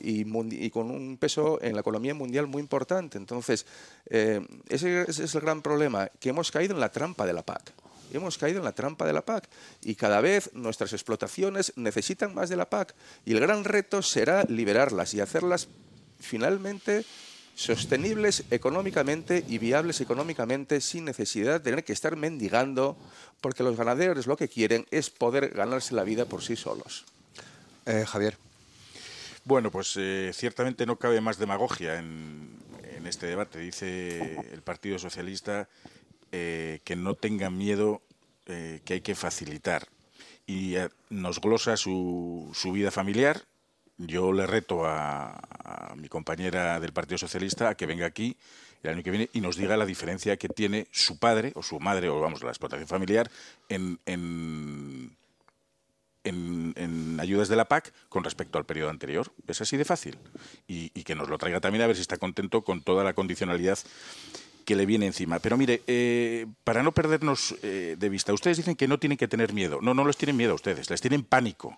y, 0.00 0.70
con 0.70 0.90
un 0.90 1.16
peso 1.16 1.62
en 1.62 1.74
la 1.74 1.80
economía 1.80 2.14
mundial 2.14 2.46
muy 2.46 2.60
importante. 2.60 3.16
Entonces, 3.16 3.64
ese 4.06 5.02
es 5.08 5.34
el 5.34 5.40
gran 5.40 5.62
problema, 5.62 6.08
que 6.18 6.30
hemos 6.30 6.50
caído 6.50 6.74
en 6.74 6.80
la 6.80 6.90
trampa 6.90 7.24
de 7.24 7.32
la 7.32 7.42
PAC 7.42 7.72
hemos 8.12 8.38
caído 8.38 8.58
en 8.58 8.64
la 8.64 8.72
trampa 8.72 9.06
de 9.06 9.12
la 9.12 9.24
PAC 9.24 9.48
y 9.82 9.94
cada 9.94 10.20
vez 10.20 10.50
nuestras 10.54 10.92
explotaciones 10.92 11.72
necesitan 11.76 12.34
más 12.34 12.48
de 12.48 12.56
la 12.56 12.68
PAC 12.68 12.94
y 13.24 13.32
el 13.32 13.40
gran 13.40 13.64
reto 13.64 14.02
será 14.02 14.44
liberarlas 14.44 15.14
y 15.14 15.20
hacerlas 15.20 15.68
finalmente 16.18 17.04
sostenibles 17.54 18.44
económicamente 18.50 19.44
y 19.46 19.58
viables 19.58 20.00
económicamente 20.00 20.80
sin 20.80 21.04
necesidad 21.04 21.54
de 21.54 21.60
tener 21.60 21.84
que 21.84 21.92
estar 21.92 22.16
mendigando 22.16 22.96
porque 23.40 23.62
los 23.62 23.76
ganaderos 23.76 24.26
lo 24.26 24.36
que 24.36 24.48
quieren 24.48 24.86
es 24.90 25.10
poder 25.10 25.50
ganarse 25.50 25.94
la 25.94 26.04
vida 26.04 26.24
por 26.24 26.42
sí 26.42 26.56
solos. 26.56 27.04
Eh, 27.86 28.04
Javier. 28.06 28.36
Bueno, 29.44 29.70
pues 29.70 29.94
eh, 29.96 30.30
ciertamente 30.34 30.86
no 30.86 30.96
cabe 30.96 31.20
más 31.20 31.38
demagogia 31.38 31.98
en, 31.98 32.50
en 32.96 33.06
este 33.06 33.26
debate. 33.26 33.58
Dice 33.58 34.36
el 34.52 34.62
Partido 34.62 34.98
Socialista 34.98 35.68
eh, 36.32 36.80
que 36.84 36.94
no 36.94 37.14
tengan 37.14 37.58
miedo, 37.58 38.02
eh, 38.46 38.80
que 38.84 38.94
hay 38.94 39.00
que 39.00 39.16
facilitar. 39.16 39.88
Y 40.46 40.76
eh, 40.76 40.88
nos 41.08 41.40
glosa 41.40 41.76
su, 41.76 42.50
su, 42.54 42.70
vida 42.70 42.92
familiar. 42.92 43.42
Yo 43.98 44.32
le 44.32 44.46
reto 44.46 44.86
a, 44.86 45.94
mi 45.96 46.08
compañera 46.08 46.78
del 46.78 46.92
Partido 46.92 47.18
Socialista 47.18 47.68
a 47.68 47.74
que 47.74 47.86
venga 47.86 48.06
aquí 48.06 48.36
el 48.82 48.90
año 48.90 49.02
que 49.02 49.10
viene 49.10 49.28
y 49.32 49.40
nos 49.40 49.56
diga 49.56 49.76
la 49.76 49.84
diferencia 49.84 50.36
que 50.36 50.48
tiene 50.48 50.86
su 50.92 51.18
padre 51.18 51.52
o 51.54 51.62
su 51.62 51.80
madre, 51.80 52.08
o 52.08 52.20
vamos, 52.20 52.42
la 52.42 52.50
explotación 52.50 52.88
familiar, 52.88 53.30
en, 53.68 53.98
en, 54.06 55.16
en, 56.24 57.18
ayudas 57.20 57.48
de 57.48 57.56
la 57.56 57.66
PAC 57.66 57.92
con 58.08 58.22
respecto 58.22 58.56
al 58.56 58.66
periodo 58.66 58.90
anterior. 58.90 59.32
Es 59.48 59.60
así 59.60 59.76
de 59.76 59.84
fácil. 59.84 60.16
Y, 60.68 60.92
y, 60.94 61.02
que 61.02 61.14
nos 61.14 61.28
lo 61.28 61.38
traiga 61.38 61.60
también 61.60 61.82
a 61.82 61.86
ver 61.88 61.96
si 61.96 62.02
está 62.02 62.16
contento 62.16 62.62
con 62.62 62.82
toda 62.82 63.04
la 63.04 63.14
condicionalidad 63.14 63.78
que 64.70 64.76
le 64.76 64.86
viene 64.86 65.06
encima. 65.06 65.40
Pero 65.40 65.56
mire, 65.56 65.82
eh, 65.88 66.46
para 66.62 66.84
no 66.84 66.92
perdernos 66.92 67.56
eh, 67.64 67.96
de 67.98 68.08
vista, 68.08 68.32
ustedes 68.32 68.56
dicen 68.56 68.76
que 68.76 68.86
no 68.86 69.00
tienen 69.00 69.18
que 69.18 69.26
tener 69.26 69.52
miedo. 69.52 69.80
No, 69.82 69.94
no 69.94 70.06
les 70.06 70.16
tienen 70.16 70.36
miedo 70.36 70.52
a 70.52 70.54
ustedes, 70.54 70.88
les 70.88 71.00
tienen 71.00 71.24
pánico. 71.24 71.76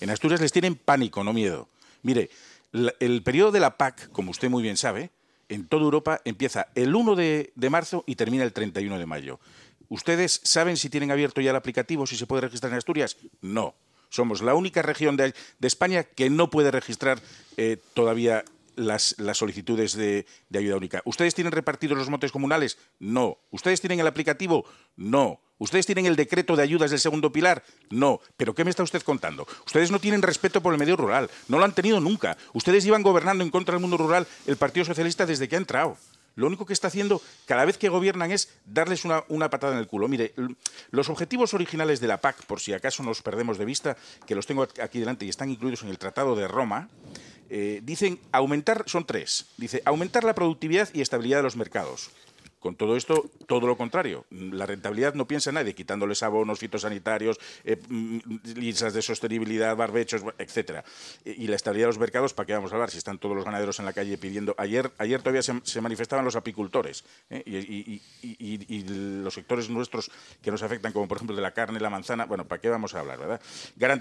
En 0.00 0.08
Asturias 0.08 0.40
les 0.40 0.50
tienen 0.50 0.74
pánico, 0.74 1.22
no 1.22 1.34
miedo. 1.34 1.68
Mire, 2.02 2.30
el 2.72 3.22
periodo 3.22 3.52
de 3.52 3.60
la 3.60 3.76
PAC, 3.76 4.10
como 4.10 4.30
usted 4.30 4.48
muy 4.48 4.62
bien 4.62 4.78
sabe, 4.78 5.10
en 5.50 5.66
toda 5.66 5.82
Europa 5.82 6.22
empieza 6.24 6.68
el 6.74 6.94
1 6.94 7.14
de, 7.14 7.52
marzo 7.68 8.04
y 8.06 8.14
termina 8.14 8.42
el 8.42 8.54
31 8.54 8.98
de 8.98 9.04
mayo. 9.04 9.38
¿Ustedes 9.90 10.40
saben 10.42 10.78
si 10.78 10.88
tienen 10.88 11.10
abierto 11.10 11.42
ya 11.42 11.50
el 11.50 11.56
aplicativo, 11.56 12.06
si 12.06 12.16
se 12.16 12.24
puede 12.24 12.40
registrar 12.40 12.72
en 12.72 12.78
Asturias? 12.78 13.18
No. 13.42 13.74
Somos 14.08 14.40
la 14.40 14.54
única 14.54 14.80
región 14.80 15.18
de, 15.18 15.34
España 15.60 16.04
que 16.04 16.30
no 16.30 16.48
puede 16.48 16.70
registrar 16.70 17.20
eh, 17.58 17.76
todavía 17.92 18.44
las, 18.80 19.16
solicitudes 19.34 19.94
de, 19.94 20.26
ayuda 20.54 20.76
única. 20.76 21.02
¿Ustedes 21.04 21.34
tienen 21.34 21.52
repartidos 21.52 21.98
los 21.98 22.08
montes 22.08 22.32
comunales? 22.32 22.78
No. 22.98 23.38
¿Ustedes 23.50 23.80
tienen 23.80 24.00
el 24.00 24.06
aplicativo? 24.06 24.64
No. 24.96 25.40
¿Ustedes 25.58 25.86
tienen 25.86 26.06
el 26.06 26.16
decreto 26.16 26.56
de 26.56 26.62
ayudas 26.62 26.90
del 26.90 27.00
segundo 27.00 27.32
pilar? 27.32 27.62
No. 27.90 28.20
¿Pero 28.36 28.54
qué 28.54 28.64
me 28.64 28.70
está 28.70 28.82
usted 28.82 29.02
contando? 29.02 29.46
Ustedes 29.66 29.90
no 29.90 30.00
tienen 30.00 30.22
respeto 30.22 30.62
por 30.62 30.72
el 30.72 30.80
medio 30.80 30.96
rural. 30.96 31.30
No 31.48 31.58
lo 31.58 31.64
han 31.64 31.74
tenido 31.74 32.00
nunca. 32.00 32.36
Ustedes 32.54 32.86
iban 32.86 33.02
gobernando 33.02 33.44
en 33.44 33.50
contra 33.50 33.74
del 33.74 33.82
mundo 33.82 33.98
rural 33.98 34.26
el 34.46 34.56
Partido 34.56 34.86
Socialista 34.86 35.26
desde 35.26 35.48
que 35.48 35.56
ha 35.56 35.58
entrado. 35.58 35.96
Lo 36.36 36.46
único 36.46 36.64
que 36.64 36.72
está 36.72 36.88
haciendo 36.88 37.20
cada 37.44 37.64
vez 37.64 37.76
que 37.76 37.88
gobiernan 37.88 38.30
es 38.30 38.48
darles 38.64 39.04
una, 39.04 39.24
una, 39.28 39.50
patada 39.50 39.74
en 39.74 39.80
el 39.80 39.86
culo. 39.86 40.08
Mire, 40.08 40.32
los 40.90 41.08
objetivos 41.10 41.52
originales 41.54 42.00
de 42.00 42.06
la 42.06 42.18
PAC, 42.18 42.46
por 42.46 42.60
si 42.60 42.72
acaso 42.72 43.02
nos 43.02 43.20
perdemos 43.20 43.58
de 43.58 43.64
vista, 43.64 43.96
que 44.26 44.34
los 44.34 44.46
tengo 44.46 44.66
aquí 44.80 45.00
delante 45.00 45.26
y 45.26 45.28
están 45.28 45.50
incluidos 45.50 45.82
en 45.82 45.88
el 45.88 45.98
Tratado 45.98 46.36
de 46.36 46.48
Roma, 46.48 46.88
eh, 47.50 47.80
dicen 47.82 48.18
aumentar, 48.32 48.84
son 48.86 49.04
tres. 49.04 49.46
Dice 49.56 49.82
aumentar 49.84 50.24
la 50.24 50.34
productividad 50.34 50.88
y 50.94 51.00
estabilidad 51.00 51.38
de 51.38 51.42
los 51.42 51.56
mercados. 51.56 52.10
Con 52.60 52.76
todo 52.76 52.96
esto, 52.96 53.30
todo 53.46 53.66
lo 53.66 53.76
contrario. 53.76 54.26
La 54.30 54.66
rentabilidad 54.66 55.14
no 55.14 55.26
piensa 55.26 55.50
nadie, 55.50 55.74
quitándoles 55.74 56.22
abonos 56.22 56.58
fitosanitarios, 56.58 57.38
eh, 57.64 57.80
mm, 57.88 58.18
listas 58.56 58.94
de 58.94 59.02
sostenibilidad, 59.02 59.74
barbechos, 59.76 60.22
etcétera. 60.38 60.84
Y 61.24 61.46
la 61.46 61.56
estabilidad 61.56 61.86
de 61.86 61.92
los 61.94 61.98
mercados, 61.98 62.34
¿para 62.34 62.46
qué 62.46 62.52
vamos 62.52 62.72
a 62.72 62.74
hablar? 62.76 62.90
Si 62.90 62.98
están 62.98 63.18
todos 63.18 63.34
los 63.34 63.44
ganaderos 63.44 63.78
en 63.78 63.86
la 63.86 63.92
calle 63.92 64.18
pidiendo. 64.18 64.54
Ayer, 64.58 64.92
ayer 64.98 65.20
todavía 65.20 65.42
se, 65.42 65.80
manifestaban 65.80 66.24
los 66.24 66.36
apicultores 66.36 67.04
¿eh? 67.30 67.42
y, 67.46 68.00
los 69.22 69.34
sectores 69.34 69.70
nuestros 69.70 70.10
que 70.42 70.50
nos 70.50 70.62
afectan, 70.62 70.92
como 70.92 71.08
por 71.08 71.18
ejemplo 71.18 71.34
de 71.34 71.42
la 71.42 71.52
carne, 71.52 71.80
la 71.80 71.90
manzana. 71.90 72.26
Bueno, 72.26 72.46
¿para 72.46 72.60
qué 72.60 72.68
vamos 72.68 72.94
a 72.94 73.00
hablar, 73.00 73.18
verdad? 73.18 73.40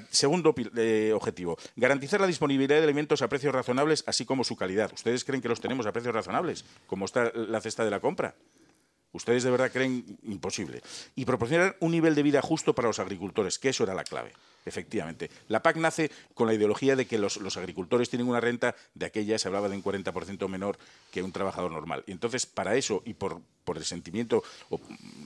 segundo 0.10 0.54
eh, 0.76 1.12
objetivo, 1.14 1.58
garantizar 1.76 2.20
la 2.20 2.28
disponibilidad 2.28 2.78
de 2.78 2.84
alimentos 2.84 3.22
a 3.22 3.30
precios 3.30 3.54
razonables, 3.54 4.04
así 4.08 4.26
como 4.26 4.44
su 4.44 4.56
calidad. 4.56 4.92
¿Ustedes 4.94 5.24
creen 5.24 5.42
que 5.42 5.50
los 5.50 5.62
tenemos 5.62 5.86
a 5.86 5.92
precios 5.92 6.14
razonables? 6.14 6.66
como 6.88 7.06
está 7.06 7.32
la 7.34 7.62
cesta 7.62 7.84
de 7.84 7.92
la 7.92 8.00
compra? 8.00 8.36
¿Ustedes 9.12 9.44
de 9.44 9.52
verdad 9.52 9.72
creen 9.72 10.20
imposible? 10.24 10.82
Y 11.16 11.26
proporcionar 11.26 11.78
un 11.80 11.92
nivel 11.92 12.16
de 12.16 12.24
vida 12.24 12.42
justo 12.42 12.76
para 12.76 12.88
los 12.88 13.00
agricultores, 13.00 13.58
que 13.58 13.70
eso 13.70 13.84
era 13.84 13.94
la 13.94 14.04
clave. 14.04 14.34
Efectivamente. 14.66 15.30
La 15.48 15.64
PAC 15.64 15.78
nace 15.78 16.12
con 16.34 16.48
la 16.48 16.54
ideología 16.54 16.96
de 16.96 17.06
que 17.06 17.18
los, 17.18 17.38
agricultores 17.58 18.10
tienen 18.10 18.28
una 18.28 18.40
renta 18.40 18.76
de 18.94 19.06
aquella, 19.06 19.40
se 19.40 19.48
hablaba 19.48 19.70
de 19.70 19.76
un 19.76 19.84
40% 19.84 20.48
menor 20.48 20.78
que 21.12 21.24
un 21.24 21.32
trabajador 21.32 21.72
normal. 21.72 22.04
Y 22.08 22.12
entonces, 22.12 22.46
para 22.46 22.76
eso 22.76 23.02
y 23.06 23.14
por, 23.14 23.42
el 23.76 23.86
sentimiento 23.86 24.44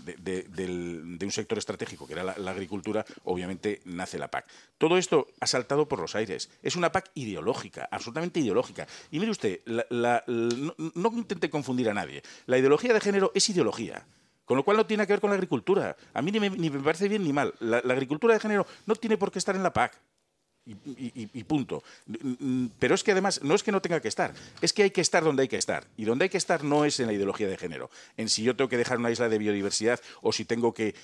de, 0.03 1.19
un 1.23 1.31
sector 1.31 1.57
estratégico 1.57 2.05
que 2.05 2.13
era 2.13 2.23
la, 2.23 2.51
agricultura, 2.51 3.05
obviamente 3.23 3.81
nace 3.85 4.19
la 4.19 4.29
PAC. 4.29 4.45
Todo 4.77 4.97
esto 4.97 5.27
ha 5.39 5.47
saltado 5.47 5.87
por 5.87 5.99
los 5.99 6.15
aires. 6.15 6.49
Es 6.61 6.75
una 6.75 6.91
PAC 6.91 7.11
ideológica, 7.15 7.87
absolutamente 7.89 8.41
ideológica. 8.41 8.87
Y 9.11 9.19
mire 9.19 9.31
usted, 9.31 9.61
no, 9.65 10.73
no 10.95 11.11
intente 11.17 11.49
confundir 11.49 11.89
a 11.89 11.93
nadie. 11.93 12.21
La 12.45 12.57
ideología 12.57 12.93
de 12.93 12.99
género 12.99 13.31
es 13.33 13.49
ideología. 13.49 14.05
Con 14.45 14.57
lo 14.57 14.63
cual 14.63 14.77
no 14.77 14.85
tiene 14.85 15.07
que 15.07 15.13
ver 15.13 15.21
con 15.21 15.29
la 15.29 15.35
agricultura. 15.35 15.95
A 16.13 16.21
mí 16.21 16.31
ni 16.31 16.39
me, 16.39 16.79
parece 16.81 17.07
bien 17.07 17.23
ni 17.23 17.31
mal. 17.31 17.53
La, 17.59 17.81
la, 17.83 17.93
agricultura 17.93 18.33
de 18.33 18.39
género 18.39 18.65
no 18.85 18.95
tiene 18.95 19.17
por 19.17 19.31
qué 19.31 19.39
estar 19.39 19.55
en 19.55 19.63
la 19.63 19.71
PAC. 19.71 19.99
Y, 20.65 21.43
punto. 21.43 21.83
Pero 22.79 22.95
es 22.95 23.03
que 23.03 23.11
además 23.11 23.41
no 23.43 23.53
es 23.53 23.63
que 23.63 23.71
no 23.73 23.81
tenga 23.81 23.99
que 23.99 24.07
estar, 24.07 24.33
es 24.61 24.71
que 24.71 24.83
hay 24.83 24.91
que 24.91 25.01
estar 25.01 25.21
donde 25.21 25.41
hay 25.41 25.49
que 25.49 25.57
estar. 25.57 25.85
Y 25.97 26.05
donde 26.05 26.23
hay 26.23 26.29
que 26.29 26.37
estar 26.37 26.63
no 26.63 26.85
es 26.85 27.01
en 27.01 27.07
la 27.07 27.13
ideología 27.13 27.49
de 27.49 27.57
género, 27.57 27.89
en 28.15 28.29
si 28.29 28.43
yo 28.43 28.55
tengo 28.55 28.69
que 28.69 28.77
dejar 28.77 28.97
una 28.97 29.11
isla 29.11 29.27
de 29.27 29.37
biodiversidad 29.37 29.99
o 30.21 30.31
si 30.31 30.45
tengo 30.45 30.73
que, 30.73 30.95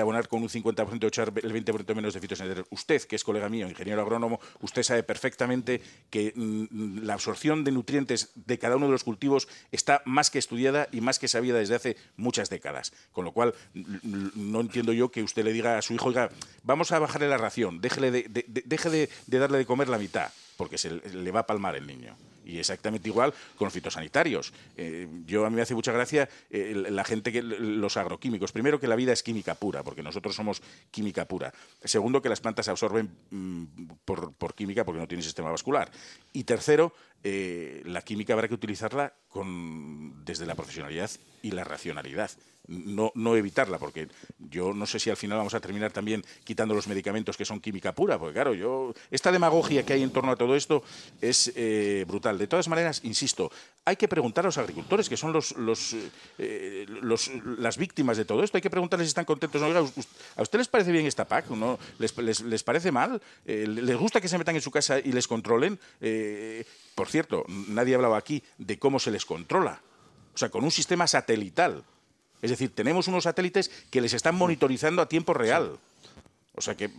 abonar 0.00 0.28
con 0.28 0.42
un 0.42 0.48
50% 0.48 1.04
o 1.04 1.06
echar 1.06 1.32
el 1.42 1.52
20% 1.52 1.94
menos 1.94 2.14
de 2.14 2.20
fitosanitarios. 2.20 2.66
Usted, 2.70 3.02
que 3.02 3.16
es 3.16 3.24
colega 3.24 3.48
mío, 3.48 3.68
ingeniero 3.68 4.02
agrónomo, 4.02 4.40
usted 4.60 4.82
sabe 4.82 5.02
perfectamente 5.02 5.80
que 6.10 6.32
mm, 6.34 7.04
la 7.04 7.14
absorción 7.14 7.64
de 7.64 7.72
nutrientes 7.72 8.30
de 8.34 8.58
cada 8.58 8.76
uno 8.76 8.86
de 8.86 8.92
los 8.92 9.04
cultivos 9.04 9.48
está 9.70 10.02
más 10.04 10.30
que 10.30 10.38
estudiada 10.38 10.88
y 10.92 11.00
más 11.00 11.18
que 11.18 11.28
sabida 11.28 11.58
desde 11.58 11.74
hace 11.74 11.96
muchas 12.16 12.50
décadas. 12.50 12.92
Con 13.12 13.24
lo 13.24 13.32
cual, 13.32 13.54
no 13.74 14.60
entiendo 14.60 14.92
yo 14.92 15.10
que 15.10 15.22
usted 15.22 15.44
le 15.44 15.52
diga 15.52 15.78
a 15.78 15.82
su 15.82 15.94
hijo, 15.94 16.08
oiga, 16.08 16.30
vamos 16.62 16.92
a 16.92 16.98
bajarle 16.98 17.28
la 17.28 17.38
ración, 17.38 17.80
déjele 17.80 18.10
de 18.10 18.22
deje 18.28 18.90
de, 18.90 19.08
darle 19.38 19.58
de 19.58 19.66
comer 19.66 19.88
la 19.88 19.98
mitad, 19.98 20.30
porque 20.56 20.78
se 20.78 20.90
le 20.90 21.30
va 21.30 21.40
a 21.40 21.46
palmar 21.46 21.76
el 21.76 21.86
niño. 21.86 22.16
Y 22.44 22.58
exactamente 22.58 23.08
igual 23.08 23.32
con 23.56 23.66
los 23.66 23.72
fitosanitarios. 23.72 24.52
Eh, 24.76 25.08
yo 25.26 25.46
a 25.46 25.50
mí 25.50 25.56
me 25.56 25.62
hace 25.62 25.74
mucha 25.74 25.92
gracia 25.92 26.28
eh, 26.50 26.74
la 26.74 27.04
gente 27.04 27.32
que 27.32 27.42
los 27.42 27.96
agroquímicos. 27.96 28.52
Primero 28.52 28.80
que 28.80 28.86
la 28.86 28.96
vida 28.96 29.12
es 29.12 29.22
química 29.22 29.54
pura, 29.54 29.82
porque 29.82 30.02
nosotros 30.02 30.34
somos 30.34 30.62
química 30.90 31.26
pura. 31.26 31.52
Segundo 31.84 32.22
que 32.22 32.28
las 32.28 32.40
plantas 32.40 32.68
absorben 32.68 33.10
mm, 33.30 33.64
por, 34.04 34.54
química 34.54 34.84
porque 34.84 35.00
no 35.00 35.08
tienen 35.08 35.24
sistema 35.24 35.50
vascular. 35.50 35.90
Y 36.32 36.44
tercero 36.44 36.92
eh, 37.22 37.82
la 37.84 38.02
química 38.02 38.32
habrá 38.32 38.48
que 38.48 38.54
utilizarla 38.54 39.14
con, 39.28 40.24
desde 40.24 40.46
la 40.46 40.54
profesionalidad 40.54 41.10
y 41.42 41.50
la 41.52 41.64
racionalidad. 41.64 42.30
No, 42.68 43.10
no, 43.16 43.34
evitarla, 43.34 43.78
porque 43.78 44.06
yo 44.38 44.72
no 44.72 44.86
sé 44.86 45.00
si 45.00 45.10
al 45.10 45.16
final 45.16 45.38
vamos 45.38 45.54
a 45.54 45.60
terminar 45.60 45.90
también 45.90 46.24
quitando 46.44 46.74
los 46.74 46.86
medicamentos 46.86 47.36
que 47.36 47.44
son 47.44 47.60
química 47.60 47.92
pura, 47.92 48.20
porque 48.20 48.34
claro, 48.34 48.54
yo 48.54 48.94
esta 49.10 49.32
demagogia 49.32 49.84
que 49.84 49.94
hay 49.94 50.02
en 50.04 50.12
torno 50.12 50.30
a 50.30 50.36
todo 50.36 50.54
esto 50.54 50.84
es 51.20 51.52
brutal. 52.06 52.31
De 52.38 52.46
todas 52.46 52.68
maneras, 52.68 53.00
insisto, 53.04 53.50
hay 53.84 53.96
que 53.96 54.08
preguntar 54.08 54.44
a 54.44 54.48
los 54.48 54.58
agricultores, 54.58 55.08
que 55.08 55.16
son 55.16 55.32
los, 55.32 55.52
los, 55.56 55.94
eh, 56.38 56.86
las 57.58 57.76
víctimas 57.76 58.16
de 58.16 58.24
todo 58.24 58.42
esto, 58.42 58.56
hay 58.56 58.62
que 58.62 58.70
preguntarles 58.70 59.08
si 59.08 59.10
están 59.10 59.24
contentos. 59.24 59.62
¿A 59.62 60.42
usted 60.42 60.58
les 60.58 60.68
parece 60.68 60.92
bien 60.92 61.06
esta 61.06 61.26
PAC? 61.26 61.50
¿No? 61.50 61.78
¿Les, 61.98 62.16
les, 62.18 62.62
parece 62.62 62.92
mal? 62.92 63.20
¿Les 63.44 63.96
gusta 63.96 64.20
que 64.20 64.28
se 64.28 64.38
metan 64.38 64.54
en 64.54 64.62
su 64.62 64.70
casa 64.70 64.98
y 64.98 65.12
les 65.12 65.26
controlen? 65.26 65.78
por 66.94 67.08
cierto, 67.08 67.44
nadie 67.48 67.94
hablaba 67.94 68.18
aquí 68.18 68.42
de 68.58 68.78
cómo 68.78 68.98
se 68.98 69.10
les 69.10 69.24
controla. 69.24 69.80
O 70.34 70.38
sea, 70.38 70.50
con 70.50 70.64
un 70.64 70.70
sistema 70.70 71.06
satelital. 71.06 71.84
Es 72.40 72.50
decir, 72.50 72.74
tenemos 72.74 73.08
unos 73.08 73.24
satélites 73.24 73.70
que 73.90 74.00
les 74.00 74.14
están 74.14 74.34
monitorizando 74.34 75.00
a 75.00 75.08
tiempo 75.08 75.34
real. 75.34 75.78
O 76.54 76.60
sea 76.60 76.76
que 76.76 76.90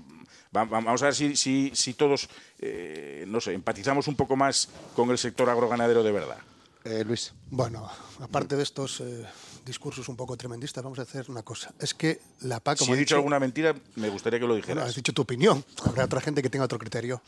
vamos 0.54 1.02
a 1.02 1.06
ver 1.06 1.16
si, 1.16 1.94
todos, 1.98 2.30
eh, 2.60 3.26
no 3.28 3.42
sé, 3.42 3.54
empatizamos 3.54 4.08
un 4.08 4.16
poco 4.16 4.36
más 4.36 4.70
con 4.96 5.10
el 5.10 5.18
sector 5.18 5.50
agroganadero 5.50 6.04
de 6.04 6.12
verdad. 6.12 6.38
Eh, 6.86 7.04
Luis. 7.06 7.34
Bueno, 7.50 7.90
aparte 8.20 8.56
de 8.56 8.64
estos 8.64 9.00
eh, 9.00 9.26
discursos 9.66 10.10
un 10.10 10.16
poco 10.16 10.36
tremendistas, 10.36 10.84
vamos 10.84 11.00
a 11.00 11.04
hacer 11.04 11.30
una 11.30 11.42
cosa. 11.42 11.74
Es 11.80 11.94
que 11.94 12.20
la 12.42 12.60
PAC... 12.60 12.80
si 12.80 12.92
he 12.92 12.96
dicho, 12.96 13.16
alguna 13.16 13.40
mentira, 13.40 13.74
me 13.96 14.10
gustaría 14.10 14.40
que 14.40 14.46
lo 14.46 14.56
dijeras. 14.56 14.90
has 14.90 14.96
dicho 14.96 15.14
tu 15.14 15.22
opinión. 15.22 15.64
Habrá 15.86 16.06
otra 16.06 16.22
gente 16.22 16.42
que 16.42 16.50
tenga 16.50 16.66
otro 16.66 16.78
criterio. 16.78 17.22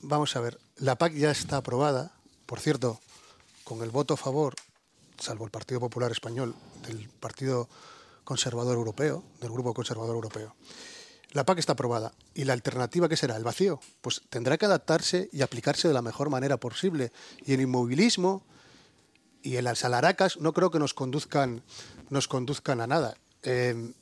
Vamos 0.00 0.36
a 0.36 0.40
ver, 0.40 0.58
la 0.76 0.96
PAC 0.96 1.14
ya 1.14 1.30
está 1.30 1.56
aprobada, 1.58 2.12
por 2.46 2.60
cierto, 2.60 3.00
con 3.64 3.82
el 3.82 3.90
voto 3.90 4.14
a 4.14 4.16
favor, 4.16 4.54
salvo 5.18 5.44
el 5.44 5.50
Partido 5.50 5.80
Popular 5.80 6.12
Español, 6.12 6.54
del 6.86 7.08
Partido 7.08 7.68
Conservador 8.22 8.76
Europeo, 8.76 9.24
del 9.40 9.50
Grupo 9.50 9.74
Conservador 9.74 10.14
Europeo. 10.14 10.54
La 11.34 11.44
PAC 11.44 11.58
está 11.58 11.72
aprobada. 11.72 12.14
¿Y 12.32 12.44
la 12.44 12.54
alternativa 12.54 13.08
qué 13.08 13.16
será? 13.16 13.36
¿El 13.36 13.44
vacío? 13.44 13.80
Pues 14.00 14.22
tendrá 14.30 14.56
que 14.56 14.64
adaptarse 14.64 15.28
y 15.32 15.42
aplicarse 15.42 15.86
de 15.86 15.94
la 15.94 16.00
mejor 16.00 16.30
manera 16.30 16.56
posible. 16.56 17.12
Y 17.44 17.52
el 17.52 17.60
inmovilismo 17.60 18.42
y 19.42 19.56
el 19.56 19.66
alzalaracas 19.66 20.38
no 20.38 20.54
creo 20.54 20.70
que 20.70 20.78
nos 20.78 20.94
conduzcan, 20.94 21.62
nos 22.08 22.28
conduzcan 22.28 22.80
a 22.80 22.86
nada. 22.86 23.18
Eh, 23.42 23.92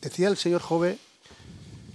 decía 0.00 0.28
el 0.28 0.38
señor 0.38 0.62
Jove 0.62 0.98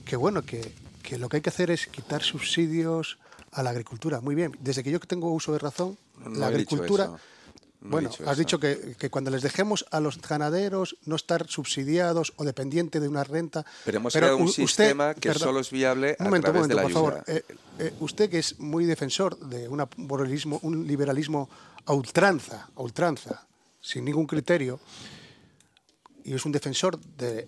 que 0.06 0.16
bueno, 0.16 0.44
que 0.44 0.72
que 1.12 1.18
lo 1.18 1.28
que 1.28 1.38
hay 1.38 1.42
que 1.42 1.50
hacer 1.50 1.72
es 1.72 1.88
quitar 1.88 2.24
subsidios 2.24 3.20
a 3.52 3.64
la 3.64 3.72
agricultura. 3.72 4.22
Muy 4.22 4.34
bien, 4.34 4.56
desde 4.62 4.82
que 4.82 4.92
yo 4.92 5.00
tengo 5.02 5.30
uso 5.32 5.52
de 5.52 5.60
razón, 5.60 5.98
la 6.26 6.48
agricultura... 6.48 7.12
bueno, 7.82 8.12
has 8.28 8.38
dicho 8.38 8.60
que, 8.60 8.96
cuando 9.10 9.32
les 9.32 9.42
dejemos 9.42 9.86
a 9.90 10.00
los 10.00 10.22
ganaderos 10.22 10.98
no 11.06 11.16
estar 11.16 11.48
subsidiados 11.48 12.34
o 12.38 12.46
dependientes 12.46 13.02
de 13.02 13.08
una 13.08 13.24
renta. 13.24 13.66
Pero 13.86 13.98
hemos 13.98 14.14
creado 14.14 14.38
un 14.38 14.50
sistema 14.50 15.16
que 15.16 15.34
solo 15.34 15.60
es 15.60 15.72
viable 15.72 16.16
a 16.20 16.24
momento, 16.24 16.52
través 16.52 16.68
de 16.68 16.76
la 16.76 16.84
por 16.84 16.92
favor. 16.92 17.24
Eh, 17.26 17.44
eh, 17.80 17.94
usted 18.00 18.30
que 18.30 18.40
es 18.40 18.60
muy 18.60 18.86
defensor 18.86 19.38
de 19.40 19.68
un 19.68 19.84
liberalismo, 19.98 20.60
un 20.62 20.86
liberalismo 20.86 21.50
a 21.86 21.94
ultranza, 21.94 22.70
a 22.76 22.82
ultranza, 22.82 23.48
sin 23.82 24.06
ningún 24.06 24.28
criterio, 24.28 24.80
y 26.24 26.36
es 26.36 26.46
un 26.46 26.52
defensor 26.52 27.00
del 27.00 27.48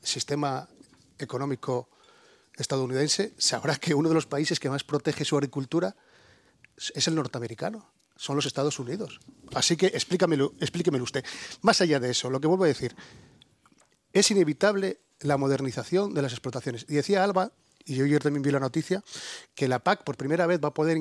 sistema 0.00 0.68
económico 1.18 1.88
estadounidense 2.56 3.32
sabrá 3.36 3.76
que 3.76 3.94
uno 3.94 4.08
de 4.08 4.14
los 4.14 4.26
países 4.26 4.60
que 4.60 4.70
más 4.70 4.84
protege 4.84 5.24
su 5.24 5.36
agricultura 5.36 5.96
es 6.76 7.08
el 7.08 7.14
norteamericano, 7.14 7.90
son 8.20 8.36
los 8.36 8.44
Estados 8.44 8.78
Unidos. 8.78 9.18
Así 9.54 9.78
que 9.78 9.86
explícamelo, 9.86 10.52
explíquemelo 10.60 11.04
usted. 11.04 11.24
Más 11.62 11.80
allá 11.80 11.98
de 11.98 12.10
eso, 12.10 12.28
lo 12.28 12.38
que 12.38 12.48
vuelvo 12.48 12.64
a 12.64 12.66
decir, 12.66 12.94
es 14.12 14.30
inevitable 14.30 15.00
la 15.20 15.38
modernización 15.38 16.12
de 16.12 16.20
las 16.20 16.32
explotaciones. 16.32 16.84
Y 16.86 16.96
decía 16.96 17.24
Alba, 17.24 17.52
y 17.86 17.94
yo 17.94 18.04
ayer 18.04 18.22
también 18.22 18.42
vi 18.42 18.50
la 18.50 18.60
noticia, 18.60 19.02
que 19.54 19.68
la 19.68 19.78
PAC 19.78 20.04
por 20.04 20.18
primera 20.18 20.46
vez 20.46 20.60
va 20.62 20.68
a 20.68 20.74
poder 20.74 20.98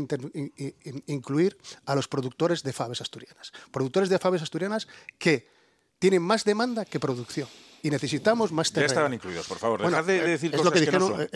incluir 1.07 1.57
a 1.85 1.93
los 1.93 2.07
productores 2.07 2.63
de 2.63 2.71
faves 2.71 3.01
asturianas. 3.01 3.51
Productores 3.69 4.07
de 4.07 4.17
faves 4.17 4.41
asturianas 4.41 4.87
que 5.17 5.49
tienen 5.99 6.21
más 6.21 6.45
demanda 6.45 6.85
que 6.85 7.01
producción 7.01 7.49
y 7.81 7.89
necesitamos 7.89 8.51
más 8.51 8.71
terreno. 8.71 8.87
Ya 8.87 8.93
estaban 8.93 9.13
incluidos, 9.13 9.47
por 9.47 9.57
favor. 9.57 9.81
Dejad 9.81 10.03
de, 10.03 10.21
decir 10.21 10.51
cosas 10.51 10.71
que, 10.71 10.79
dijeron, 10.79 11.29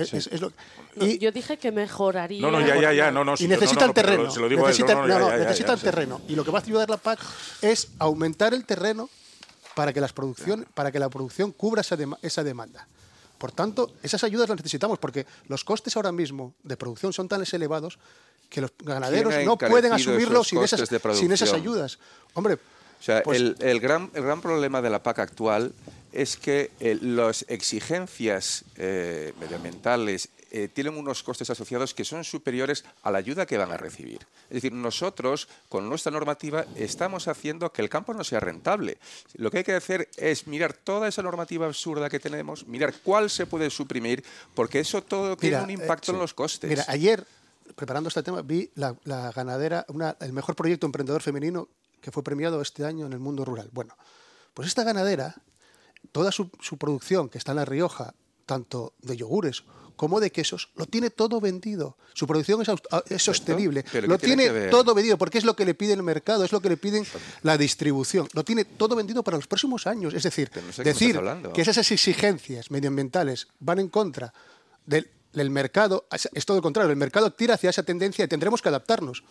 y, 0.99 1.17
yo 1.19 1.31
dije 1.31 1.57
que 1.57 1.71
mejoraría. 1.71 2.41
No, 2.41 2.51
no, 2.51 2.65
ya, 2.65 2.79
ya, 2.79 2.93
ya. 2.93 3.11
No, 3.11 3.23
no, 3.23 3.35
y 3.37 3.47
necesitan 3.47 3.93
terreno. 3.93 4.29
Se 4.29 4.39
lo 4.39 4.49
digo 4.49 4.65
necesitan, 4.67 5.07
no, 5.07 5.19
no, 5.19 5.37
necesitan 5.37 5.79
terreno. 5.79 6.21
Y 6.27 6.35
lo 6.35 6.43
que 6.43 6.51
va 6.51 6.59
a 6.59 6.61
ayudar 6.61 6.89
la 6.89 6.97
PAC 6.97 7.19
es 7.61 7.89
aumentar 7.99 8.53
el 8.53 8.65
terreno 8.65 9.09
para 9.75 9.93
que, 9.93 10.01
las 10.01 10.13
producción, 10.13 10.65
para 10.73 10.91
que 10.91 10.99
la 10.99 11.09
producción 11.09 11.51
cubra 11.51 11.81
esa, 11.81 11.97
esa 12.21 12.43
demanda. 12.43 12.87
Por 13.37 13.51
tanto, 13.51 13.93
esas 14.03 14.23
ayudas 14.23 14.47
las 14.47 14.57
necesitamos 14.57 14.99
porque 14.99 15.25
los 15.47 15.63
costes 15.63 15.95
ahora 15.95 16.11
mismo 16.11 16.53
de 16.63 16.77
producción 16.77 17.11
son 17.13 17.27
tan 17.27 17.43
elevados 17.51 17.99
que 18.49 18.61
los 18.61 18.71
ganaderos 18.79 19.33
no 19.45 19.57
pueden 19.57 19.93
asumirlos 19.93 20.47
sin 20.47 20.61
esas, 20.61 20.87
sin 21.13 21.31
esas 21.31 21.53
ayudas. 21.53 21.99
Hombre, 22.35 22.53
o 22.53 23.03
sea, 23.03 23.23
pues 23.23 23.39
el, 23.39 23.57
el, 23.59 23.79
gran, 23.79 24.11
el 24.13 24.23
gran 24.23 24.39
problema 24.39 24.81
de 24.81 24.89
la 24.89 25.01
PAC 25.01 25.19
actual 25.19 25.73
es 26.13 26.37
que 26.37 26.71
eh, 26.79 26.97
las 27.01 27.45
exigencias 27.49 28.65
eh, 28.77 29.33
medioambientales 29.39 30.29
eh, 30.55 30.67
tienen 30.71 30.95
unos 30.95 31.23
costes 31.23 31.49
asociados 31.49 31.95
que 31.95 32.05
son 32.05 32.23
superiores 32.23 32.85
a 33.01 33.09
la 33.09 33.17
ayuda 33.17 33.47
que 33.47 33.57
van 33.57 33.71
a 33.71 33.77
recibir. 33.77 34.19
Es 34.49 34.61
decir, 34.61 34.71
nosotros, 34.71 35.47
con 35.67 35.89
nuestra 35.89 36.11
normativa, 36.11 36.63
estamos 36.75 37.27
haciendo 37.27 37.71
que 37.71 37.81
el 37.81 37.89
campo 37.89 38.13
no 38.13 38.23
sea 38.23 38.39
rentable. 38.39 38.99
Lo 39.33 39.49
que 39.49 39.57
hay 39.57 39.63
que 39.63 39.73
hacer 39.73 40.09
es 40.15 40.45
mirar 40.45 40.73
toda 40.73 41.07
esa 41.07 41.23
normativa 41.23 41.65
absurda 41.65 42.07
que 42.07 42.19
tenemos, 42.19 42.67
mirar 42.67 42.93
cuál 43.01 43.31
se 43.31 43.47
puede 43.47 43.71
suprimir, 43.71 44.23
porque 44.53 44.79
eso 44.79 45.01
todo 45.01 45.35
tiene 45.35 45.59
un 45.59 45.71
eh, 45.71 45.73
impacto 45.73 46.11
en 46.11 46.19
los 46.19 46.35
costes. 46.35 46.69
Mira, 46.69 46.85
ayer, 46.87 47.25
preparando 47.75 48.09
este 48.09 48.21
tema, 48.21 48.43
vi 48.43 48.69
la, 48.75 48.95
ganadera, 49.35 49.87
el 50.19 50.33
mejor 50.33 50.55
proyecto 50.55 50.85
emprendedor 50.85 51.23
femenino 51.23 51.67
que 51.99 52.11
fue 52.11 52.21
premiado 52.21 52.61
este 52.61 52.85
año 52.85 53.07
en 53.07 53.13
el 53.13 53.19
mundo 53.19 53.43
rural. 53.43 53.69
Bueno, 53.71 53.97
pues 54.53 54.67
esta 54.67 54.83
ganadera, 54.83 55.33
toda 56.13 56.31
su, 56.31 56.49
producción 56.77 57.27
que 57.27 57.37
está 57.37 57.51
en 57.51 57.57
La 57.57 57.65
Rioja, 57.65 58.13
tanto 58.45 58.93
de 59.01 59.17
yogures 59.17 59.63
como 59.97 60.19
de 60.19 60.31
quesos, 60.31 60.69
lo 60.75 60.85
tiene 60.85 61.09
todo 61.09 61.41
vendido. 61.41 61.97
Su 62.13 62.25
producción 62.25 62.61
es, 62.61 63.23
sostenible. 63.23 63.83
Lo 64.07 64.17
tiene, 64.17 64.69
todo 64.69 64.93
vendido, 64.95 65.17
porque 65.17 65.37
es 65.37 65.43
lo 65.45 65.55
que 65.55 65.65
le 65.65 65.75
pide 65.75 65.93
el 65.93 66.03
mercado, 66.03 66.43
es 66.43 66.51
lo 66.51 66.61
que 66.61 66.69
le 66.69 66.77
piden 66.77 67.05
la 67.41 67.57
distribución. 67.57 68.27
Lo 68.33 68.43
tiene 68.43 68.65
todo 68.65 68.95
vendido 68.95 69.23
para 69.23 69.37
los 69.37 69.47
próximos 69.47 69.85
años. 69.85 70.13
Es 70.13 70.23
decir, 70.23 70.49
decir 70.77 71.19
que 71.53 71.61
esas 71.61 71.91
exigencias 71.91 72.71
medioambientales 72.71 73.47
van 73.59 73.79
en 73.79 73.89
contra 73.89 74.33
del 74.85 75.09
el 75.35 75.49
mercado, 75.49 76.05
es 76.11 76.45
todo 76.45 76.57
lo 76.57 76.63
contrario, 76.63 76.91
el 76.91 76.97
mercado 76.97 77.31
tira 77.31 77.55
hacia 77.55 77.69
esa 77.69 77.83
tendencia 77.83 78.25
y 78.25 78.27
tendremos 78.27 78.61
que 78.61 78.69
adaptarnos. 78.69 79.23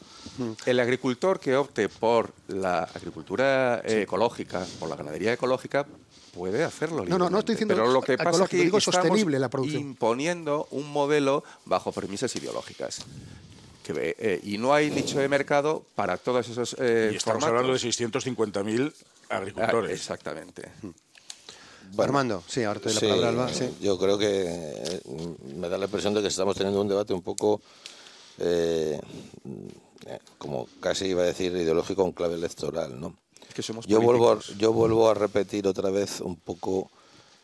El 0.67 0.81
agricultor 0.81 1.39
que 1.39 1.57
opte 1.57 1.89
por 1.89 2.33
la 2.49 2.85
agricultura 2.85 3.83
eh, 3.85 4.03
ecológica, 4.03 4.67
por 4.79 4.89
la 4.89 4.97
ganadería 4.97 5.33
ecológica, 5.33 5.87
puede 6.35 6.65
hacerlo. 6.65 7.05
No, 7.05 7.19
no, 7.19 7.31
no 7.31 7.39
estoy 7.39 7.55
diciendo 7.55 7.75
Pero 7.75 7.93
lo 7.93 8.01
que 8.03 8.17
pasa 8.17 8.45
es 8.45 8.51
que 8.51 8.57
digo 8.57 8.81
sostenible 8.81 9.39
la 9.39 9.49
producción. 9.49 9.83
imponiendo 9.83 10.67
un 10.71 10.91
modelo 10.91 11.45
bajo 11.65 11.93
premisas 11.93 12.35
ideológicas. 12.37 13.01
Que, 13.83 14.15
eh, 14.19 14.41
y 14.45 14.59
no 14.59 14.73
hay 14.73 14.91
nicho 14.91 15.19
de 15.19 15.29
mercado 15.29 15.85
para 15.97 16.17
todos 16.17 16.49
esos 16.49 16.77
eh, 16.79 17.11
y 17.13 17.17
estamos 17.17 17.43
hablando 17.43 17.73
de 17.73 17.81
650.000 17.81 18.93
agricultores. 19.29 19.91
Ah, 19.91 19.95
exactamente. 19.95 20.71
Armando, 21.99 22.43
sí, 22.47 22.63
ahora 22.65 22.81
te 22.81 22.93
doy 22.93 22.95
la 22.95 23.01
palabra, 23.01 23.29
Alba. 23.29 23.69
Yo 23.81 23.99
creo 23.99 24.19
que 24.19 24.45
eh, 24.47 25.01
me 25.57 25.69
da 25.69 25.79
la 25.79 25.87
impresión 25.87 26.15
de 26.15 26.23
que 26.23 26.29
estamos 26.29 26.57
teniendo 26.57 26.81
un 26.81 26.89
debate 26.89 27.13
un 27.13 27.23
poco, 27.23 27.61
eh, 28.39 29.01
como 30.39 30.69
casi 30.81 31.07
iba 31.07 31.23
a 31.23 31.27
decir, 31.27 31.53
ideológico 31.53 32.05
en 32.05 32.13
clave 32.13 32.35
electoral, 32.35 33.01
¿no? 33.01 33.17
yo, 33.87 34.01
vuelvo 34.01 34.33
a, 34.33 34.39
yo 34.57 34.73
vuelvo 34.73 35.11
a 35.11 35.15
repetir 35.15 35.67
otra 35.67 35.91
vez 35.91 36.21
un 36.21 36.37
poco 36.37 36.91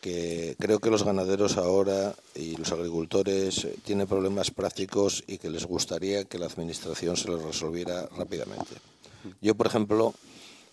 que 0.00 0.56
creo 0.58 0.78
que 0.78 0.90
los 0.90 1.02
ganaderos 1.02 1.56
ahora 1.56 2.14
y 2.34 2.56
los 2.56 2.70
agricultores 2.72 3.64
eh, 3.64 3.74
tienen 3.84 4.06
problemas 4.06 4.50
prácticos 4.50 5.24
y 5.26 5.38
que 5.38 5.50
les 5.50 5.66
gustaría 5.66 6.24
que 6.24 6.38
la 6.38 6.46
administración 6.46 7.16
se 7.16 7.28
los 7.28 7.42
resolviera 7.42 8.08
rápidamente. 8.16 8.76
Yo, 9.40 9.54
por 9.56 9.66
ejemplo, 9.66 10.14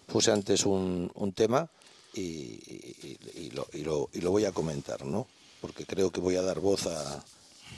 puse 0.05 0.31
antes 0.31 0.65
un, 0.65 1.11
un 1.15 1.33
tema 1.33 1.69
y, 2.15 3.51
lo, 3.51 4.31
voy 4.31 4.45
a 4.45 4.51
comentar, 4.51 5.05
¿no? 5.05 5.27
porque 5.61 5.85
creo 5.85 6.11
que 6.11 6.21
voy 6.21 6.35
a 6.35 6.41
dar 6.41 6.59
voz 6.59 6.87
a, 6.87 7.23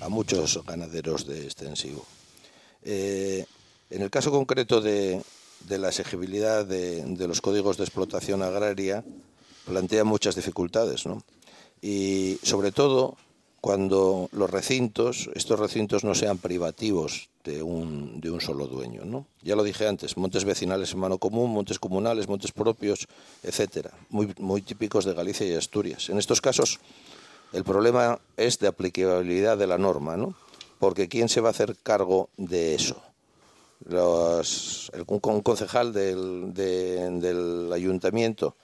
muchos 0.09 0.63
ganaderos 0.65 1.25
de 1.25 1.43
extensivo. 1.45 2.05
Eh, 2.83 3.45
en 3.89 4.01
el 4.01 4.11
caso 4.11 4.29
concreto 4.29 4.79
de, 4.79 5.23
la 5.69 5.87
exigibilidad 5.87 6.65
de, 6.65 7.03
de, 7.03 7.27
los 7.27 7.41
códigos 7.41 7.77
de 7.77 7.85
explotación 7.85 8.43
agraria, 8.43 9.03
plantea 9.65 10.03
muchas 10.03 10.35
dificultades, 10.35 11.05
¿no? 11.05 11.23
Y 11.81 12.39
sobre 12.43 12.71
todo 12.71 13.17
cuando 13.61 14.29
los 14.31 14.49
recintos, 14.49 15.29
estos 15.33 15.59
recintos 15.59 16.03
no 16.03 16.13
sean 16.13 16.37
privativos 16.37 17.29
de 17.47 17.63
un, 17.63 18.19
de 18.19 18.29
un 18.29 18.41
solo 18.41 18.67
dueño. 18.67 19.05
¿no? 19.05 19.25
Ya 19.41 19.55
lo 19.55 19.63
dije 19.63 19.87
antes, 19.87 20.17
montes 20.17 20.43
vecinales 20.43 20.93
en 20.93 20.99
mano 20.99 21.17
común, 21.17 21.51
montes 21.51 21.79
comunales, 21.79 22.27
montes 22.27 22.51
propios, 22.51 23.07
etcétera, 23.41 23.91
muy, 24.09 24.33
muy 24.37 24.61
típicos 24.61 25.05
de 25.05 25.13
Galicia 25.13 25.47
y 25.47 25.55
Asturias. 25.55 26.09
En 26.09 26.17
estos 26.17 26.41
casos, 26.41 26.79
el 27.53 27.63
problema 27.63 28.19
es 28.35 28.59
de 28.59 28.67
aplicabilidad 28.67 29.57
de 29.57 29.67
la 29.67 29.77
norma, 29.77 30.17
¿no? 30.17 30.35
porque 30.79 31.07
¿quién 31.07 31.29
se 31.29 31.41
va 31.41 31.49
a 31.49 31.51
hacer 31.51 31.75
cargo 31.81 32.29
de 32.37 32.75
eso? 32.75 33.01
Los, 33.85 34.91
el, 34.93 35.05
concejal 35.05 35.93
del, 35.93 36.53
del 36.53 37.71
ayuntamiento, 37.73 38.55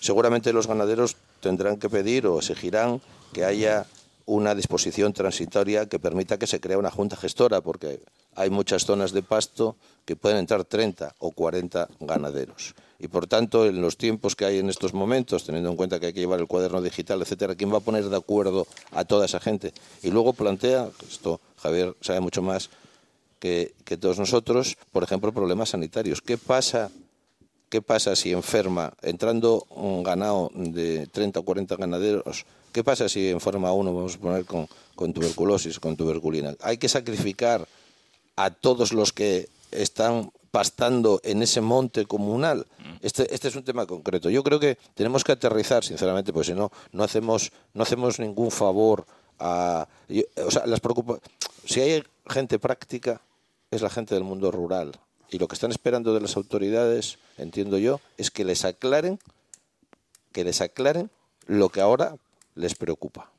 seguramente 0.00 0.52
los 0.52 0.66
ganaderos 0.66 1.16
tendrán 1.40 1.76
que 1.76 1.90
pedir 1.90 2.26
o 2.26 2.38
exigirán 2.38 3.00
que 3.32 3.44
haya 3.44 3.86
una 4.26 4.54
disposición 4.54 5.12
transitoria 5.12 5.88
que 5.88 5.98
permita 5.98 6.38
que 6.38 6.46
se 6.46 6.60
crea 6.60 6.78
una 6.78 6.90
junta 6.90 7.16
gestora, 7.16 7.60
porque 7.60 8.00
hay 8.34 8.50
muchas 8.50 8.84
zonas 8.84 9.12
de 9.12 9.22
pasto 9.22 9.76
que 10.04 10.16
pueden 10.16 10.38
entrar 10.38 10.64
30 10.64 11.14
o 11.18 11.30
40 11.30 11.88
ganaderos. 12.00 12.74
Y 12.98 13.08
por 13.08 13.26
tanto, 13.26 13.66
en 13.66 13.80
los 13.80 13.96
tiempos 13.96 14.34
que 14.34 14.44
hay 14.44 14.58
en 14.58 14.70
estos 14.70 14.94
momentos, 14.94 15.44
teniendo 15.44 15.70
en 15.70 15.76
cuenta 15.76 16.00
que 16.00 16.06
hay 16.06 16.12
que 16.12 16.20
llevar 16.20 16.40
el 16.40 16.46
cuaderno 16.46 16.80
digital, 16.80 17.20
etcétera, 17.20 17.54
¿quién 17.54 17.72
va 17.72 17.78
a 17.78 17.80
poner 17.80 18.08
de 18.08 18.16
acuerdo 18.16 18.66
a 18.92 19.04
toda 19.04 19.26
esa 19.26 19.40
gente? 19.40 19.72
Y 20.02 20.10
luego 20.10 20.32
plantea, 20.32 20.88
esto 21.08 21.40
Javier 21.58 21.94
sabe 22.00 22.20
mucho 22.20 22.40
más 22.40 22.70
que, 23.38 23.74
que 23.84 23.96
todos 23.96 24.18
nosotros, 24.18 24.76
por 24.90 25.02
ejemplo, 25.02 25.32
problemas 25.32 25.70
sanitarios. 25.70 26.22
¿Qué 26.22 26.38
pasa 26.38 26.90
¿Qué 27.74 27.82
pasa 27.82 28.14
si 28.14 28.30
enferma, 28.30 28.92
entrando 29.02 29.66
un 29.70 30.04
ganado 30.04 30.48
de 30.54 31.08
30 31.08 31.40
o 31.40 31.42
40 31.42 31.74
ganaderos, 31.74 32.46
qué 32.74 32.82
pasa 32.82 33.08
si 33.08 33.30
enferma 33.30 33.72
uno, 33.72 33.94
vamos 33.94 34.16
a 34.16 34.18
poner, 34.18 34.44
con, 34.44 34.68
con 34.96 35.14
tuberculosis, 35.14 35.78
con 35.78 35.96
tuberculina? 35.96 36.56
Hay 36.60 36.76
que 36.76 36.88
sacrificar 36.88 37.66
a 38.34 38.50
todos 38.50 38.92
los 38.92 39.12
que 39.12 39.48
están 39.70 40.32
pastando 40.50 41.20
en 41.22 41.42
ese 41.42 41.60
monte 41.60 42.04
comunal. 42.04 42.66
Este, 43.00 43.32
este 43.32 43.48
es 43.48 43.54
un 43.54 43.62
tema 43.62 43.86
concreto. 43.86 44.28
Yo 44.28 44.42
creo 44.42 44.58
que 44.58 44.76
tenemos 44.94 45.22
que 45.22 45.32
aterrizar, 45.32 45.84
sinceramente, 45.84 46.32
porque 46.32 46.48
si 46.48 46.54
no, 46.54 46.72
no 46.90 47.04
hacemos, 47.04 47.52
no 47.74 47.84
hacemos 47.84 48.18
ningún 48.18 48.50
favor 48.50 49.06
a... 49.38 49.86
o 50.44 50.50
sea, 50.50 50.66
las 50.66 50.80
preocupa 50.80 51.18
si 51.64 51.80
hay 51.80 52.02
gente 52.26 52.58
práctica, 52.58 53.20
es 53.70 53.82
la 53.82 53.90
gente 53.90 54.14
del 54.14 54.24
mundo 54.24 54.50
rural. 54.50 54.92
Y 55.30 55.38
lo 55.38 55.46
que 55.46 55.54
están 55.54 55.70
esperando 55.70 56.12
de 56.12 56.20
las 56.20 56.36
autoridades, 56.36 57.18
entiendo 57.38 57.78
yo, 57.78 58.00
es 58.16 58.30
que 58.30 58.44
les 58.44 58.64
aclaren, 58.64 59.18
que 60.32 60.44
les 60.44 60.60
aclaren 60.60 61.10
lo 61.46 61.68
que 61.68 61.80
ahora 61.80 62.16
les 62.54 62.74
preocupa. 62.74 63.30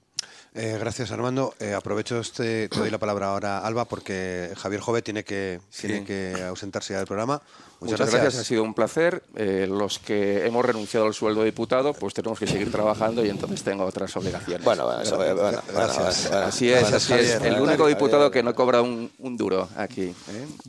Eh, 0.58 0.78
gracias, 0.80 1.12
Armando. 1.12 1.54
Eh, 1.60 1.74
aprovecho 1.74 2.18
este, 2.18 2.70
te 2.70 2.80
doy 2.80 2.90
la 2.90 2.98
palabra 2.98 3.28
ahora, 3.28 3.60
Alba, 3.60 3.84
porque 3.84 4.54
Javier 4.56 4.80
Jove 4.80 5.02
tiene 5.02 5.26
que, 5.26 5.60
tiene 5.78 6.06
que 6.06 6.34
ausentarse 6.44 6.94
ya 6.94 7.00
del 7.00 7.08
programa. 7.08 7.42
Muchas, 7.82 8.10
gracias. 8.10 8.38
ha 8.38 8.44
sido 8.46 8.64
un 8.64 8.74
placer. 8.74 9.22
Eh, 9.36 9.68
los 9.70 10.00
que 10.00 10.46
hemos 10.46 10.64
renunciado 10.64 11.08
al 11.08 11.14
sueldo 11.14 11.42
de 11.42 11.48
diputado, 11.48 11.94
pues 11.94 12.14
tenemos 12.14 12.40
que 12.40 12.48
seguir 12.48 12.72
trabajando 12.72 13.26
y 13.26 13.30
entonces 13.30 13.64
tengo 13.64 13.84
otras 13.84 14.16
obligaciones. 14.16 14.64
Bueno, 14.64 14.86
bueno, 14.86 15.62
gracias. 15.74 16.32
así 16.32 16.72
es, 16.72 16.94
así 16.94 17.14
es. 17.14 17.42
El 17.42 17.60
único 17.60 17.86
diputado 17.86 18.32
que 18.32 18.42
no 18.42 18.56
cobra 18.56 18.82
un, 18.82 19.12
duro 19.36 19.68
aquí. 19.76 20.16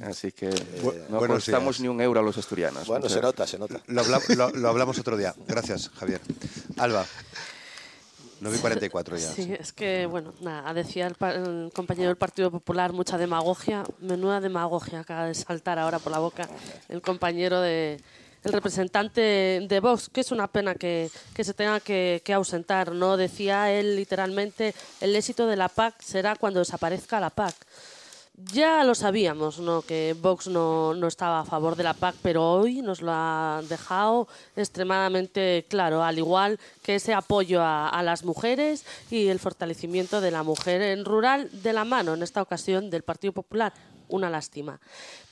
Así 0.05 0.33
que 0.33 0.51
no 1.09 1.21
costamos 1.21 1.79
ni 1.79 1.87
un 1.87 2.01
euro 2.01 2.19
a 2.19 2.23
los 2.25 2.37
asturianos. 2.37 2.89
Bueno, 2.89 3.09
se 3.09 3.21
nota, 3.21 3.47
se 3.47 3.57
nota. 3.57 3.81
lo 3.87 4.69
hablamos 4.69 4.99
otro 4.99 5.17
día. 5.17 5.33
Gracias, 5.47 5.91
Javier. 5.91 6.21
Alba. 6.77 7.07
9 8.47 8.59
y 8.59 8.61
44 8.61 9.17
ya. 9.17 9.33
Sí, 9.33 9.55
es 9.59 9.73
que, 9.73 10.07
bueno, 10.07 10.33
nada, 10.41 10.73
decía 10.73 11.07
el, 11.07 11.71
compañero 11.73 12.09
del 12.09 12.17
Partido 12.17 12.51
Popular, 12.51 12.93
mucha 12.93 13.19
demagogia, 13.19 13.85
menuda 14.01 14.41
demagogia 14.41 15.01
acaba 15.01 15.27
de 15.27 15.35
saltar 15.35 15.79
ahora 15.79 15.99
por 15.99 16.13
la 16.13 16.19
boca 16.19 16.49
el 16.89 17.03
compañero 17.03 17.61
de 17.61 18.01
el 18.45 18.53
representante 18.53 19.67
de 19.69 19.81
Vox, 19.81 20.09
que 20.09 20.21
es 20.21 20.31
una 20.31 20.47
pena 20.47 20.77
que, 20.77 21.11
que 21.35 21.43
se 21.43 21.53
tenga 21.53 21.81
que, 21.81 22.23
que, 22.25 22.33
ausentar, 22.33 22.93
¿no? 22.93 23.17
Decía 23.17 23.73
él 23.73 23.97
literalmente, 23.97 24.73
el 25.01 25.17
éxito 25.17 25.49
de 25.49 25.57
la 25.57 25.69
PAC 25.69 26.01
será 26.01 26.37
cuando 26.37 26.61
desaparezca 26.61 27.19
la 27.19 27.31
PAC. 27.31 27.55
Ya 28.53 28.85
lo 28.85 28.95
sabíamos, 28.95 29.59
¿no? 29.61 29.81
que 29.81 30.15
Vox 30.21 30.47
no, 30.49 30.93
no, 30.95 31.07
estaba 31.07 31.41
a 31.41 31.45
favor 31.47 31.75
de 31.75 31.85
la 31.85 31.95
PAC, 31.95 32.17
pero 32.23 32.53
hoy 32.53 32.83
nos 32.83 33.01
lo 33.01 33.11
ha 33.15 33.63
dejado 33.67 34.29
extremadamente 34.57 35.65
claro, 35.71 36.05
al 36.05 36.19
igual 36.19 36.61
que 36.83 36.97
ese 36.97 37.15
apoyo 37.15 37.63
a, 37.63 37.89
a, 37.89 38.03
las 38.03 38.25
mujeres 38.25 38.85
y 39.11 39.29
el 39.29 39.39
fortalecimiento 39.39 40.21
de 40.21 40.31
la 40.31 40.43
mujer 40.43 40.83
en 40.83 41.07
rural 41.07 41.49
de 41.63 41.73
la 41.73 41.87
mano, 41.87 42.13
en 42.13 42.23
esta 42.23 42.43
ocasión, 42.43 42.91
del 42.91 43.05
Partido 43.05 43.33
Popular. 43.33 43.73
Una 44.09 44.29
lástima. 44.29 44.79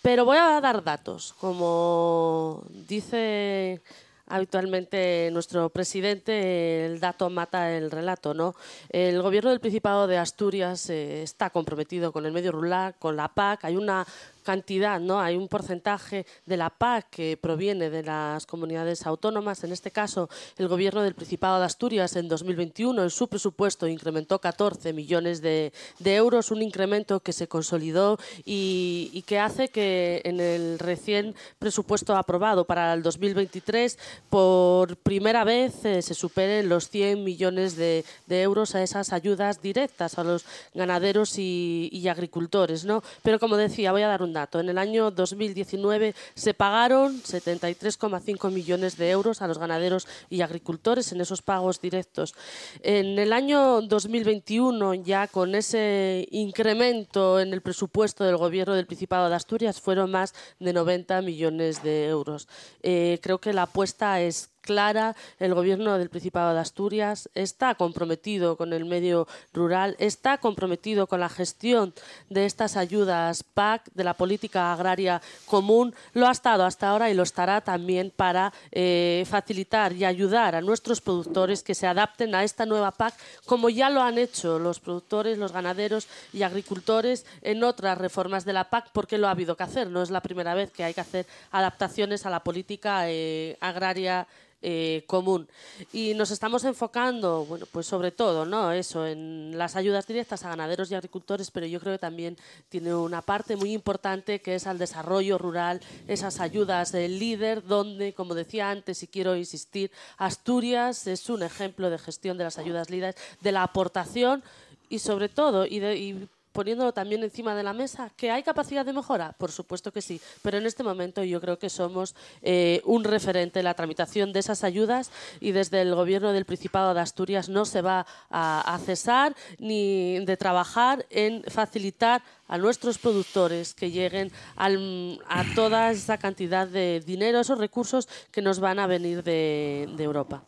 Pero 0.00 0.24
voy 0.24 0.38
a 0.38 0.61
dar 0.61 0.82
datos. 0.82 1.34
Como 1.40 2.62
dice 2.88 3.82
habitualmente 4.26 5.28
nuestro 5.32 5.68
presidente, 5.70 6.86
el 6.86 7.00
dato 7.00 7.30
mata 7.30 7.70
el 7.76 7.90
relato, 7.90 8.34
¿no? 8.34 8.54
El 8.88 9.20
gobierno 9.22 9.50
del 9.50 9.60
Principado 9.60 10.06
de 10.06 10.18
Asturias 10.18 10.88
eh, 10.90 11.22
está 11.22 11.50
comprometido 11.50 12.12
con 12.12 12.26
el 12.26 12.32
medio 12.32 12.52
rural, 12.52 12.94
con 12.98 13.16
la 13.16 13.28
PAC. 13.28 13.64
Hay 13.64 13.76
una 13.76 14.06
cantidad, 14.45 15.01
¿no? 15.01 15.20
Hay 15.20 15.36
un 15.36 15.49
porcentaje 15.49 16.26
de 16.47 16.57
la 16.57 16.70
PAC 16.70 17.11
que 17.11 17.36
proviene 17.36 17.90
de 17.90 18.05
las 18.05 18.47
comunidades 18.47 19.07
autónomas. 19.07 19.64
En 19.64 19.72
este 19.72 19.90
caso, 19.90 20.28
el 20.57 20.68
Gobierno 20.68 21.03
del 21.03 21.14
Principado 21.14 21.59
de 21.59 21.64
Asturias 21.64 22.14
en 22.14 22.28
2021 22.28 23.03
en 23.03 23.11
su 23.11 23.26
presupuesto 23.26 23.88
incrementó 23.88 24.40
14 24.40 24.92
millones 24.92 25.40
de, 25.40 25.72
euros, 26.05 26.51
un 26.51 26.62
incremento 26.62 27.20
que 27.20 27.32
se 27.32 27.49
consolidó 27.49 28.18
y, 28.45 29.24
que 29.26 29.38
hace 29.38 29.68
que 29.68 30.20
en 30.24 30.38
el 30.38 30.78
recién 30.78 31.34
presupuesto 31.59 32.14
aprobado 32.14 32.66
para 32.66 32.92
el 32.92 33.03
2023 33.03 33.99
por 34.28 34.97
primera 34.99 35.45
vez 35.45 35.84
eh, 35.86 36.03
se 36.03 36.12
superen 36.12 36.68
los 36.68 36.90
100 36.90 37.24
millones 37.24 37.76
de, 37.76 38.05
euros 38.28 38.74
a 38.74 38.82
esas 38.82 39.12
ayudas 39.12 39.62
directas 39.62 40.18
a 40.18 40.24
los 40.24 40.45
ganaderos 40.74 41.38
y, 41.38 41.88
y 41.90 42.09
agricultores. 42.09 42.84
¿no? 42.84 43.03
Pero 43.22 43.38
como 43.38 43.57
decía, 43.57 43.92
voy 43.92 44.03
a 44.03 44.09
dar 44.09 44.22
un 44.22 44.34
En 44.35 44.68
el 44.68 44.78
año 44.78 45.12
2019 45.12 46.14
se 46.35 46.55
pagaron 46.55 47.22
73,5 47.22 48.51
millones 48.51 48.97
de 48.97 49.11
euros 49.11 49.43
a 49.43 49.47
los 49.47 49.59
ganaderos 49.59 50.09
y 50.28 50.41
agricultores 50.41 51.12
en 51.12 51.20
esos 51.20 51.41
pagos 51.41 51.80
directos. 51.80 52.35
En 52.82 53.18
el 53.18 53.32
año 53.32 53.80
2021, 53.82 54.95
ya 54.95 55.28
con 55.28 55.55
ese 55.55 56.26
incremento 56.32 57.39
en 57.39 57.53
el 57.53 57.62
presupuesto 57.62 58.24
del 58.24 58.37
Gobierno 58.37 58.74
del 58.74 58.87
Principado 58.87 59.28
de 59.28 59.37
Asturias, 59.37 59.80
fueron 59.80 60.11
más 60.11 60.35
de 60.59 60.72
90 60.72 61.22
millones 61.22 61.82
de 61.85 62.07
euros. 62.09 62.49
Eh, 62.82 63.20
creo 63.22 63.39
que 63.39 63.53
la 63.53 63.62
apuesta 63.62 64.20
es 64.20 64.53
clara. 64.64 65.14
El 65.38 65.54
gobierno 65.54 65.98
del 65.98 66.08
Principado 66.08 66.54
de 66.54 66.60
Asturias 66.60 67.28
está 67.34 67.74
comprometido 67.74 68.56
con 68.56 68.72
el 68.72 68.86
medio 68.86 69.28
rural, 69.52 69.94
está 69.98 70.38
comprometido 70.38 71.06
con 71.06 71.20
la 71.20 71.28
gestión 71.28 71.92
de 72.30 72.46
estas 72.46 72.76
ayudas 72.76 73.42
PAC, 73.42 73.90
de 73.92 74.04
la 74.04 74.14
política 74.14 74.72
agraria 74.72 75.20
común. 75.44 75.94
Lo 76.14 76.26
ha 76.26 76.32
estado 76.32 76.64
hasta 76.64 76.88
ahora 76.88 77.10
y 77.10 77.14
lo 77.14 77.22
estará 77.22 77.60
también 77.60 78.10
para 78.14 78.52
eh, 78.72 79.24
facilitar 79.28 79.92
y 79.92 80.06
ayudar 80.06 80.54
a 80.54 80.62
nuestros 80.62 81.02
productores 81.02 81.62
que 81.62 81.74
se 81.74 81.86
adapten 81.86 82.34
a 82.34 82.42
esta 82.42 82.64
nueva 82.64 82.90
PAC, 82.90 83.14
como 83.44 83.68
ya 83.68 83.90
lo 83.90 84.00
han 84.02 84.16
hecho 84.16 84.58
los 84.58 84.80
productores, 84.80 85.36
los 85.36 85.52
ganaderos 85.52 86.08
y 86.32 86.42
agricultores 86.42 87.26
en 87.42 87.62
otras 87.64 87.98
reformas 87.98 88.46
de 88.46 88.54
la 88.54 88.70
PAC, 88.70 88.90
porque 88.92 89.18
lo 89.18 89.28
ha 89.28 89.32
habido 89.32 89.56
que 89.56 89.64
hacer. 89.64 89.90
No 89.90 90.02
es 90.02 90.10
la 90.10 90.22
primera 90.22 90.54
vez 90.54 90.70
que 90.70 90.84
hay 90.84 90.94
que 90.94 91.02
hacer 91.02 91.26
adaptaciones 91.50 92.24
a 92.24 92.30
la 92.30 92.40
política 92.40 93.10
eh, 93.10 93.56
agraria 93.60 94.26
eh, 94.66 95.04
común. 95.06 95.46
Y 95.92 96.14
nos 96.14 96.30
estamos 96.30 96.64
enfocando, 96.64 97.44
bueno, 97.44 97.66
pues 97.70 97.86
sobre 97.86 98.12
todo, 98.12 98.46
¿no? 98.46 98.72
Eso, 98.72 99.06
en 99.06 99.58
las 99.58 99.76
ayudas 99.76 100.06
directas 100.06 100.42
a 100.42 100.48
ganaderos 100.48 100.90
y 100.90 100.94
agricultores, 100.94 101.50
pero 101.50 101.66
yo 101.66 101.80
creo 101.80 101.92
que 101.92 101.98
también 101.98 102.38
tiene 102.70 102.94
una 102.94 103.20
parte 103.20 103.56
muy 103.56 103.74
importante 103.74 104.40
que 104.40 104.54
es 104.54 104.66
al 104.66 104.78
desarrollo 104.78 105.36
rural, 105.36 105.82
esas 106.08 106.40
ayudas 106.40 106.94
líder, 106.94 107.62
donde, 107.62 108.14
como 108.14 108.34
decía 108.34 108.70
antes 108.70 109.02
y 109.02 109.06
quiero 109.06 109.36
insistir, 109.36 109.90
Asturias 110.16 111.06
es 111.06 111.28
un 111.28 111.42
ejemplo 111.42 111.90
de 111.90 111.98
gestión 111.98 112.38
de 112.38 112.44
las 112.44 112.56
ayudas 112.56 112.88
líderes, 112.88 113.16
de 113.42 113.52
la 113.52 113.64
aportación 113.64 114.42
y 114.88 115.00
sobre 115.00 115.28
todo, 115.28 115.66
y, 115.66 115.78
de, 115.78 116.26
poniéndolo 116.55 116.92
también 116.94 117.22
encima 117.22 117.55
de 117.55 117.64
la 117.64 117.74
mesa. 117.74 118.11
¿Que 118.16 118.30
hay 118.30 118.42
capacidad 118.42 118.86
de 118.86 118.92
mejora? 118.92 119.32
Por 119.32 119.50
supuesto 119.50 119.92
que 119.92 120.00
sí, 120.00 120.20
pero 120.40 120.57
en 120.57 120.66
este 120.66 120.84
momento 120.84 121.22
yo 121.24 121.40
creo 121.40 121.59
que 121.59 121.68
somos 121.68 122.14
eh, 122.42 122.80
un 122.84 123.05
referente 123.05 123.59
en 123.59 123.64
la 123.64 123.74
tramitación 123.74 124.32
de 124.32 124.38
esas 124.40 124.62
ayudas 124.62 125.11
y 125.40 125.50
desde 125.50 125.82
el 125.82 125.94
Gobierno 125.94 126.32
del 126.32 126.44
Principado 126.44 126.94
de 126.94 127.00
Asturias 127.00 127.48
no 127.48 127.64
se 127.64 127.82
va 127.82 128.07
a, 128.30 128.78
cesar 128.84 129.34
ni 129.59 130.24
de 130.24 130.36
trabajar 130.36 131.07
en 131.11 131.42
facilitar 131.44 132.22
a 132.46 132.57
nuestros 132.59 132.98
productores 132.98 133.74
que 133.74 133.90
lleguen 133.90 134.30
a 134.57 135.44
toda 135.55 135.90
esa 135.90 136.18
cantidad 136.18 136.68
de 136.68 137.02
dinero, 137.05 137.40
esos 137.40 137.59
recursos 137.59 138.09
que 138.30 138.42
nos 138.42 138.61
van 138.61 138.78
a 138.78 138.86
venir 138.86 139.24
de, 139.24 139.94
Europa. 139.98 140.44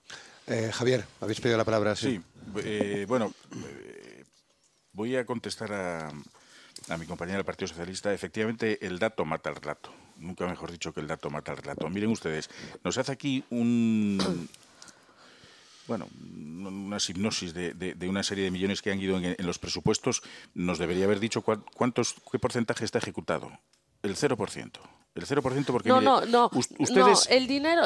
Eh, 0.46 0.70
Javier, 0.72 1.04
habéis 1.20 1.40
pedido 1.40 1.58
la 1.58 1.64
palabra. 1.64 1.96
Sí, 1.96 2.20
eh, 2.62 3.06
bueno, 3.08 3.32
Voy 4.96 5.14
a 5.14 5.26
contestar 5.26 5.74
a, 5.74 6.10
mi 6.96 7.04
compañera 7.04 7.36
del 7.36 7.44
Partido 7.44 7.68
Socialista. 7.68 8.14
Efectivamente, 8.14 8.78
el 8.80 8.98
dato 8.98 9.26
mata 9.26 9.50
el 9.50 9.56
relato. 9.56 9.92
Nunca 10.16 10.46
mejor 10.46 10.72
dicho 10.72 10.94
que 10.94 11.00
el 11.00 11.06
dato 11.06 11.28
mata 11.28 11.52
el 11.52 11.58
relato. 11.58 11.90
Miren 11.90 12.08
ustedes, 12.08 12.48
nos 12.82 12.96
hace 12.96 13.12
aquí 13.12 13.44
un, 13.50 14.48
bueno, 15.86 16.08
una 16.32 16.96
hipnosis 16.96 17.52
de, 17.52 18.08
una 18.08 18.22
serie 18.22 18.44
de 18.44 18.50
millones 18.50 18.80
que 18.80 18.90
han 18.90 18.98
ido 18.98 19.18
en, 19.18 19.36
los 19.40 19.58
presupuestos, 19.58 20.22
nos 20.54 20.78
debería 20.78 21.04
haber 21.04 21.20
dicho 21.20 21.42
cuántos, 21.42 22.14
qué 22.32 22.38
porcentaje 22.38 22.86
está 22.86 22.96
ejecutado. 22.96 23.52
El 24.02 24.16
0%. 24.16 24.70
El 25.14 25.26
0% 25.26 25.66
porque 25.66 25.90
no, 25.90 26.00
no, 26.00 26.24
no, 26.24 26.50
ustedes... 26.78 27.26
el 27.28 27.46
dinero, 27.46 27.82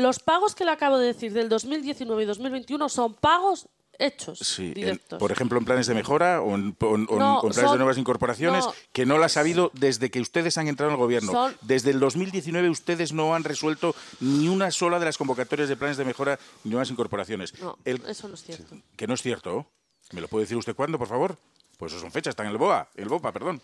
los 0.00 0.20
pagos 0.20 0.54
que 0.54 0.64
le 0.64 0.70
acabo 0.70 0.96
de 0.96 1.08
decir 1.08 1.34
del 1.34 1.50
2019 1.50 2.22
y 2.22 2.26
2021 2.26 2.88
son 2.88 3.12
pagos 3.12 3.68
hechos 3.98 4.38
sí, 4.38 4.72
directos. 4.74 5.18
por 5.18 5.32
ejemplo, 5.32 5.58
en 5.58 5.64
planes 5.64 5.86
de 5.86 5.94
mejora 5.94 6.40
o 6.40 6.54
en, 6.54 6.72
planes 6.74 7.08
de 7.08 7.76
nuevas 7.76 7.98
incorporaciones, 7.98 8.64
que 8.92 9.06
no 9.06 9.18
las 9.18 9.36
ha 9.36 9.40
habido 9.40 9.70
desde 9.74 10.10
que 10.10 10.20
ustedes 10.20 10.58
han 10.58 10.68
entrado 10.68 10.90
en 10.90 10.94
el 10.94 11.00
gobierno. 11.00 11.52
Desde 11.62 11.90
el 11.90 12.00
2019 12.00 12.70
ustedes 12.70 13.12
no 13.12 13.34
han 13.34 13.44
resuelto 13.44 13.94
ni 14.20 14.48
una 14.48 14.70
sola 14.70 14.98
de 14.98 15.06
las 15.06 15.18
convocatorias 15.18 15.68
de 15.68 15.76
planes 15.76 15.96
de 15.96 16.04
mejora 16.04 16.38
ni 16.64 16.70
nuevas 16.70 16.90
incorporaciones. 16.90 17.58
No, 17.60 17.78
eso 17.84 18.28
no 18.28 18.34
es 18.34 18.42
cierto. 18.42 18.76
Que 18.96 19.06
no 19.06 19.14
es 19.14 19.22
cierto. 19.22 19.66
¿Me 20.12 20.20
lo 20.20 20.28
puede 20.28 20.44
decir 20.44 20.56
usted 20.56 20.74
cuándo, 20.76 20.98
por 20.98 21.08
favor? 21.08 21.36
Pues 21.78 21.92
eso 21.92 22.00
son 22.00 22.12
fechas, 22.12 22.32
están 22.32 22.46
en 22.46 22.52
el 22.52 22.58
BOA, 22.58 22.88
el 22.94 23.08
BOPA, 23.08 23.32
perdón 23.32 23.60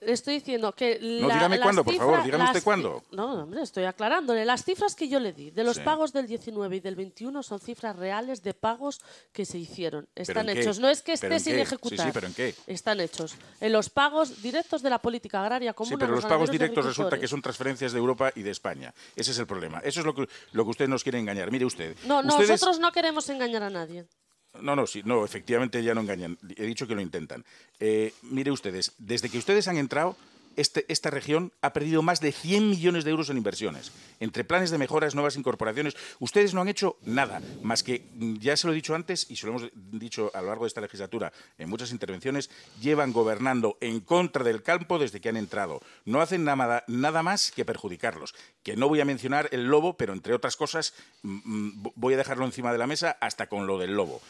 estoy 0.00 0.34
diciendo 0.34 0.72
que. 0.72 0.98
No, 1.00 1.28
dígame 1.28 1.60
cuándo, 1.60 1.84
por 1.84 1.94
favor, 1.94 2.24
dígame 2.24 2.44
usted 2.44 2.62
cuándo. 2.62 3.02
No, 3.12 3.42
hombre, 3.42 3.62
estoy 3.62 3.84
aclarándole. 3.84 4.44
Las 4.44 4.64
cifras 4.64 4.94
que 4.94 5.08
yo 5.08 5.20
le 5.20 5.32
di 5.32 5.50
de 5.50 5.64
los 5.64 5.78
pagos 5.80 6.12
del 6.12 6.26
19 6.26 6.76
y 6.76 6.80
del 6.80 6.96
21 6.96 7.42
son 7.42 7.60
cifras 7.60 7.96
reales 7.96 8.42
de 8.42 8.54
pagos 8.54 9.00
que 9.32 9.44
se 9.44 9.58
hicieron. 9.58 10.08
Están 10.14 10.48
hechos. 10.48 10.78
No 10.78 10.88
es 10.88 11.02
que 11.02 11.12
esté 11.12 11.40
sin 11.40 11.58
ejecutar. 11.58 12.06
Sí, 12.06 12.12
pero 12.12 12.26
¿en 12.26 12.34
qué? 12.34 12.54
Están 12.66 13.00
hechos. 13.00 13.36
En 13.60 13.72
los 13.72 13.90
pagos 13.90 14.42
directos 14.42 14.82
de 14.82 14.90
la 14.90 15.00
política 15.00 15.40
agraria 15.40 15.72
común. 15.72 15.90
Sí, 15.90 15.96
pero 15.98 16.14
los 16.14 16.24
pagos 16.24 16.50
directos 16.50 16.84
resulta 16.84 17.18
que 17.18 17.28
son 17.28 17.42
transferencias 17.42 17.92
de 17.92 17.98
Europa 17.98 18.32
y 18.34 18.42
de 18.42 18.50
España. 18.50 18.94
Ese 19.16 19.30
es 19.30 19.38
el 19.38 19.46
problema. 19.46 19.78
Eso 19.80 20.00
es 20.00 20.06
lo 20.06 20.14
que, 20.14 20.28
lo 20.52 20.64
que 20.64 20.70
usted 20.70 20.88
nos 20.88 21.02
quiere 21.02 21.18
engañar. 21.18 21.50
Mire 21.50 21.64
usted. 21.64 21.96
No, 22.06 22.22
nosotros 22.22 22.78
no 22.78 22.92
queremos 22.92 23.28
engañar 23.28 23.62
a 23.62 23.70
nadie. 23.70 24.06
No, 24.60 24.76
no, 24.76 24.86
sí, 24.86 25.02
no, 25.04 25.24
efectivamente 25.24 25.82
ya 25.82 25.94
no 25.94 26.00
engañan. 26.00 26.38
He 26.56 26.64
dicho 26.64 26.86
que 26.86 26.94
lo 26.94 27.00
intentan. 27.00 27.44
Eh, 27.80 28.12
mire 28.22 28.50
ustedes, 28.50 28.92
desde 28.98 29.28
que 29.28 29.38
ustedes 29.38 29.68
han 29.68 29.78
entrado, 29.78 30.16
este, 30.56 30.84
esta 30.88 31.10
región 31.10 31.52
ha 31.62 31.72
perdido 31.72 32.02
más 32.02 32.20
de 32.20 32.32
100 32.32 32.70
millones 32.70 33.04
de 33.04 33.10
euros 33.10 33.30
en 33.30 33.36
inversiones. 33.36 33.92
Entre 34.20 34.44
planes 34.44 34.70
de 34.70 34.78
mejoras, 34.78 35.14
nuevas 35.14 35.36
incorporaciones, 35.36 35.96
ustedes 36.20 36.54
no 36.54 36.60
han 36.60 36.68
hecho 36.68 36.96
nada, 37.04 37.40
más 37.62 37.82
que, 37.82 38.04
mm, 38.14 38.36
ya 38.36 38.56
se 38.56 38.66
lo 38.66 38.72
he 38.72 38.76
dicho 38.76 38.94
antes 38.94 39.30
y 39.30 39.36
se 39.36 39.46
lo 39.46 39.52
hemos 39.52 39.70
dicho 39.74 40.30
a 40.34 40.40
lo 40.40 40.48
largo 40.48 40.64
de 40.64 40.68
esta 40.68 40.80
legislatura 40.80 41.32
en 41.58 41.68
muchas 41.68 41.92
intervenciones, 41.92 42.50
llevan 42.80 43.12
gobernando 43.12 43.78
en 43.80 44.00
contra 44.00 44.44
del 44.44 44.62
campo 44.62 44.98
desde 44.98 45.20
que 45.20 45.28
han 45.28 45.36
entrado. 45.36 45.80
No 46.04 46.20
hacen 46.20 46.44
nada, 46.44 46.84
nada 46.88 47.22
más 47.22 47.50
que 47.52 47.64
perjudicarlos. 47.64 48.34
Que 48.62 48.76
no 48.76 48.88
voy 48.88 49.00
a 49.00 49.04
mencionar 49.04 49.48
el 49.52 49.64
lobo, 49.64 49.96
pero 49.96 50.12
entre 50.12 50.34
otras 50.34 50.56
cosas 50.56 50.94
mm, 51.22 51.40
mm, 51.44 51.92
voy 51.94 52.14
a 52.14 52.16
dejarlo 52.18 52.44
encima 52.44 52.72
de 52.72 52.78
la 52.78 52.86
mesa 52.86 53.16
hasta 53.20 53.48
con 53.48 53.66
lo 53.66 53.78
del 53.78 53.94
lobo. 53.94 54.20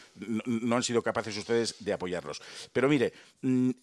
No, 0.45 0.75
han 0.75 0.83
sido 0.83 1.01
capaces 1.01 1.37
ustedes 1.37 1.83
de 1.83 1.93
apoyarlos. 1.93 2.41
Pero 2.73 2.89
mire, 2.89 3.13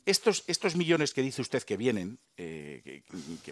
estos, 0.07 0.45
estos 0.47 0.77
millones 0.77 1.13
que 1.13 1.23
dice 1.23 1.43
usted 1.43 1.63
que 1.63 1.77
vienen, 1.77 2.19
eh, 2.39 3.03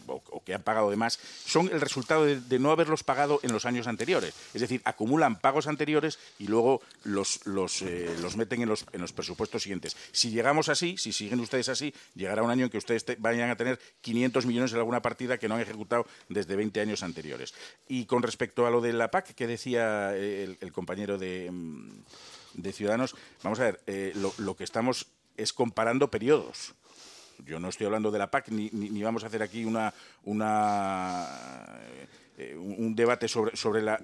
o, 0.07 0.43
que 0.43 0.55
han 0.55 0.63
pagado 0.63 0.91
de 0.91 0.97
más 0.97 1.19
son 1.45 1.69
el 1.69 1.81
resultado 1.81 2.25
de, 2.25 2.59
no 2.59 2.71
haberlos 2.71 3.05
pagado 3.05 3.41
en 3.43 3.53
los 3.53 3.67
años 3.67 3.87
anteriores. 3.87 4.35
Es 4.55 4.61
decir, 4.61 4.81
acumulan 4.85 5.39
pagos 5.39 5.67
anteriores 5.67 6.19
y 6.39 6.47
luego 6.47 6.81
los, 7.05 7.45
los, 7.47 7.83
eh, 7.83 8.17
los 8.21 8.37
meten 8.37 8.63
en 8.63 8.69
los, 8.69 8.87
en 8.93 9.01
los 9.01 9.13
presupuestos 9.13 9.63
siguientes. 9.63 9.97
Si 10.13 10.31
llegamos 10.31 10.69
así, 10.69 10.97
si 10.97 11.13
siguen 11.13 11.41
ustedes 11.41 11.69
así, 11.69 11.95
llegará 12.15 12.43
un 12.43 12.51
año 12.51 12.65
en 12.65 12.71
que 12.71 12.79
ustedes 12.79 13.05
vayan 13.19 13.51
a 13.51 13.57
tener 13.57 13.79
500 14.01 14.47
millones 14.47 14.73
en 14.73 14.79
alguna 14.79 15.03
partida 15.03 15.39
que 15.39 15.49
no 15.49 15.57
han 15.57 15.61
ejecutado 15.61 16.07
desde 16.29 16.57
20 16.57 16.81
años 16.81 17.03
anteriores. 17.03 17.55
Y 17.89 18.07
con 18.07 18.23
respecto 18.23 18.67
a 18.67 18.71
lo 18.71 18.81
de 18.81 18.93
la 18.93 19.11
PAC 19.11 19.35
que 19.35 19.47
decía 19.47 20.13
eh, 20.15 20.57
el, 20.61 20.73
compañero 20.73 21.19
de, 21.19 21.51
mm, 21.51 22.03
de, 22.55 22.73
Ciudadanos, 22.73 23.15
vamos 23.43 23.61
a 23.61 23.65
ver, 23.65 23.81
lo, 24.17 24.33
lo 24.39 24.57
que 24.57 24.65
estamos 24.65 25.07
es 25.37 25.53
comparando 25.53 26.11
periodos 26.11 26.75
yo 27.45 27.61
no 27.61 27.69
estoy 27.69 27.87
hablando 27.87 28.11
de 28.11 28.19
la 28.19 28.31
PAC 28.31 28.49
ni, 28.51 29.03
vamos 29.03 29.25
a 29.25 29.29
hacer 29.29 29.43
aquí 29.43 29.65
una, 29.65 29.93
una 30.25 31.27
eh, 32.37 32.57
un 32.57 32.95
debate 32.95 33.29
sobre, 33.29 33.57
sobre, 33.57 33.83
la, 33.83 34.01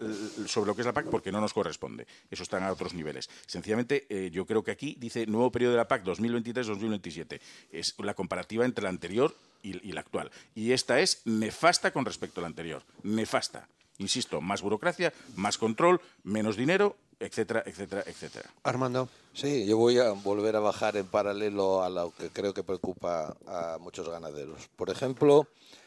sobre 0.47 0.69
lo 0.69 0.75
que 0.75 0.83
es 0.83 0.87
la 0.87 0.93
PAC 0.93 1.07
porque 1.07 1.33
no 1.33 1.41
nos 1.41 1.55
corresponde. 1.55 2.07
Eso 2.31 2.43
está 2.43 2.65
a 2.67 2.73
otros 2.73 2.95
niveles. 2.95 3.31
Sencillamente, 3.47 4.07
eh, 4.09 4.31
yo 4.31 4.47
creo 4.47 4.63
que 4.63 4.71
aquí 4.71 4.97
dice 4.99 5.27
nuevo 5.27 5.51
periodo 5.51 5.73
de 5.73 5.79
la 5.79 5.89
PAC 5.89 6.05
2023-2027. 6.05 7.41
Es 7.73 7.95
la 7.99 8.15
comparativa 8.15 8.65
entre 8.65 8.85
la 8.85 8.91
anterior 8.91 9.35
y, 9.63 9.89
y 9.89 9.93
la 9.93 10.01
actual. 10.01 10.31
Y 10.55 10.73
esta 10.73 11.01
es 11.01 11.23
nefasta 11.25 11.93
con 11.93 12.05
respecto 12.05 12.41
a 12.41 12.43
la 12.43 12.49
anterior. 12.49 12.83
Nefasta. 13.03 13.69
Insisto, 13.99 14.43
más 14.43 14.61
burocracia, 14.61 15.13
más 15.37 15.57
control, 15.57 16.01
menos 16.23 16.57
dinero 16.57 16.97
etcétera, 17.19 17.63
etcétera, 17.67 18.03
etcétera. 18.07 18.51
Armando. 18.63 19.09
Sí, 19.33 19.67
yo 19.67 19.77
voy 19.77 19.99
a 19.99 20.13
volver 20.13 20.57
a 20.57 20.61
bajar 20.61 20.97
en 20.97 21.07
paralelo 21.07 21.83
a 21.83 21.91
lo 21.91 22.13
que 22.13 22.31
creo 22.31 22.55
que 22.55 22.63
preocupa 22.63 23.37
a 23.47 23.79
muchos 23.81 24.09
ganaderos. 24.09 24.69
Por 24.77 24.91
ejemplo, 24.91 25.47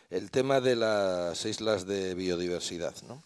el 0.10 0.32
tema 0.32 0.60
de 0.60 0.76
las 0.76 1.46
islas 1.46 1.86
de 1.86 2.16
biodiversidad. 2.16 2.96
¿no? 3.08 3.24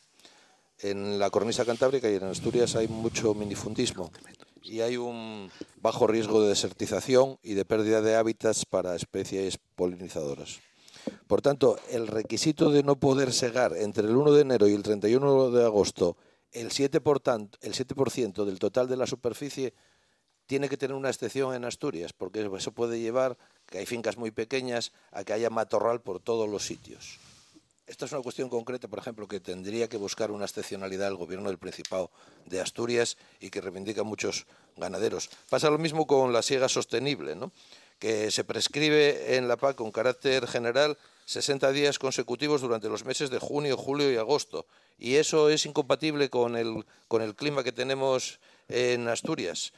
En 0.80 1.20
la 1.20 1.30
cornisa 1.30 1.66
cantábrica 1.66 2.10
y 2.10 2.16
en 2.16 2.26
Asturias 2.26 2.76
hay 2.76 2.88
mucho 2.88 3.34
minifundismo 3.34 4.12
y 4.62 4.82
hay 4.82 4.98
un 4.98 5.52
bajo 5.82 6.08
riesgo 6.08 6.42
de 6.42 6.50
desertización 6.50 7.38
y 7.44 7.54
de 7.54 7.66
pérdida 7.66 8.02
de 8.02 8.16
hábitats 8.16 8.66
para 8.66 8.96
especies 8.96 9.58
polinizadoras. 9.76 10.60
Por 11.28 11.42
tanto, 11.42 11.78
el 11.90 12.08
requisito 12.08 12.70
de 12.70 12.84
no 12.84 12.96
poder 12.96 13.34
segar 13.34 13.76
entre 13.76 14.08
el 14.08 14.16
1 14.16 14.32
de 14.32 14.42
enero 14.42 14.68
y 14.68 14.74
el 14.74 14.84
31 14.84 15.52
de 15.52 15.66
agosto 15.66 16.16
el 16.54 16.70
7%, 16.70 17.58
el 17.62 17.74
7 17.74 18.46
del 18.46 18.60
total 18.60 18.88
de 18.88 18.98
la 18.98 19.08
superficie 19.08 19.74
tiene 20.46 20.70
que 20.70 20.78
tener 20.78 20.96
una 20.96 21.10
excepción 21.10 21.54
en 21.56 21.66
Asturias, 21.66 22.14
porque 22.14 22.50
eso 22.58 22.72
puede 22.72 23.00
llevar, 23.00 23.38
que 23.66 23.80
hay 23.80 23.86
fincas 23.86 24.18
muy 24.18 24.32
pequeñas, 24.32 24.92
a 25.12 25.24
que 25.24 25.34
haya 25.34 25.50
matorral 25.50 26.02
por 26.02 26.20
todos 26.20 26.50
los 26.50 26.66
sitios. 26.66 27.20
Esta 27.86 28.06
es 28.06 28.12
una 28.14 28.22
cuestión 28.22 28.50
concreta, 28.50 28.88
por 28.88 29.00
ejemplo, 29.00 29.28
que 29.28 29.42
tendría 29.42 29.90
que 29.90 29.98
buscar 29.98 30.32
una 30.32 30.46
excepcionalidad 30.46 31.10
el 31.10 31.18
gobierno 31.18 31.50
del 31.50 31.58
Principado 31.58 32.12
de 32.46 32.62
Asturias 32.62 33.18
y 33.42 33.50
que 33.50 33.60
reivindica 33.60 34.04
muchos 34.04 34.46
ganaderos. 34.78 35.30
Pasa 35.50 35.70
lo 35.70 35.78
mismo 35.78 36.08
con 36.08 36.32
la 36.32 36.42
siega 36.42 36.70
sostenible, 36.70 37.36
¿no? 37.36 37.52
Que 38.00 38.32
se 38.32 38.44
prescribe 38.44 39.36
en 39.38 39.48
la 39.48 39.58
PAC 39.58 39.76
con 39.76 39.92
carácter 39.92 40.48
general 40.48 40.98
60 41.26 41.72
días 41.72 42.00
consecutivos 42.00 42.62
durante 42.62 42.90
los 42.90 43.06
meses 43.06 43.30
de 43.30 43.40
junio, 43.40 43.78
julio 43.78 44.12
y 44.12 44.18
agosto. 44.18 44.66
Y 44.98 45.16
eso 45.16 45.50
es 45.50 45.66
incompatible 45.66 46.30
con 46.30 46.56
el, 46.56 46.86
con 47.08 47.22
el 47.22 47.36
clima 47.36 47.64
que 47.64 47.72
tenemos 47.72 48.40
en 48.68 49.08
Asturias. 49.08 49.74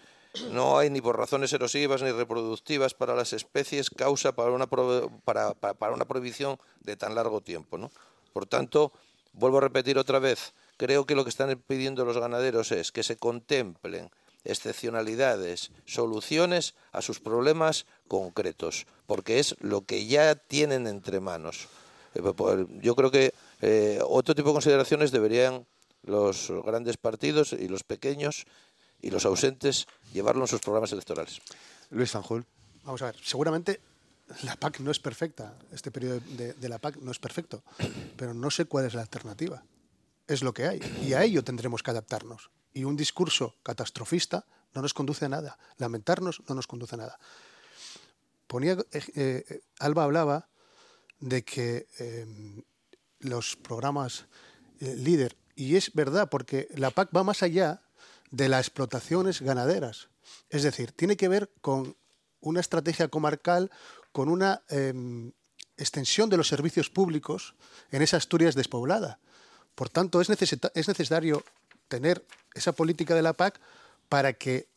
No 0.51 0.77
hay 0.77 0.89
ni 0.89 1.01
por 1.01 1.17
razones 1.17 1.53
erosivas 1.53 2.01
ni 2.01 2.11
reproductivas 2.11 2.93
para 2.93 3.15
las 3.15 3.31
especies 3.31 3.89
causa 3.89 4.33
para 4.33 4.51
una, 4.51 4.67
para, 4.67 5.53
para 5.53 5.93
una 5.93 6.05
prohibición 6.05 6.59
de 6.81 6.97
tan 6.97 7.15
largo 7.15 7.41
tiempo. 7.41 7.77
¿no? 7.77 7.91
Por 8.33 8.45
tanto, 8.45 8.91
vuelvo 9.33 9.59
a 9.59 9.61
repetir 9.61 9.97
otra 9.97 10.19
vez, 10.19 10.53
creo 10.77 11.05
que 11.05 11.15
lo 11.15 11.23
que 11.23 11.29
están 11.29 11.57
pidiendo 11.67 12.03
los 12.03 12.17
ganaderos 12.17 12.71
es 12.71 12.91
que 12.91 13.03
se 13.03 13.17
contemplen 13.17 14.09
excepcionalidades, 14.45 15.71
soluciones 15.85 16.75
a 16.91 17.01
sus 17.01 17.19
problemas 17.19 17.85
concretos, 18.07 18.85
porque 19.05 19.39
es 19.39 19.55
lo 19.59 19.81
que 19.81 20.05
ya 20.05 20.35
tienen 20.35 20.87
entre 20.87 21.19
manos. 21.19 21.67
Eh, 22.13 22.21
yo 22.81 22.95
creo 22.95 23.11
que 23.11 23.33
eh, 23.61 23.99
otro 24.03 24.35
tipo 24.35 24.49
de 24.49 24.53
consideraciones 24.53 25.11
deberían 25.11 25.65
los 26.03 26.51
grandes 26.63 26.97
partidos 26.97 27.53
y 27.53 27.67
los 27.67 27.83
pequeños 27.83 28.45
y 29.01 29.09
los 29.09 29.25
ausentes 29.25 29.87
llevarlo 30.13 30.41
en 30.43 30.47
sus 30.47 30.61
programas 30.61 30.91
electorales. 30.91 31.41
Luis 31.89 32.11
Sanjul. 32.11 32.45
Vamos 32.83 33.01
a 33.01 33.07
ver, 33.07 33.15
seguramente 33.23 33.81
la 34.43 34.55
PAC 34.55 34.79
no 34.79 34.91
es 34.91 34.99
perfecta, 34.99 35.55
este 35.71 35.91
periodo 35.91 36.19
de, 36.19 36.53
de, 36.53 36.69
la 36.69 36.79
PAC 36.79 36.97
no 36.97 37.11
es 37.11 37.19
perfecto, 37.19 37.63
pero 38.15 38.33
no 38.33 38.49
sé 38.51 38.65
cuál 38.65 38.85
es 38.85 38.93
la 38.93 39.01
alternativa. 39.01 39.63
Es 40.27 40.41
lo 40.41 40.53
que 40.53 40.65
hay 40.67 40.79
y 41.03 41.13
a 41.13 41.23
ello 41.23 41.43
tendremos 41.43 41.83
que 41.83 41.91
adaptarnos. 41.91 42.49
Y 42.75 42.83
un 42.83 42.95
discurso 42.95 43.55
catastrofista 43.63 44.45
no 44.75 44.83
nos 44.83 44.93
conduce 44.93 45.25
a 45.25 45.29
nada. 45.29 45.57
Lamentarnos 45.77 46.43
no 46.47 46.53
nos 46.53 46.67
conduce 46.67 46.93
a 46.93 46.99
nada. 46.99 47.19
Ponía, 48.45 48.73
eh, 48.91 49.03
eh, 49.15 49.61
Alba 49.79 50.03
hablaba 50.03 50.49
de 51.19 51.43
que 51.43 51.87
eh, 51.97 52.27
los 53.19 53.55
programas 53.55 54.25
eh, 54.81 54.93
líder, 54.95 55.37
y 55.55 55.77
es 55.77 55.93
verdad, 55.93 56.29
porque 56.29 56.67
la 56.75 56.91
PAC 56.91 57.15
va 57.15 57.23
más 57.23 57.43
allá 57.43 57.81
de 58.29 58.49
las 58.49 58.67
explotaciones 58.67 59.41
ganaderas. 59.41 60.09
Es 60.49 60.63
decir, 60.63 60.91
tiene 60.91 61.15
que 61.15 61.29
ver 61.29 61.49
con 61.61 61.95
una 62.41 62.59
estrategia 62.59 63.07
comarcal, 63.07 63.71
con 64.11 64.27
una 64.27 64.63
eh, 64.69 65.31
extensión 65.77 66.29
de 66.29 66.37
los 66.37 66.49
servicios 66.49 66.89
públicos 66.89 67.55
en 67.91 68.01
esa 68.01 68.17
Asturias 68.17 68.55
despoblada. 68.55 69.19
Por 69.75 69.89
tanto, 69.89 70.21
es, 70.21 70.29
es 70.29 70.87
necesario 70.87 71.43
tener 71.87 72.25
esa 72.53 72.71
política 72.71 73.15
de 73.15 73.21
la 73.21 73.33
PAC 73.33 73.59
para 74.09 74.33
que 74.33 74.67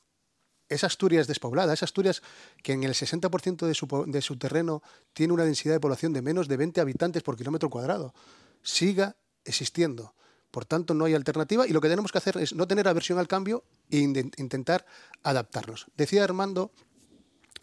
esa 0.68 0.86
Asturias 0.86 1.26
despoblada, 1.26 1.72
esa 1.72 1.84
Asturias 1.84 2.22
que 2.62 2.72
en 2.72 2.84
el 2.84 2.92
60% 2.92 3.66
de 3.66 3.74
su, 3.74 4.04
de 4.06 4.22
su 4.22 4.36
terreno 4.36 4.82
tiene 5.12 5.32
una 5.32 5.44
densidad 5.44 5.74
de 5.74 5.80
población 5.80 6.12
de 6.12 6.22
menos 6.22 6.48
de 6.48 6.56
20 6.56 6.80
habitantes 6.80 7.22
por 7.22 7.36
kilómetro 7.36 7.70
cuadrado, 7.70 8.14
siga 8.62 9.16
existiendo. 9.44 10.14
Por 10.50 10.64
tanto, 10.64 10.94
no 10.94 11.04
hay 11.04 11.14
alternativa 11.14 11.66
y 11.66 11.72
lo 11.72 11.80
que 11.80 11.88
tenemos 11.88 12.10
que 12.10 12.18
hacer 12.18 12.36
es 12.38 12.54
no 12.54 12.66
tener 12.66 12.88
aversión 12.88 13.18
al 13.18 13.28
cambio 13.28 13.64
e 13.90 13.98
intentar 13.98 14.86
adaptarnos. 15.22 15.86
Decía 15.96 16.24
Armando 16.24 16.72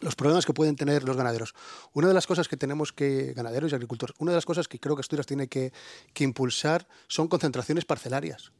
los 0.01 0.15
problemas 0.15 0.45
que 0.45 0.53
pueden 0.53 0.75
tener 0.75 1.03
los 1.03 1.17
ganaderos. 1.17 1.55
Una 1.93 2.07
de 2.07 2.13
las 2.13 2.27
cosas 2.27 2.47
que 2.47 2.57
tenemos 2.57 2.91
que, 2.91 3.33
ganaderos 3.33 3.71
y 3.71 3.75
agricultores, 3.75 4.15
una 4.19 4.31
de 4.31 4.37
las 4.37 4.45
cosas 4.45 4.67
que 4.67 4.79
creo 4.79 4.95
que 4.95 5.01
Asturias 5.01 5.25
tiene 5.25 5.47
que, 5.47 5.73
que 6.13 6.23
impulsar 6.23 6.87
son 7.07 7.27
concentraciones 7.27 7.85
parcelarias. 7.85 8.51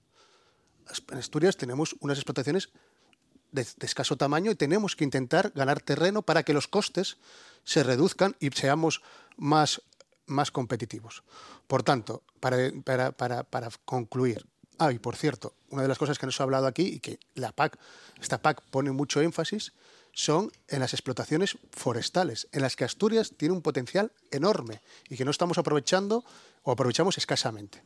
En 1.09 1.17
Asturias 1.17 1.57
tenemos 1.57 1.95
unas 1.99 2.17
explotaciones 2.17 2.69
de, 3.51 3.65
escaso 3.81 4.17
tamaño 4.17 4.51
y 4.51 4.55
tenemos 4.55 4.95
que 4.95 5.03
intentar 5.03 5.51
ganar 5.55 5.81
terreno 5.81 6.21
para 6.21 6.43
que 6.43 6.53
los 6.53 6.67
costes 6.67 7.17
se 7.63 7.83
reduzcan 7.83 8.35
y 8.39 8.49
seamos 8.51 9.01
más, 9.37 9.81
más 10.25 10.51
competitivos. 10.51 11.23
Por 11.67 11.83
tanto, 11.83 12.23
para, 12.39 12.57
para, 12.83 13.11
para, 13.11 13.43
para 13.43 13.69
concluir, 13.85 14.45
ah, 14.77 14.91
y 14.91 14.99
por 14.99 15.15
cierto, 15.15 15.55
una 15.69 15.81
de 15.81 15.87
las 15.87 15.97
cosas 15.97 16.19
que 16.19 16.25
nos 16.25 16.39
ha 16.39 16.43
hablado 16.43 16.67
aquí 16.67 16.83
y 16.83 16.99
que 16.99 17.19
la 17.33 17.51
PAC, 17.51 17.79
esta 18.21 18.41
PAC 18.41 18.61
pone 18.69 18.91
mucho 18.91 19.21
énfasis, 19.21 19.73
son 20.11 20.51
en 20.69 20.79
las 20.79 20.93
explotaciones 20.93 21.57
forestales, 21.71 22.47
en 22.53 22.61
las 22.61 22.75
que 22.75 22.85
Asturias 22.85 23.33
tiene 23.35 23.53
un 23.53 23.61
potencial 23.61 24.11
enorme 24.31 24.81
y 25.09 25.17
que 25.17 25.25
no 25.25 25.31
estamos 25.31 25.57
aprovechando 25.57 26.23
o 26.63 26.71
aprovechamos 26.71 27.17
escasamente. 27.17 27.83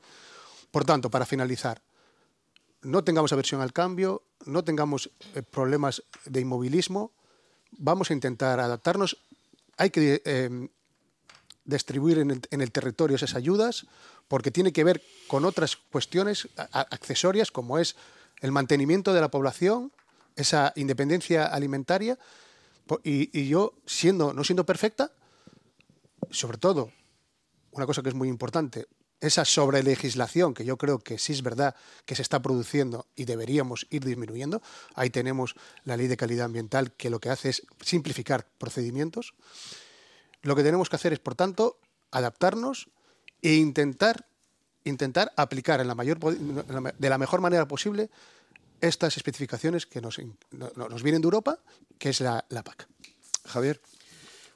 Por 0.69 0.85
tanto, 0.85 1.09
para 1.09 1.25
finalizar, 1.25 1.81
no 2.81 3.03
tengamos 3.03 3.33
aversión 3.33 3.61
al 3.61 3.73
cambio, 3.73 4.23
no 4.45 4.63
tengamos 4.63 5.11
eh, 5.35 5.41
problemas 5.41 6.03
de 6.25 6.41
inmovilismo, 6.41 7.11
vamos 7.71 8.09
a 8.09 8.13
intentar 8.13 8.59
adaptarnos. 8.59 9.17
Hay 9.77 9.89
que 9.89 10.21
eh, 10.25 10.69
distribuir 11.65 12.19
en 12.19 12.31
el, 12.31 12.41
en 12.51 12.61
el, 12.61 12.71
territorio 12.71 13.15
esas 13.15 13.35
ayudas 13.35 13.85
porque 14.27 14.51
tiene 14.51 14.73
que 14.73 14.83
ver 14.83 15.01
con 15.27 15.45
otras 15.45 15.75
cuestiones 15.75 16.49
accesorias 16.71 17.51
como 17.51 17.79
es 17.79 17.95
el 18.41 18.51
mantenimiento 18.51 19.13
de 19.13 19.21
la 19.21 19.31
población, 19.31 19.91
esa 20.35 20.73
independencia 20.75 21.45
alimentaria 21.45 22.17
y, 23.03 23.37
y 23.37 23.47
yo 23.47 23.73
siendo 23.85 24.33
no 24.33 24.43
siendo 24.43 24.65
perfecta, 24.65 25.11
sobre 26.31 26.57
todo 26.57 26.91
una 27.71 27.85
cosa 27.85 28.01
que 28.01 28.09
es 28.09 28.15
muy 28.15 28.27
importante, 28.27 28.87
esa 29.21 29.45
sobrelegislación, 29.45 30.53
que 30.53 30.65
yo 30.65 30.77
creo 30.77 30.99
que 30.99 31.17
sí 31.17 31.33
es 31.33 31.43
verdad 31.43 31.75
que 32.05 32.15
se 32.15 32.21
está 32.21 32.41
produciendo 32.41 33.05
y 33.15 33.25
deberíamos 33.25 33.87
ir 33.89 34.05
disminuyendo. 34.05 34.61
Ahí 34.95 35.09
tenemos 35.09 35.55
la 35.83 35.97
ley 35.97 36.07
de 36.07 36.17
calidad 36.17 36.45
ambiental 36.45 36.93
que 36.93 37.09
lo 37.09 37.19
que 37.19 37.29
hace 37.29 37.49
es 37.49 37.63
simplificar 37.81 38.47
procedimientos. 38.57 39.33
Lo 40.41 40.55
que 40.55 40.63
tenemos 40.63 40.89
que 40.89 40.95
hacer 40.95 41.13
es, 41.13 41.19
por 41.19 41.35
tanto, 41.35 41.79
adaptarnos 42.11 42.89
e 43.41 43.55
intentar, 43.55 44.27
intentar 44.85 45.33
aplicar 45.35 45.81
en 45.81 45.87
la 45.87 45.95
mayor, 45.95 46.19
de 46.19 47.09
la 47.09 47.17
mejor 47.17 47.41
manera 47.41 47.67
posible 47.67 48.09
estas 48.81 49.17
especificaciones 49.17 49.85
que 49.85 49.99
nos, 49.99 50.19
nos 50.51 51.03
vienen 51.03 51.21
de 51.21 51.25
Europa, 51.25 51.59
que 51.97 52.09
es 52.09 52.21
la, 52.21 52.45
la 52.49 52.63
PAC. 52.63 52.87
Javier. 53.45 53.81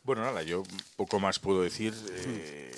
Bueno, 0.03 0.22
nada, 0.22 0.43
yo 0.43 0.64
poco 0.95 1.20
más 1.20 1.39
puedo 1.39 1.61
decir. 1.61 1.93
Eh, 2.11 2.76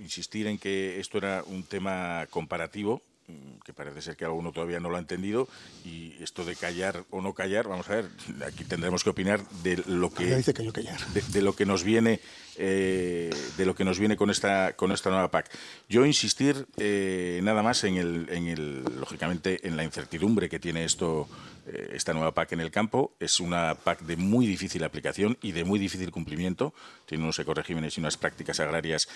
insistir 0.00 0.46
en 0.46 0.58
que 0.58 0.98
esto 1.00 1.18
era 1.18 1.44
un 1.46 1.62
tema 1.62 2.26
comparativo, 2.30 3.02
mm, 3.28 3.60
que 3.64 3.72
parece 3.72 4.02
ser 4.02 4.16
que 4.16 4.24
alguno 4.24 4.52
todavía 4.52 4.80
no 4.80 4.90
lo 4.90 4.96
ha 4.96 5.00
entendido, 5.00 5.48
y 5.84 6.14
esto 6.22 6.44
de 6.44 6.56
callar 6.56 7.04
o 7.10 7.20
no 7.20 7.34
callar, 7.34 7.68
vamos 7.68 7.88
a 7.90 7.96
ver, 7.96 8.10
aquí 8.46 8.64
tendremos 8.64 9.04
que 9.04 9.10
opinar 9.10 9.46
de 9.62 9.82
lo 9.86 10.12
que, 10.12 10.36
dice 10.36 10.54
que 10.54 10.64
yo 10.64 10.72
callar. 10.72 11.00
De, 11.08 11.22
de, 11.22 11.42
lo 11.42 11.54
que 11.54 11.66
nos 11.66 11.84
viene 11.84 12.20
eh, 12.62 13.30
de 13.56 13.64
lo 13.64 13.74
que 13.74 13.84
nos 13.84 13.98
viene 13.98 14.18
con 14.18 14.28
esta 14.28 14.74
con 14.76 14.92
esta 14.92 15.08
nueva 15.08 15.30
PAC. 15.30 15.50
Yo 15.88 16.04
insistir 16.04 16.66
eh, 16.76 17.40
nada 17.42 17.62
más 17.62 17.84
en 17.84 17.96
el, 17.96 18.28
en 18.28 18.48
el 18.48 18.84
lógicamente 19.00 19.66
en 19.66 19.78
la 19.78 19.84
incertidumbre 19.84 20.50
que 20.50 20.58
tiene 20.58 20.84
esto 20.84 21.26
eh, 21.66 21.92
esta 21.94 22.12
nueva 22.12 22.34
PAC 22.34 22.52
en 22.52 22.60
el 22.60 22.70
campo. 22.70 23.14
Es 23.18 23.40
una 23.40 23.76
PAC 23.76 24.02
de 24.02 24.18
muy 24.18 24.46
difícil 24.46 24.84
aplicación 24.84 25.38
y 25.40 25.52
de 25.52 25.64
muy 25.64 25.78
difícil 25.78 26.10
cumplimiento. 26.10 26.74
Tiene 27.06 27.24
unos 27.24 27.38
ecoregímenes 27.38 27.96
y 27.96 28.00
unas 28.00 28.18
prácticas 28.18 28.60
agrarias 28.60 29.08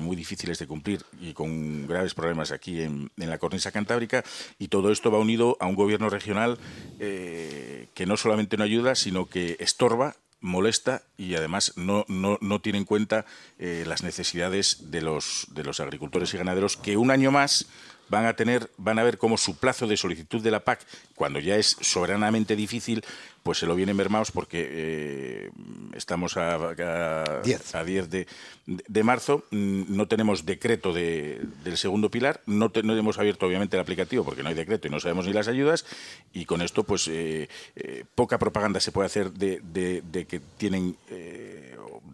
muy 0.00 0.14
difíciles 0.14 0.58
de 0.58 0.66
cumplir 0.66 1.02
y 1.18 1.32
con 1.32 1.86
graves 1.86 2.12
problemas 2.12 2.52
aquí 2.52 2.82
en, 2.82 3.10
en, 3.16 3.30
la 3.30 3.38
cornisa 3.38 3.72
cantábrica. 3.72 4.22
Y 4.58 4.68
todo 4.68 4.92
esto 4.92 5.10
va 5.10 5.18
unido 5.18 5.56
a 5.60 5.66
un 5.66 5.74
gobierno 5.74 6.10
regional 6.10 6.58
que 6.98 8.06
no 8.06 8.16
solamente 8.16 8.56
no 8.56 8.64
ayuda, 8.64 8.94
sino 8.94 9.26
que 9.26 9.56
estorba 9.58 10.14
molesta 10.42 11.02
y 11.16 11.34
además 11.34 11.72
no, 11.76 12.04
no, 12.08 12.36
no 12.40 12.60
tiene 12.60 12.78
en 12.78 12.84
cuenta 12.84 13.24
eh, 13.58 13.84
las 13.86 14.02
necesidades 14.02 14.90
de 14.90 15.00
los, 15.00 15.46
de 15.50 15.64
los 15.64 15.80
agricultores 15.80 16.34
y 16.34 16.36
ganaderos 16.36 16.76
que 16.76 16.96
un 16.96 17.10
año 17.10 17.30
más 17.30 17.66
van 18.08 18.26
a 18.26 18.34
tener, 18.34 18.70
van 18.76 18.98
a 18.98 19.02
ver 19.02 19.16
cómo 19.16 19.38
su 19.38 19.56
plazo 19.56 19.86
de 19.86 19.96
solicitud 19.96 20.42
de 20.42 20.50
la 20.50 20.60
PAC, 20.60 20.84
cuando 21.14 21.38
ya 21.38 21.56
es 21.56 21.78
soberanamente 21.80 22.56
difícil, 22.56 23.02
pues 23.42 23.58
se 23.58 23.66
lo 23.66 23.74
vienen 23.74 23.96
mermados 23.96 24.30
porque 24.30 24.68
eh, 24.70 25.50
estamos 25.94 26.36
a, 26.36 26.54
a 26.54 27.40
10, 27.42 27.74
a 27.74 27.84
10 27.84 28.10
de, 28.10 28.26
de, 28.66 29.02
marzo, 29.02 29.44
mm, 29.50 29.84
no 29.88 30.06
tenemos 30.08 30.46
decreto 30.46 30.92
de, 30.92 31.40
del 31.64 31.76
segundo 31.76 32.10
pilar, 32.10 32.40
no, 32.46 32.70
te, 32.70 32.82
no, 32.82 32.96
hemos 32.96 33.18
abierto 33.18 33.46
obviamente 33.46 33.76
el 33.76 33.80
aplicativo 33.80 34.24
porque 34.24 34.42
no 34.42 34.48
hay 34.48 34.54
decreto 34.54 34.88
y 34.88 34.90
no 34.90 35.00
sabemos 35.00 35.26
ni 35.26 35.32
las 35.32 35.48
ayudas 35.48 35.84
y 36.32 36.44
con 36.44 36.62
esto 36.62 36.84
pues 36.84 37.08
eh, 37.08 37.48
eh, 37.76 38.04
poca 38.14 38.38
propaganda 38.38 38.80
se 38.80 38.92
puede 38.92 39.06
hacer 39.06 39.32
de, 39.32 39.60
de 39.62 40.26
que 40.26 40.40
tienen 40.58 40.96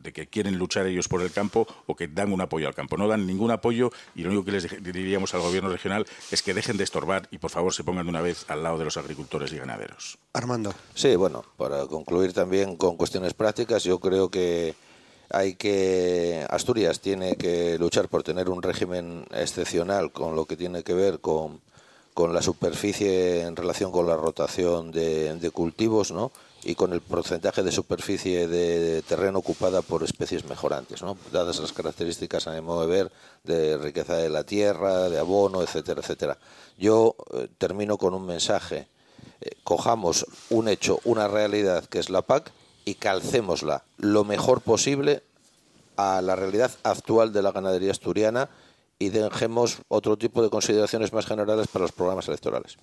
de 0.03 0.12
que 0.12 0.26
quieren 0.26 0.57
luchar 0.59 0.87
ellos 0.87 1.09
por 1.09 1.22
el 1.22 1.31
campo 1.31 1.66
o 1.87 1.97
que 1.97 2.09
dan 2.09 2.33
un 2.33 2.41
apoyo 2.41 2.66
al 2.68 2.74
campo. 2.74 2.97
No 2.97 3.09
dan 3.09 3.26
ningún 3.26 3.51
apoyo 3.51 3.91
y 4.14 4.22
lo 4.22 4.31
único 4.31 4.45
que 4.45 4.53
les 4.53 4.83
diríamos 4.83 5.35
al 5.35 5.41
gobierno 5.41 5.70
regional 5.70 6.07
es 6.31 6.43
que 6.43 6.55
dejen 6.55 6.76
de 6.76 6.85
estorbar 6.85 7.29
y 7.31 7.39
por 7.39 7.51
favor 7.51 7.74
se 7.74 7.85
pongan 7.85 8.07
de 8.07 8.11
una 8.11 8.20
vez 8.20 8.49
al 8.49 8.62
lado 8.62 8.79
de 8.79 8.85
los 8.85 8.97
agricultores 8.97 9.53
y 9.53 9.59
ganaderos. 9.59 10.18
Armando. 10.39 10.72
Sí, 10.95 11.16
bueno, 11.16 11.45
para 11.57 11.86
concluir 11.86 12.32
también 12.32 12.76
con 12.76 12.97
cuestiones 12.97 13.34
prácticas, 13.34 13.82
yo 13.84 13.99
creo 13.99 14.30
que 14.30 14.74
hay 15.30 15.55
que 15.57 16.47
Asturias 16.49 17.01
tiene 17.01 17.36
que 17.36 17.76
luchar 17.78 18.09
por 18.09 18.22
tener 18.22 18.49
un 18.49 18.62
régimen 18.62 19.26
excepcional 19.32 20.12
con 20.12 20.36
lo 20.36 20.47
que 20.47 20.57
tiene 20.57 20.82
que 20.82 20.95
ver 20.95 21.20
con, 21.20 21.61
con 22.14 22.32
la 22.32 22.41
superficie 22.41 23.43
en 23.43 23.57
relación 23.57 23.93
con 23.93 24.07
la 24.07 24.16
rotación 24.16 24.91
de, 24.93 25.34
de 25.34 25.51
cultivos, 25.51 26.12
¿no? 26.12 26.32
y 26.64 26.74
con 26.74 26.93
el 26.93 27.01
porcentaje 27.01 27.62
de 27.62 27.72
superficie 27.72 28.49
de 28.49 29.03
terreno 29.03 29.39
ocupada 29.39 29.82
por 29.82 30.03
especies 30.03 30.45
mejorantes, 30.45 31.03
¿no? 31.03 31.16
dadas 31.32 31.61
las 31.61 31.72
características 31.72 32.47
a 32.47 32.53
mi 32.53 32.61
modo 32.61 32.82
de 32.82 32.86
ver 32.89 33.12
de 33.45 33.78
riqueza 33.78 34.16
de 34.16 34.28
la 34.28 34.45
tierra, 34.45 35.09
de 35.09 35.18
abono, 35.18 35.62
etcétera, 35.62 36.01
etcétera. 36.01 36.39
Yo 36.76 37.14
eh, 37.34 37.49
termino 37.59 37.97
con 37.97 38.14
un 38.14 38.26
mensaje. 38.26 38.89
Eh, 39.41 39.51
cojamos 39.64 40.26
un 40.51 40.68
hecho, 40.68 41.01
una 41.05 41.28
realidad 41.28 41.84
que 41.84 41.99
es 41.99 42.11
la 42.11 42.22
PAC 42.22 42.53
y 42.84 42.95
calcémosla 42.95 43.84
lo 43.99 44.24
mejor 44.24 44.61
posible 44.61 45.22
a 45.97 46.22
la 46.22 46.36
realidad 46.36 46.70
actual 46.84 47.32
de 47.32 47.43
la 47.43 47.53
ganadería 47.53 47.91
asturiana 47.91 48.49
y 48.99 49.11
dejemos 49.11 49.78
otro 49.89 50.16
tipo 50.16 50.43
de 50.43 50.51
consideraciones 50.51 51.12
más 51.12 51.26
generales 51.26 51.68
para 51.68 51.84
los 51.84 51.93
programas 51.93 52.28
electorales. 52.28 52.76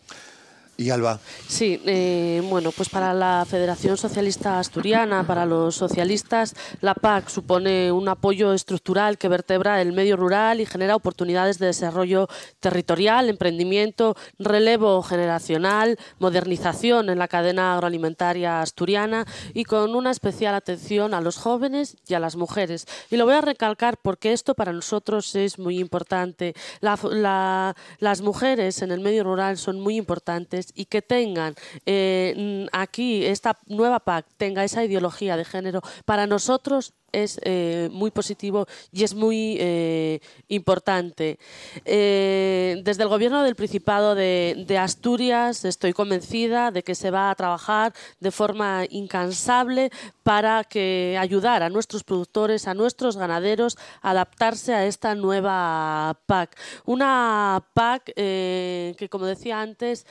¿Y 0.78 0.90
Alba? 0.90 1.20
Sí, 1.48 1.82
eh, 1.86 2.42
bueno, 2.50 2.72
pues 2.72 2.90
para 2.90 3.14
la 3.14 3.46
Federación 3.48 3.96
Socialista 3.96 4.60
Asturiana, 4.60 5.26
para 5.26 5.46
los 5.46 5.76
socialistas, 5.76 6.54
la 6.82 6.94
PAC 6.94 7.30
supone 7.30 7.94
un 7.94 8.10
apoyo 8.10 8.52
estructural 8.52 9.18
que 9.18 9.30
vertebra 9.30 9.82
el 9.82 9.94
medio 9.94 10.18
rural 10.18 10.60
y 10.60 10.66
genera 10.66 10.98
oportunidades 10.98 11.60
de 11.60 11.68
desarrollo 11.68 12.28
territorial, 12.60 13.30
emprendimiento, 13.30 14.18
relevo 14.38 15.02
generacional, 15.02 15.98
modernización 16.20 17.10
en 17.10 17.20
la 17.20 17.30
cadena 17.30 17.74
agroalimentaria 17.74 18.62
asturiana 18.62 19.26
y 19.54 19.64
con 19.64 19.96
una 19.96 20.12
especial 20.12 20.56
atención 20.56 21.14
a 21.14 21.22
los 21.22 21.38
jóvenes 21.38 21.96
y 22.06 22.16
a 22.16 22.20
las 22.20 22.36
mujeres. 22.36 22.86
Y 23.10 23.16
lo 23.16 23.24
voy 23.24 23.36
a 23.36 23.42
recalcar 23.42 23.98
porque 24.02 24.34
esto 24.34 24.56
para 24.56 24.74
nosotros 24.74 25.36
es 25.36 25.58
muy 25.58 25.80
importante. 25.80 26.54
La, 26.82 27.00
la, 27.02 27.76
las 28.00 28.22
mujeres 28.22 28.82
en 28.82 28.92
el 28.92 29.00
medio 29.00 29.24
rural 29.24 29.58
son 29.58 29.80
muy 29.80 29.96
importantes 29.96 30.65
y 30.74 30.86
que 30.86 31.02
tengan 31.02 31.56
eh, 31.86 32.68
aquí 32.72 33.26
esta 33.26 33.58
nueva 33.68 34.00
PAC 34.00 34.26
tenga 34.38 34.64
esa 34.64 34.84
ideología 34.84 35.38
de 35.38 35.46
género, 35.46 35.82
para 36.06 36.28
nosotros 36.28 36.94
es 37.12 37.40
eh, 37.44 37.88
muy 37.94 38.12
positivo 38.12 38.68
y 38.92 39.06
es 39.06 39.16
muy 39.16 39.56
eh, 39.58 40.20
importante. 40.50 41.40
Desde 41.86 43.04
el 43.04 43.08
Gobierno 43.08 43.42
del 43.44 43.56
Principado 43.56 44.16
de, 44.16 44.66
de, 44.68 44.78
Asturias 44.78 45.64
estoy 45.64 45.94
convencida 45.94 46.72
de 46.72 46.84
que 46.84 46.94
se 46.94 47.12
va 47.12 47.32
a 47.32 47.36
trabajar 47.36 47.94
de 48.20 48.32
forma 48.32 48.84
incansable 48.90 49.92
para 50.24 50.66
que 50.66 51.16
ayudar 51.18 51.64
a 51.64 51.70
nuestros 51.70 52.04
productores, 52.04 52.68
a 52.68 52.74
nuestros 52.74 53.16
ganaderos 53.16 53.78
a 54.02 54.10
adaptarse 54.10 54.74
a 54.74 54.86
esta 54.86 55.16
nueva 55.16 56.20
PAC. 56.26 56.58
Una 56.84 57.64
PAC 57.74 58.14
que, 58.14 59.08
como 59.10 59.26
decía 59.26 59.62
antes, 59.62 60.06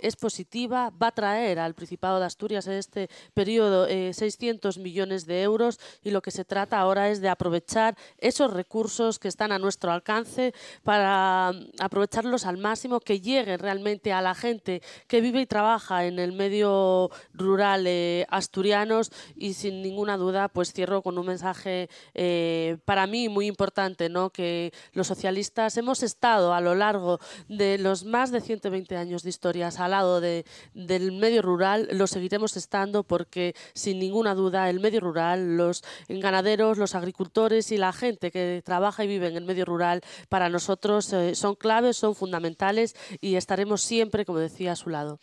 es 0.00 0.16
positiva, 0.16 0.90
va 0.90 1.08
a 1.08 1.12
traer 1.12 1.58
al 1.58 1.74
Principado 1.74 2.18
de 2.18 2.26
Asturias 2.26 2.66
en 2.66 2.74
este 2.74 3.08
periodo 3.34 3.86
600 3.86 4.78
millones 4.78 5.26
de 5.26 5.42
euros 5.42 5.78
y 6.02 6.10
lo 6.10 6.22
que 6.22 6.30
se 6.30 6.44
trata 6.44 6.78
ahora 6.78 7.10
es 7.10 7.20
de 7.20 7.28
aprovechar 7.28 7.96
esos 8.18 8.52
recursos 8.52 9.18
que 9.18 9.28
están 9.28 9.52
a 9.52 9.58
nuestro 9.58 9.92
alcance 9.92 10.54
para 10.82 11.52
mm, 11.52 11.82
aprovecharlos 11.82 12.46
al 12.46 12.58
máximo, 12.58 13.00
que 13.00 13.20
lleguen 13.20 13.58
realmente 13.58 14.12
a 14.12 14.22
la 14.22 14.34
gente 14.34 14.82
que 15.06 15.20
vive 15.20 15.40
y 15.40 15.46
trabaja 15.46 16.04
en 16.04 16.18
el 16.18 16.32
medio 16.32 17.10
rural 17.32 17.84
eh, 17.86 18.26
asturianos 18.30 19.12
y 19.34 19.54
sin 19.54 19.82
ninguna 19.82 20.16
duda 20.16 20.48
pues 20.48 20.72
cierro 20.72 21.02
con 21.02 21.18
un 21.18 21.26
mensaje 21.26 21.88
eh, 22.14 22.78
para 22.84 23.06
mí 23.06 23.28
muy 23.28 23.46
importante, 23.46 24.08
¿no? 24.08 24.30
que 24.30 24.72
los 24.92 25.06
socialistas 25.06 25.76
hemos 25.76 26.02
estado 26.02 26.54
a 26.54 26.60
lo 26.60 26.74
largo 26.74 27.18
de 27.48 27.78
los 27.78 28.04
más 28.04 28.30
de 28.30 28.40
120 28.40 28.96
años 28.96 29.22
de 29.22 29.30
historias 29.30 29.75
al 29.80 29.92
lado 29.92 30.20
de, 30.20 30.44
del 30.74 31.12
medio 31.12 31.42
rural, 31.42 31.88
lo 31.92 32.06
seguiremos 32.06 32.56
estando 32.56 33.02
porque 33.02 33.54
sin 33.74 33.98
ninguna 33.98 34.34
duda 34.34 34.68
el 34.70 34.80
medio 34.80 35.00
rural, 35.00 35.56
los 35.56 35.82
ganaderos, 36.08 36.78
los 36.78 36.94
agricultores 36.94 37.72
y 37.72 37.76
la 37.76 37.92
gente 37.92 38.30
que 38.30 38.62
trabaja 38.64 39.04
y 39.04 39.08
vive 39.08 39.28
en 39.28 39.36
el 39.36 39.44
medio 39.44 39.64
rural, 39.64 40.02
para 40.28 40.48
nosotros 40.48 41.12
eh, 41.12 41.34
son 41.34 41.54
claves, 41.54 41.96
son 41.96 42.14
fundamentales 42.14 42.94
y 43.20 43.36
estaremos 43.36 43.82
siempre, 43.82 44.24
como 44.24 44.38
decía, 44.38 44.72
a 44.72 44.76
su 44.76 44.90
lado. 44.90 45.18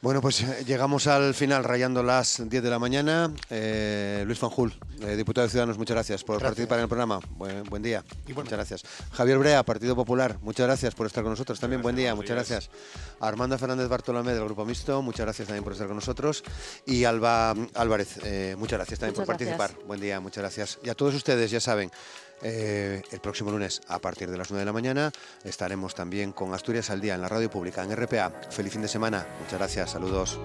Bueno, 0.00 0.20
pues 0.20 0.42
eh, 0.42 0.64
llegamos 0.66 1.06
al 1.06 1.34
final, 1.34 1.64
rayando 1.64 2.02
las 2.02 2.42
10 2.48 2.62
de 2.62 2.70
la 2.70 2.78
mañana. 2.78 3.32
Eh, 3.50 4.22
Luis 4.26 4.38
Fanjul, 4.38 4.74
eh, 5.00 5.16
diputado 5.16 5.46
de 5.46 5.50
Ciudadanos, 5.50 5.78
muchas 5.78 5.94
gracias 5.94 6.24
por 6.24 6.36
gracias. 6.36 6.50
participar 6.50 6.78
en 6.78 6.82
el 6.84 6.88
programa. 6.88 7.20
Buen, 7.36 7.64
buen 7.64 7.82
día. 7.82 8.04
Bueno. 8.26 8.42
Muchas 8.42 8.52
gracias. 8.52 8.82
Javier 9.12 9.38
Brea, 9.38 9.62
Partido 9.64 9.96
Popular, 9.96 10.38
muchas 10.42 10.66
gracias 10.66 10.94
por 10.94 11.06
estar 11.06 11.22
con 11.22 11.32
nosotros. 11.32 11.58
También 11.60 11.82
buen 11.82 11.96
día, 11.96 12.14
muchas 12.14 12.36
días. 12.36 12.48
gracias. 12.48 12.70
Armando 13.20 13.58
Fernández 13.58 13.88
Bartolomé 13.98 14.32
del 14.32 14.44
Grupo 14.44 14.64
Mixto, 14.64 15.02
muchas 15.02 15.26
gracias 15.26 15.48
también 15.48 15.64
por 15.64 15.72
estar 15.72 15.86
con 15.86 15.96
nosotros. 15.96 16.42
Y 16.86 17.04
Alba 17.04 17.54
Álvarez, 17.74 18.18
eh, 18.24 18.54
muchas 18.58 18.78
gracias 18.78 18.98
también 18.98 19.14
muchas 19.14 19.26
por 19.26 19.36
gracias. 19.36 19.56
participar. 19.58 19.86
Buen 19.86 20.00
día, 20.00 20.18
muchas 20.20 20.42
gracias 20.42 20.48
gracias. 20.48 20.78
Y 20.82 20.88
a 20.88 20.94
todos 20.94 21.14
ustedes, 21.14 21.50
ya 21.50 21.60
saben, 21.60 21.90
eh, 22.42 23.02
el 23.10 23.20
próximo 23.20 23.50
lunes 23.50 23.80
a 23.88 23.98
partir 23.98 24.30
de 24.30 24.38
las 24.38 24.50
9 24.50 24.60
de 24.60 24.66
la 24.66 24.72
mañana 24.72 25.12
estaremos 25.44 25.94
también 25.94 26.32
con 26.32 26.54
Asturias 26.54 26.90
al 26.90 27.00
Día 27.00 27.14
en 27.14 27.20
la 27.20 27.28
radio 27.28 27.50
pública, 27.50 27.82
en 27.82 27.94
RPA. 27.94 28.30
Feliz 28.50 28.72
fin 28.72 28.82
de 28.82 28.88
semana. 28.88 29.26
Muchas 29.40 29.58
gracias. 29.58 29.90
Saludos. 29.90 30.38